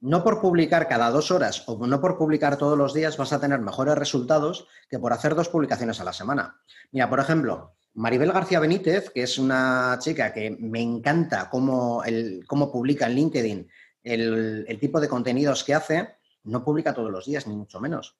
No 0.00 0.24
por 0.24 0.40
publicar 0.40 0.88
cada 0.88 1.12
dos 1.12 1.30
horas 1.30 1.62
o 1.68 1.86
no 1.86 2.00
por 2.00 2.18
publicar 2.18 2.58
todos 2.58 2.76
los 2.76 2.94
días 2.94 3.16
vas 3.16 3.32
a 3.32 3.38
tener 3.38 3.60
mejores 3.60 3.94
resultados 3.94 4.66
que 4.90 4.98
por 4.98 5.12
hacer 5.12 5.36
dos 5.36 5.50
publicaciones 5.50 6.00
a 6.00 6.04
la 6.04 6.12
semana. 6.12 6.60
Mira, 6.90 7.08
por 7.08 7.20
ejemplo, 7.20 7.76
Maribel 7.94 8.32
García 8.32 8.58
Benítez, 8.58 9.10
que 9.10 9.22
es 9.22 9.38
una 9.38 9.98
chica 10.00 10.32
que 10.32 10.50
me 10.50 10.82
encanta 10.82 11.48
cómo, 11.48 12.02
el, 12.02 12.44
cómo 12.48 12.72
publica 12.72 13.06
en 13.06 13.14
LinkedIn 13.14 13.70
el 14.02 14.78
tipo 14.80 14.98
de 14.98 15.08
contenidos 15.08 15.62
que 15.62 15.74
hace, 15.74 16.16
no 16.42 16.64
publica 16.64 16.92
todos 16.92 17.12
los 17.12 17.24
días, 17.24 17.46
ni 17.46 17.54
mucho 17.54 17.78
menos. 17.78 18.18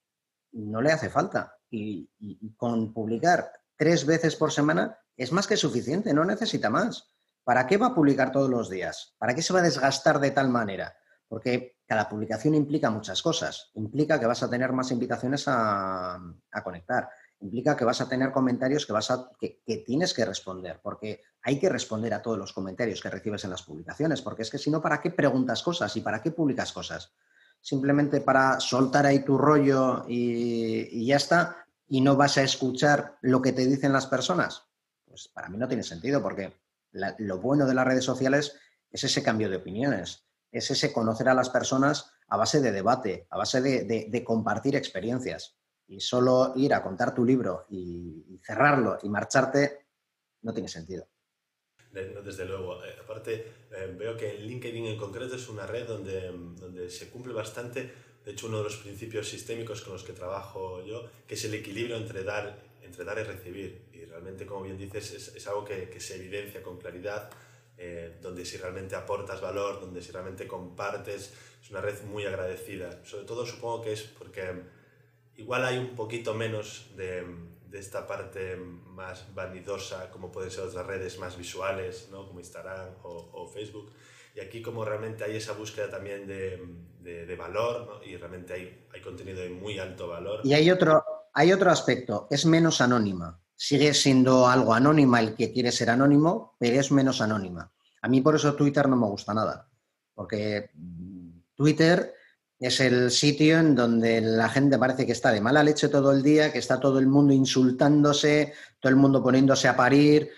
No 0.53 0.81
le 0.81 0.93
hace 0.93 1.11
falta 1.11 1.56
y, 1.71 2.55
con 2.57 2.93
publicar 2.93 3.53
tres 3.77 4.07
veces 4.07 4.37
por 4.37 4.53
semana, 4.53 4.99
es 5.17 5.33
más 5.33 5.47
que 5.47 5.57
suficiente, 5.57 6.15
no 6.15 6.25
necesita 6.25 6.71
más. 6.71 7.11
¿Para 7.45 7.67
qué 7.67 7.77
va 7.77 7.89
a 7.89 7.95
publicar 7.95 8.33
todos 8.33 8.51
los 8.51 8.69
días? 8.69 9.15
¿Para 9.19 9.35
qué 9.35 9.43
se 9.43 9.53
va 9.53 9.61
a 9.61 9.63
desgastar 9.63 10.19
de 10.19 10.33
tal 10.33 10.49
manera? 10.49 10.97
Porque 11.29 11.77
cada 11.87 12.09
publicación 12.09 12.55
implica 12.55 12.91
muchas 12.91 13.23
cosas. 13.23 13.71
Implica 13.75 14.19
que 14.19 14.27
vas 14.27 14.43
a 14.43 14.51
tener 14.51 14.73
más 14.73 14.91
invitaciones 14.91 15.45
a, 15.47 16.19
conectar. 16.65 17.09
Implica 17.41 17.77
que 17.77 17.85
vas 17.85 18.01
a 18.01 18.09
tener 18.09 18.33
comentarios 18.33 18.87
que, 18.87 18.93
vas 18.93 19.11
a, 19.11 19.31
que, 19.39 19.63
tienes 19.87 20.13
que 20.13 20.25
responder, 20.25 20.81
porque 20.83 21.23
hay 21.43 21.59
que 21.61 21.69
responder 21.69 22.15
a 22.15 22.23
todos 22.23 22.39
los 22.39 22.53
comentarios 22.53 23.01
que 23.01 23.11
recibes 23.11 23.45
en 23.45 23.51
las 23.51 23.63
publicaciones, 23.63 24.23
porque 24.23 24.43
es 24.43 24.51
que 24.51 24.59
si 24.59 24.71
no, 24.71 24.81
¿para 24.81 25.01
qué 25.01 25.11
preguntas 25.11 25.63
cosas 25.63 25.95
y 25.97 26.01
para 26.01 26.21
qué 26.21 26.33
publicas 26.33 26.73
cosas? 26.73 27.13
Simplemente 27.67 28.21
para 28.21 28.61
soltar 28.61 29.07
ahí 29.07 29.25
tu 29.25 29.37
rollo 29.37 30.05
y, 30.07 31.05
ya 31.05 31.17
está, 31.17 31.67
y 31.89 32.01
no 32.01 32.15
vas 32.15 32.39
a 32.39 32.43
escuchar 32.43 33.19
lo 33.23 33.43
que 33.43 33.53
te 33.53 33.67
dicen 33.67 33.93
las 33.93 34.07
personas. 34.07 34.63
Pues 35.05 35.29
para 35.29 35.49
mí 35.49 35.59
no 35.59 35.67
tiene 35.67 35.83
sentido, 35.83 36.23
porque 36.23 36.53
lo 36.93 37.39
bueno 37.39 37.67
de 37.67 37.75
las 37.75 37.87
redes 37.87 38.05
sociales 38.05 38.57
es 38.91 39.03
ese 39.03 39.23
cambio 39.23 39.51
de 39.51 39.57
opiniones 39.57 40.27
es 40.57 40.71
ese 40.71 40.93
conocer 40.93 41.29
a 41.29 41.35
las 41.35 41.51
personas 41.51 42.13
a 42.29 42.37
base 42.37 42.61
de 42.61 42.73
debate, 42.73 43.27
a 43.31 43.37
base 43.37 43.61
de, 43.61 44.25
compartir 44.25 44.75
experiencias. 44.75 45.57
Y 45.89 46.01
solo 46.01 46.53
ir 46.57 46.75
a 46.75 46.83
contar 46.83 47.15
tu 47.15 47.25
libro 47.25 47.67
y, 47.69 48.41
cerrarlo 48.43 48.99
y 49.03 49.09
marcharte 49.09 49.87
no 50.43 50.53
tiene 50.53 50.69
sentido. 50.69 51.07
Desde 52.05 52.45
luego. 52.45 52.85
Eh, 52.85 52.95
aparte, 53.01 53.47
eh, 53.73 53.95
veo 53.97 54.17
que 54.17 54.35
LinkedIn 54.35 54.87
en 54.87 54.97
concreto 54.99 55.37
es 55.37 55.49
una 55.49 55.67
red 55.67 55.87
donde, 55.87 56.31
donde 56.31 56.91
se 56.91 57.09
cumple 57.09 57.33
bastante, 57.33 57.91
de 58.25 58.33
hecho, 58.33 58.49
uno 58.49 58.59
de 58.59 58.65
los 58.65 58.77
principios 58.77 59.29
sistémicos 59.29 59.83
con 59.83 59.93
los 59.93 60.03
que 60.03 60.13
trabajo 60.13 60.85
yo, 60.85 61.09
que 61.27 61.35
es 61.35 61.45
el 61.45 61.55
equilibrio 61.55 61.97
entre 61.97 62.25
dar, 62.25 62.59
entre 62.83 63.05
dar 63.05 63.19
y 63.19 63.23
recibir. 63.23 63.83
Y 63.93 64.05
realmente, 64.05 64.45
como 64.45 64.65
bien 64.65 64.77
dices, 64.77 65.13
es, 65.13 65.37
es 65.37 65.47
algo 65.47 65.65
que, 65.65 65.89
que, 65.89 66.01
se 66.01 66.17
evidencia 66.17 66.63
con 66.63 66.77
claridad 66.77 67.31
eh, 67.79 68.17
donde 68.23 68.45
si 68.45 68.57
realmente 68.57 68.97
aportas 68.97 69.41
valor, 69.41 69.81
donde 69.81 70.03
si 70.03 70.11
realmente 70.11 70.47
compartes, 70.47 71.33
es 71.63 71.71
una 71.71 71.81
red 71.81 72.03
muy 72.05 72.25
agradecida. 72.25 73.05
Sobre 73.05 73.27
todo 73.27 73.47
supongo 73.47 73.83
que 73.83 73.93
es 73.93 74.03
porque 74.03 74.63
igual 75.37 75.65
hay 75.65 75.79
un 75.79 75.95
poquito 75.95 76.35
menos 76.35 76.87
de, 76.97 77.25
esta 77.79 78.07
parte 78.07 78.57
más 78.57 79.35
vanidosa, 79.35 80.11
como 80.11 80.33
pueden 80.33 80.51
ser 80.51 80.65
otras 80.65 80.87
redes 80.87 81.19
más 81.19 81.37
visuales, 81.37 82.09
¿no? 82.11 82.27
como 82.27 82.41
Instagram 82.41 82.89
o, 83.03 83.47
Facebook. 83.49 83.93
Y 84.35 84.41
aquí 84.41 84.61
como 84.61 84.85
realmente 84.85 85.25
hay 85.25 85.37
esa 85.37 85.53
búsqueda 85.53 85.91
también 85.91 86.27
de, 86.27 86.63
de, 87.01 87.27
de 87.27 87.37
valor 87.37 87.87
¿no? 87.87 88.05
y 88.05 88.17
realmente 88.17 88.53
hay, 88.53 88.87
hay 88.93 89.01
contenido 89.01 89.41
de 89.41 89.49
muy 89.49 89.79
alto 89.79 90.09
valor. 90.09 90.41
Y 90.45 90.53
hay 90.53 90.71
otro, 90.71 91.03
hay 91.33 91.53
otro 91.53 91.71
aspecto, 91.71 92.29
es 92.31 92.45
menos 92.45 92.81
anónima 92.81 93.41
sigue 93.57 93.95
siendo 93.95 94.47
algo 94.47 94.75
anónima 94.75 95.19
el 95.21 95.35
que 95.35 95.53
quiere 95.53 95.73
ser 95.73 95.91
anónimo, 95.91 96.55
pero 96.59 96.79
es 96.79 96.93
menos 96.93 97.21
anónima. 97.21 97.73
A 98.03 98.09
mí 98.09 98.21
por 98.21 98.37
eso 98.37 98.55
Twitter 98.55 98.89
no 98.89 98.97
me 98.97 99.07
gusta 99.07 99.33
nada, 99.33 99.69
porque 100.15 100.71
Twitter 101.55 102.15
es 102.59 102.81
el 102.81 103.11
sitio 103.11 103.59
en 103.59 103.75
donde 103.75 104.21
la 104.21 104.49
gente 104.49 104.79
parece 104.79 105.05
que 105.05 105.13
está 105.13 105.31
de 105.31 105.41
mala 105.41 105.63
leche 105.63 105.89
todo 105.89 106.13
el 106.13 106.23
día, 106.23 106.53
que 106.53 106.59
está 106.59 106.81
todo 106.81 106.99
el 106.99 107.07
mundo 107.07 107.33
insultándose, 107.33 108.53
todo 108.81 108.91
el 108.91 108.97
mundo 108.97 109.23
poniéndose 109.23 109.69
a 109.69 109.77
parir. 109.77 110.31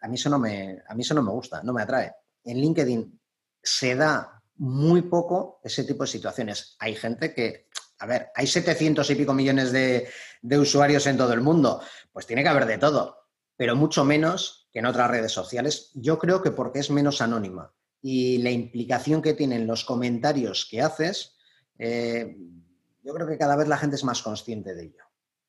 A 0.00 0.08
mí 0.08 0.16
eso 0.16 0.28
no 0.28 0.38
me, 0.38 0.82
a 0.86 0.94
mí 0.94 1.02
eso 1.02 1.14
no 1.14 1.22
me 1.22 1.30
gusta, 1.30 1.62
no 1.62 1.72
me 1.72 1.82
atrae. 1.82 2.12
En 2.44 2.60
LinkedIn 2.60 3.20
se 3.62 3.94
da 3.94 4.42
muy 4.56 5.02
poco 5.02 5.60
ese 5.62 5.84
tipo 5.84 6.02
de 6.02 6.08
situaciones. 6.08 6.76
Hay 6.80 6.96
gente 6.96 7.32
que 7.32 7.68
a 8.02 8.06
ver, 8.06 8.32
hay 8.34 8.48
700 8.48 9.08
y 9.10 9.14
pico 9.14 9.32
millones 9.32 9.70
de, 9.70 10.08
usuarios 10.58 11.06
en 11.06 11.16
todo 11.16 11.32
el 11.34 11.40
mundo, 11.40 11.80
pues 12.12 12.26
tiene 12.26 12.42
que 12.42 12.48
haber 12.48 12.66
de 12.66 12.76
todo, 12.76 13.28
pero 13.56 13.76
mucho 13.76 14.04
menos 14.04 14.68
que 14.72 14.80
en 14.80 14.86
otras 14.86 15.08
redes 15.08 15.30
sociales. 15.30 15.92
Yo 15.94 16.18
creo 16.18 16.42
que 16.42 16.50
porque 16.50 16.80
es 16.80 16.90
menos 16.90 17.20
anónima 17.20 17.72
y 18.02 18.38
la 18.38 18.50
implicación 18.50 19.22
que 19.22 19.34
tienen 19.34 19.66
los 19.66 19.84
comentarios 19.84 20.66
que 20.70 20.82
haces, 20.82 21.36
eh, 21.78 22.36
yo 23.02 23.14
creo 23.14 23.26
que 23.26 23.38
cada 23.38 23.56
vez 23.56 23.68
la 23.68 23.78
gente 23.78 23.96
es 23.96 24.04
más 24.04 24.22
consciente 24.22 24.74
de 24.74 24.84
ello. 24.84 25.04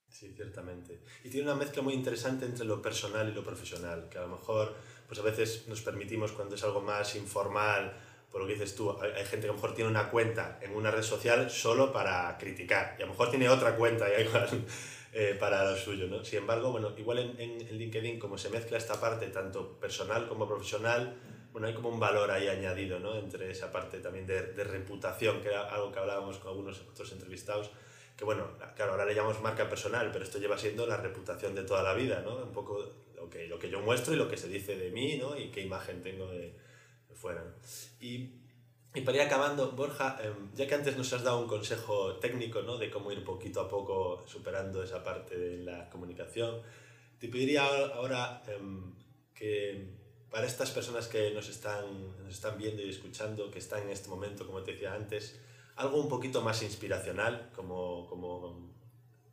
Sí, 0.07 0.31
ciertamente. 0.35 1.01
Y 1.23 1.29
tiene 1.29 1.47
una 1.47 1.55
mezcla 1.55 1.81
muy 1.81 1.95
interesante 1.95 2.45
entre 2.45 2.65
lo 2.65 2.81
personal 2.81 3.27
y 3.29 3.33
lo 3.33 3.43
profesional, 3.43 4.07
que 4.09 4.19
a 4.19 4.21
lo 4.21 4.29
mejor 4.29 4.75
pues 5.07 5.19
a 5.19 5.23
veces 5.23 5.67
nos 5.67 5.81
permitimos 5.81 6.31
cuando 6.31 6.55
es 6.55 6.63
algo 6.63 6.81
más 6.81 7.15
informal 7.15 7.93
por 8.33 8.41
lo 8.41 8.47
que 8.47 8.53
dices 8.53 8.75
tú, 8.75 8.97
hay, 8.99 9.13
gente 9.25 9.41
que 9.41 9.45
a 9.45 9.47
lo 9.49 9.53
mejor 9.53 9.75
tiene 9.75 9.91
una 9.91 10.09
cuenta 10.09 10.57
en 10.63 10.75
una 10.75 10.89
red 10.89 11.03
social 11.03 11.51
solo 11.51 11.93
para 11.93 12.35
criticar 12.39 12.95
y 12.97 13.03
a 13.03 13.05
lo 13.05 13.11
mejor 13.11 13.29
tiene 13.29 13.47
otra 13.47 13.75
cuenta 13.75 14.07
igual, 14.19 14.65
eh, 15.13 15.37
para 15.39 15.69
lo 15.69 15.77
suyo, 15.77 16.07
¿no? 16.07 16.25
Sin 16.25 16.39
embargo, 16.39 16.71
bueno, 16.71 16.97
igual 16.97 17.19
en, 17.19 17.39
en, 17.39 17.77
LinkedIn 17.77 18.17
como 18.17 18.39
se 18.39 18.49
mezcla 18.49 18.79
esta 18.79 18.99
parte 18.99 19.27
tanto 19.27 19.77
personal 19.79 20.27
como 20.27 20.47
profesional, 20.47 21.15
bueno, 21.53 21.67
hay 21.67 21.73
como 21.75 21.89
un 21.89 21.99
valor 21.99 22.29
ahí 22.31 22.47
añadido, 22.47 22.99
¿no? 22.99 23.15
Entre 23.15 23.49
esa 23.49 23.71
parte 23.71 23.99
también 23.99 24.25
de, 24.25 24.53
de 24.53 24.63
reputación, 24.63 25.39
que 25.39 25.49
era 25.49 25.69
algo 25.69 25.91
que 25.91 25.99
hablábamos 25.99 26.39
con 26.39 26.49
algunos 26.49 26.81
otros 26.81 27.11
entrevistados, 27.11 27.69
que 28.17 28.25
bueno, 28.25 28.47
claro, 28.75 28.93
ahora 28.93 29.05
le 29.05 29.13
llamamos 29.13 29.39
marca 29.41 29.69
personal, 29.69 30.09
pero 30.11 30.25
esto 30.25 30.39
lleva 30.39 30.57
siendo 30.57 30.87
la 30.87 30.97
reputación 30.97 31.53
de 31.53 31.63
toda 31.63 31.83
la 31.83 31.93
vida, 31.93 32.21
¿no? 32.21 32.37
Un 32.37 32.51
poco 32.51 32.83
lo 33.15 33.29
que, 33.29 33.47
lo 33.47 33.59
que 33.59 33.69
yo 33.69 33.81
muestro 33.81 34.13
y 34.13 34.17
lo 34.17 34.27
que 34.27 34.35
se 34.35 34.49
dice 34.49 34.75
de 34.75 34.89
mí, 34.89 35.17
¿no? 35.17 35.37
Y 35.37 35.51
qué 35.51 35.61
imagen 35.61 36.01
tengo 36.01 36.27
de, 36.27 36.55
fuera. 37.13 37.43
Y, 37.99 38.31
y, 38.95 39.01
para 39.01 39.17
ir 39.17 39.23
acabando, 39.23 39.71
Borja, 39.73 40.19
em, 40.23 40.51
ya 40.55 40.67
que 40.67 40.73
antes 40.73 40.97
nos 40.97 41.13
has 41.13 41.23
dado 41.23 41.39
un 41.39 41.47
consejo 41.47 42.15
técnico 42.17 42.63
¿no? 42.63 42.77
de 42.77 42.89
cómo 42.89 43.11
ir 43.11 43.23
poquito 43.23 43.61
a 43.61 43.69
poco 43.69 44.23
superando 44.27 44.83
esa 44.83 45.03
parte 45.03 45.37
de 45.37 45.57
la 45.59 45.89
comunicación, 45.89 46.61
te 47.19 47.29
pediría 47.29 47.63
ahora 47.63 48.41
em, 48.47 48.93
que 49.33 50.02
para 50.33 50.47
estas 50.47 50.71
personas 50.71 51.07
que 51.07 51.29
nos 51.29 51.47
están, 51.47 51.85
nos 52.23 52.33
están 52.33 52.57
viendo 52.57 52.81
y 52.81 52.89
escuchando, 52.89 53.51
que 53.51 53.59
están 53.59 53.83
en 53.83 53.91
este 53.91 54.09
momento, 54.09 54.47
como 54.47 54.63
te 54.63 54.71
decía 54.71 54.91
antes, 54.91 55.39
algo 55.75 56.01
un 56.01 56.09
poquito 56.09 56.41
más 56.41 56.63
inspiracional, 56.63 57.51
como, 57.55 58.07
como 58.07 58.71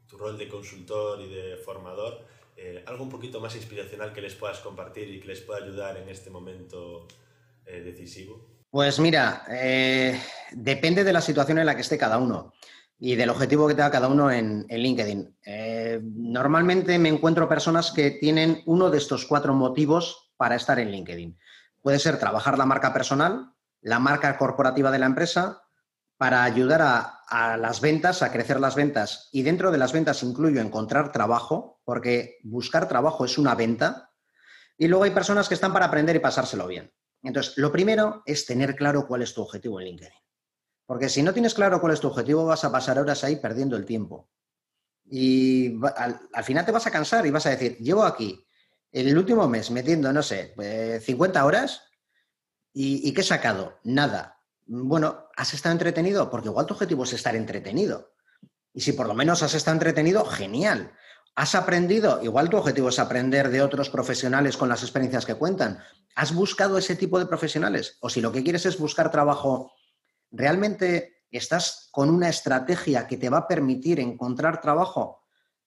tu 0.07 0.19
rol 0.19 0.37
de 0.37 0.47
consultor 0.47 1.23
y 1.23 1.29
de 1.29 1.57
formador, 1.57 2.27
eh, 2.55 2.85
algo 2.87 3.03
un 3.03 3.09
poquito 3.09 3.41
más 3.41 3.57
inspiracional 3.57 4.13
que 4.13 4.21
les 4.21 4.35
puedas 4.35 4.59
compartir 4.59 5.09
y 5.09 5.21
que 5.21 5.29
les 5.29 5.41
pueda 5.41 5.65
ayudar 5.65 5.97
en 5.97 6.11
este 6.11 6.29
momento 6.29 7.09
eh, 7.65 7.81
decisivo? 7.81 8.47
Pues 8.71 9.01
mira, 9.01 9.47
eh, 9.49 10.21
depende 10.53 11.03
de 11.03 11.15
la 11.15 11.23
situación 11.23 11.59
en 11.61 11.67
la 11.67 11.75
que 11.75 11.81
esté 11.81 11.97
cada 11.97 12.19
uno 12.19 12.53
y 12.99 13.15
del 13.15 13.31
objetivo 13.31 13.67
que 13.67 13.75
tenga 13.75 13.91
cada 13.91 14.09
uno 14.09 14.31
en, 14.31 14.67
LinkedIn. 14.69 15.35
Eh, 15.47 15.99
normalmente 16.03 16.99
me 16.99 17.09
encuentro 17.09 17.49
personas 17.49 17.91
que 17.91 18.11
tienen 18.11 18.63
uno 18.67 18.91
de 18.91 18.99
estos 18.99 19.25
cuatro 19.25 19.55
motivos 19.55 20.30
para 20.41 20.57
estar 20.57 20.79
en 20.79 20.91
LinkedIn. 20.91 21.39
Puede 21.83 21.99
ser 21.99 22.19
trabajar 22.19 22.57
la 22.57 22.65
marca 22.65 22.95
personal, 22.95 23.53
la 23.83 23.99
marca 23.99 24.39
corporativa 24.39 24.91
de 24.91 24.99
la 24.99 25.05
empresa, 25.05 25.65
para 26.17 26.45
ayudar 26.45 26.81
a, 26.81 27.59
las 27.59 27.83
ventas, 27.83 28.23
a 28.23 28.33
crecer 28.33 28.59
las 28.59 28.75
ventas. 28.75 29.29
Y 29.33 29.43
dentro 29.43 29.71
de 29.71 29.77
las 29.77 29.93
ventas 29.93 30.23
incluyo 30.23 30.63
encontrar 30.63 31.13
trabajo, 31.13 31.83
porque 31.85 32.39
buscar 32.43 32.89
trabajo 32.89 33.27
es 33.27 33.37
una 33.37 33.55
venta. 33.55 34.13
Y 34.79 34.89
luego 34.89 35.05
hay 35.05 35.11
personas 35.11 35.47
que 35.47 35.53
están 35.53 35.75
para 35.75 35.85
aprender 35.85 36.17
y 36.17 36.21
pasárselo 36.21 36.67
bien. 36.67 36.91
Entonces, 37.23 37.59
lo 37.59 37.71
primero 37.71 38.23
es 38.25 38.47
tener 38.47 38.77
claro 38.77 39.07
cuál 39.07 39.21
es 39.21 39.35
tu 39.35 39.43
objetivo 39.43 39.79
en 39.79 39.89
LinkedIn. 39.89 40.19
Porque 40.87 41.11
si 41.11 41.23
no 41.23 41.35
tienes 41.35 41.53
claro 41.53 41.83
cuál 41.83 41.93
es 41.93 42.01
tu 42.01 42.09
objetivo, 42.09 42.47
vas 42.47 42.65
a 42.65 42.73
pasar 42.73 42.99
horas 42.99 43.25
ahí 43.25 43.37
perdiendo 43.37 43.77
el 43.77 43.85
tiempo. 43.85 44.31
Y 45.05 45.79
al, 45.97 46.45
final 46.45 46.65
te 46.65 46.73
vas 46.73 46.87
a 46.87 46.91
cansar 46.91 47.27
y 47.27 47.31
vas 47.31 47.45
a 47.45 47.51
decir, 47.51 47.77
llevo 47.77 48.05
aquí 48.05 48.43
el 48.93 49.17
último 49.17 49.47
mes 49.49 49.71
metiendo, 49.71 50.13
no 50.13 50.23
sé, 50.23 50.55
50 51.03 51.39
eh, 51.39 51.43
horas 51.43 51.83
y, 52.73 53.09
y 53.09 53.13
¿qué 53.13 53.21
he 53.21 53.25
sacado? 53.25 53.79
Nada. 53.85 54.41
Bueno, 54.67 55.29
¿has 55.37 55.55
estado 55.55 55.73
entretenido? 55.73 56.31
Porque 56.31 56.49
igual 56.49 56.67
tu 56.67 56.75
objetivo 56.75 57.05
es 57.05 57.13
estar 57.13 57.35
entretenido. 57.35 58.13
Y 58.73 58.81
si 58.81 58.93
por 58.93 59.07
lo 59.07 59.15
menos 59.15 59.43
has 59.43 59.55
estado 59.55 59.75
entretenido, 59.75 60.25
genial. 60.25 60.93
¿Has 61.35 61.55
aprendido? 61.55 62.21
Igual 62.23 62.51
tu 62.51 62.57
objetivo 62.57 62.89
es 62.89 62.99
aprender 62.99 63.51
de 63.51 63.63
otros 63.63 63.89
profesionales 63.89 64.57
con 64.57 64.69
las 64.69 64.83
experiencias 64.83 65.27
que 65.27 65.35
cuentan. 65.35 65.83
¿Has 66.15 66.35
buscado 66.35 66.77
ese 66.77 66.97
tipo 66.97 67.19
de 67.19 67.27
profesionales? 67.27 67.97
O 68.01 68.11
si 68.11 68.21
lo 68.21 68.33
que 68.33 68.43
quieres 68.43 68.67
es 68.67 68.79
buscar 68.79 69.11
trabajo, 69.11 69.73
¿realmente 70.31 71.25
estás 71.31 71.89
con 71.93 72.11
una 72.11 72.29
estrategia 72.29 73.07
que 73.07 73.17
te 73.17 73.31
va 73.31 73.39
a 73.39 73.49
permitir 73.49 74.01
encontrar 74.01 74.61
trabajo? 74.61 75.20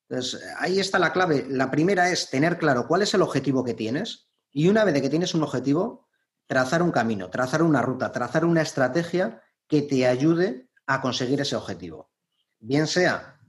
Entonces, 0.10 0.42
ahí 0.58 0.80
está 0.80 1.00
la 1.00 1.14
clave. 1.14 1.46
La 1.50 1.72
primera 1.72 2.10
es 2.10 2.30
tener 2.30 2.58
claro 2.58 2.88
cuál 2.88 3.02
es 3.02 3.14
el 3.14 3.22
objetivo 3.22 3.64
que 3.64 3.74
tienes 3.74 4.30
y 4.52 4.68
una 4.68 4.84
vez 4.84 5.02
que 5.02 5.10
tienes 5.10 5.34
un 5.34 5.44
objetivo, 5.44 6.08
trazar 6.46 6.84
un 6.84 6.92
camino, 6.92 7.30
trazar 7.30 7.64
una 7.64 7.82
ruta, 7.82 8.12
trazar 8.12 8.46
una 8.46 8.62
estrategia 8.62 9.42
que 9.68 9.82
te 9.82 10.08
ayude 10.08 10.70
a 10.86 11.02
conseguir 11.02 11.42
ese 11.42 11.56
objetivo. 11.56 12.12
Bien 12.60 12.88
sea 12.88 13.40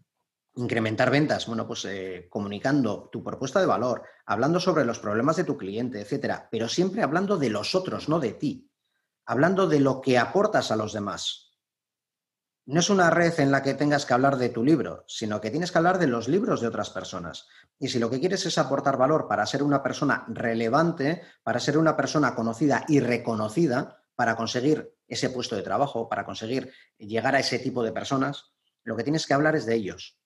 incrementar 0.56 1.10
ventas, 1.10 1.46
bueno, 1.46 1.66
pues 1.66 1.84
eh, 1.84 2.28
comunicando 2.30 3.08
tu 3.10 3.22
propuesta 3.24 3.60
de 3.60 3.66
valor, 3.66 4.04
hablando 4.24 4.60
sobre 4.60 4.84
los 4.84 5.00
problemas 5.00 5.36
de 5.36 5.44
tu 5.44 5.56
cliente, 5.56 6.00
etcétera, 6.00 6.48
pero 6.50 6.68
siempre 6.68 7.02
hablando 7.02 7.36
de 7.36 7.50
los 7.50 7.74
otros, 7.74 8.08
no 8.08 8.20
de 8.20 8.34
ti, 8.34 8.70
hablando 9.26 9.66
de 9.66 9.80
lo 9.80 10.00
que 10.00 10.16
aportas 10.16 10.70
a 10.70 10.76
los 10.76 10.92
demás. 10.92 11.53
No 12.66 12.80
es 12.80 12.88
una 12.88 13.10
red 13.10 13.38
en 13.40 13.50
la 13.50 13.62
que 13.62 13.74
tengas 13.74 14.06
que 14.06 14.14
hablar 14.14 14.38
de 14.38 14.48
tu 14.48 14.64
libro, 14.64 15.04
sino 15.06 15.40
que 15.40 15.50
tienes 15.50 15.70
que 15.70 15.78
hablar 15.78 15.98
de 15.98 16.06
los 16.06 16.28
libros 16.28 16.60
de 16.60 16.68
otras 16.68 16.90
personas. 16.90 17.46
Y 17.78 17.88
si 17.88 17.98
lo 17.98 18.08
que 18.08 18.20
quieres 18.20 18.46
es 18.46 18.56
aportar 18.56 18.96
valor 18.96 19.28
para 19.28 19.44
ser 19.44 19.62
una 19.62 19.82
persona 19.82 20.24
relevante, 20.28 21.22
para 21.42 21.60
ser 21.60 21.76
una 21.76 21.96
persona 21.96 22.34
conocida 22.34 22.84
y 22.88 23.00
reconocida, 23.00 24.02
para 24.14 24.36
conseguir 24.36 24.94
ese 25.06 25.28
puesto 25.28 25.56
de 25.56 25.62
trabajo, 25.62 26.08
para 26.08 26.24
conseguir 26.24 26.72
llegar 26.96 27.34
a 27.34 27.40
ese 27.40 27.58
tipo 27.58 27.82
de 27.82 27.92
personas, 27.92 28.54
lo 28.82 28.96
que 28.96 29.04
tienes 29.04 29.26
que 29.26 29.34
hablar 29.34 29.56
es 29.56 29.66
de 29.66 29.74
ellos, 29.74 30.18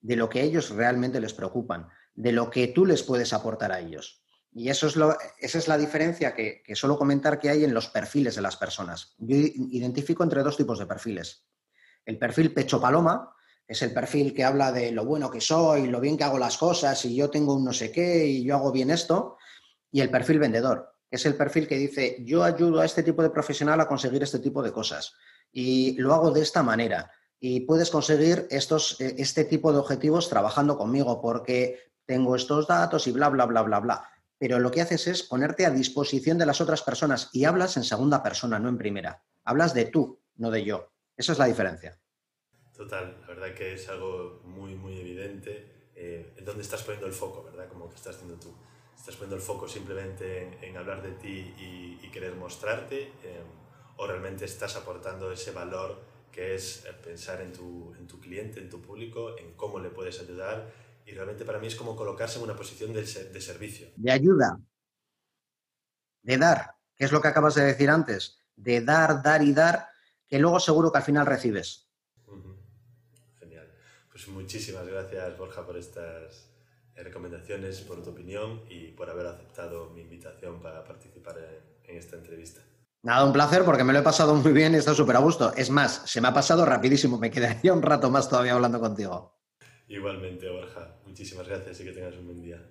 de 0.00 0.16
lo 0.16 0.28
que 0.28 0.42
ellos 0.42 0.70
realmente 0.70 1.20
les 1.20 1.34
preocupan, 1.34 1.88
de 2.14 2.32
lo 2.32 2.50
que 2.50 2.68
tú 2.68 2.86
les 2.86 3.02
puedes 3.02 3.32
aportar 3.32 3.72
a 3.72 3.80
ellos. 3.80 4.22
Y 4.52 4.68
eso 4.68 4.86
es 4.86 4.96
lo, 4.96 5.16
esa 5.38 5.58
es 5.58 5.68
la 5.68 5.78
diferencia 5.78 6.34
que, 6.34 6.62
que 6.64 6.74
suelo 6.76 6.98
comentar 6.98 7.38
que 7.38 7.50
hay 7.50 7.64
en 7.64 7.74
los 7.74 7.88
perfiles 7.88 8.36
de 8.36 8.42
las 8.42 8.56
personas. 8.56 9.14
Yo 9.18 9.36
identifico 9.36 10.22
entre 10.22 10.42
dos 10.42 10.56
tipos 10.56 10.78
de 10.78 10.86
perfiles. 10.86 11.46
El 12.04 12.18
perfil 12.18 12.52
pecho 12.52 12.80
paloma, 12.80 13.34
es 13.70 13.82
el 13.82 13.92
perfil 13.92 14.34
que 14.34 14.44
habla 14.44 14.72
de 14.72 14.90
lo 14.90 15.04
bueno 15.04 15.30
que 15.30 15.40
soy, 15.40 15.86
lo 15.86 16.00
bien 16.00 16.16
que 16.16 16.24
hago 16.24 16.38
las 16.38 16.58
cosas 16.58 17.04
y 17.04 17.14
yo 17.14 17.30
tengo 17.30 17.54
un 17.54 17.64
no 17.64 17.72
sé 17.72 17.92
qué 17.92 18.26
y 18.26 18.42
yo 18.42 18.56
hago 18.56 18.72
bien 18.72 18.90
esto. 18.90 19.36
Y 19.92 20.00
el 20.00 20.10
perfil 20.10 20.40
vendedor, 20.40 20.92
es 21.10 21.24
el 21.24 21.36
perfil 21.36 21.68
que 21.68 21.76
dice 21.76 22.16
yo 22.20 22.42
ayudo 22.42 22.80
a 22.80 22.84
este 22.84 23.02
tipo 23.02 23.22
de 23.22 23.30
profesional 23.30 23.80
a 23.80 23.86
conseguir 23.86 24.22
este 24.22 24.40
tipo 24.40 24.62
de 24.62 24.72
cosas 24.72 25.14
y 25.52 25.96
lo 25.98 26.14
hago 26.14 26.30
de 26.30 26.42
esta 26.42 26.62
manera. 26.62 27.12
Y 27.38 27.60
puedes 27.60 27.90
conseguir 27.90 28.46
estos, 28.50 29.00
eh, 29.00 29.14
este 29.18 29.44
tipo 29.44 29.72
de 29.72 29.78
objetivos 29.78 30.28
trabajando 30.28 30.76
conmigo 30.76 31.20
porque 31.20 31.92
tengo 32.06 32.34
estos 32.34 32.66
datos 32.66 33.06
y 33.06 33.12
bla, 33.12 33.28
bla, 33.28 33.46
bla, 33.46 33.62
bla, 33.62 33.80
bla. 33.80 34.04
Pero 34.36 34.58
lo 34.58 34.70
que 34.70 34.80
haces 34.80 35.06
es 35.06 35.22
ponerte 35.22 35.64
a 35.64 35.70
disposición 35.70 36.38
de 36.38 36.46
las 36.46 36.60
otras 36.60 36.82
personas 36.82 37.30
y 37.32 37.44
hablas 37.44 37.76
en 37.76 37.84
segunda 37.84 38.22
persona, 38.22 38.58
no 38.58 38.68
en 38.68 38.78
primera. 38.78 39.22
Hablas 39.44 39.74
de 39.74 39.84
tú, 39.84 40.20
no 40.36 40.50
de 40.50 40.64
yo. 40.64 40.90
Esa 41.20 41.32
es 41.32 41.38
la 41.38 41.44
diferencia. 41.44 42.00
Total, 42.74 43.18
la 43.20 43.26
verdad 43.26 43.54
que 43.54 43.74
es 43.74 43.86
algo 43.90 44.40
muy, 44.42 44.74
muy 44.74 44.98
evidente 44.98 45.90
eh, 45.94 46.32
en 46.34 46.44
dónde 46.46 46.62
estás 46.62 46.82
poniendo 46.82 47.06
el 47.06 47.12
foco, 47.12 47.44
¿verdad? 47.44 47.68
Como 47.68 47.90
que 47.90 47.96
estás 47.96 48.16
haciendo 48.16 48.40
tú. 48.40 48.56
Estás 48.96 49.16
poniendo 49.16 49.36
el 49.36 49.42
foco 49.42 49.68
simplemente 49.68 50.66
en, 50.66 50.78
hablar 50.78 51.02
de 51.02 51.12
ti 51.12 51.54
y, 52.02 52.10
querer 52.10 52.34
mostrarte, 52.36 53.12
eh, 53.22 53.42
o 53.98 54.06
realmente 54.06 54.46
estás 54.46 54.76
aportando 54.76 55.30
ese 55.30 55.52
valor 55.52 56.02
que 56.32 56.54
es 56.54 56.86
eh, 56.86 56.92
pensar 57.04 57.42
en 57.42 57.52
tu, 57.52 57.94
en 57.98 58.06
tu 58.06 58.18
cliente, 58.18 58.58
en 58.58 58.70
tu 58.70 58.80
público, 58.80 59.36
en 59.38 59.52
cómo 59.52 59.78
le 59.78 59.90
puedes 59.90 60.18
ayudar. 60.20 60.72
Y 61.04 61.12
realmente 61.12 61.44
para 61.44 61.58
mí 61.58 61.66
es 61.66 61.76
como 61.76 61.94
colocarse 61.94 62.38
en 62.38 62.44
una 62.44 62.56
posición 62.56 62.94
de, 62.94 63.02
de 63.02 63.40
servicio. 63.42 63.88
De 63.94 64.10
ayuda, 64.10 64.58
de 66.22 66.38
dar, 66.38 66.76
que 66.96 67.04
es 67.04 67.12
lo 67.12 67.20
que 67.20 67.28
acabas 67.28 67.56
de 67.56 67.64
decir 67.64 67.90
antes, 67.90 68.38
de 68.56 68.80
dar, 68.80 69.22
dar 69.22 69.42
y 69.42 69.52
dar, 69.52 69.90
que 70.30 70.38
luego 70.38 70.60
seguro 70.60 70.92
que 70.92 70.98
al 70.98 71.04
final 71.04 71.26
recibes. 71.26 71.90
Pues 74.20 74.28
muchísimas 74.28 74.86
gracias, 74.86 75.38
Borja, 75.38 75.64
por 75.64 75.78
estas 75.78 76.50
recomendaciones, 76.94 77.80
por 77.80 78.02
tu 78.02 78.10
opinión 78.10 78.60
y 78.68 78.88
por 78.88 79.08
haber 79.08 79.26
aceptado 79.26 79.88
mi 79.90 80.02
invitación 80.02 80.60
para 80.60 80.84
participar 80.84 81.38
en, 81.84 81.96
esta 81.96 82.16
entrevista. 82.16 82.60
Nada, 83.02 83.24
un 83.24 83.32
placer 83.32 83.64
porque 83.64 83.82
me 83.82 83.94
lo 83.94 84.00
he 84.00 84.02
pasado 84.02 84.34
muy 84.34 84.52
bien 84.52 84.74
y 84.74 84.76
está 84.76 84.92
súper 84.92 85.16
a 85.16 85.20
gusto. 85.20 85.54
Es 85.56 85.70
más, 85.70 86.02
se 86.04 86.20
me 86.20 86.28
ha 86.28 86.34
pasado 86.34 86.66
rapidísimo, 86.66 87.18
me 87.18 87.30
quedaría 87.30 87.72
un 87.72 87.80
rato 87.80 88.10
más 88.10 88.28
todavía 88.28 88.52
hablando 88.52 88.78
contigo. 88.78 89.40
Igualmente, 89.88 90.50
Borja. 90.50 91.00
Muchísimas 91.06 91.48
gracias 91.48 91.80
y 91.80 91.84
que 91.84 91.92
tengas 91.92 92.14
un 92.16 92.26
buen 92.26 92.42
día. 92.42 92.62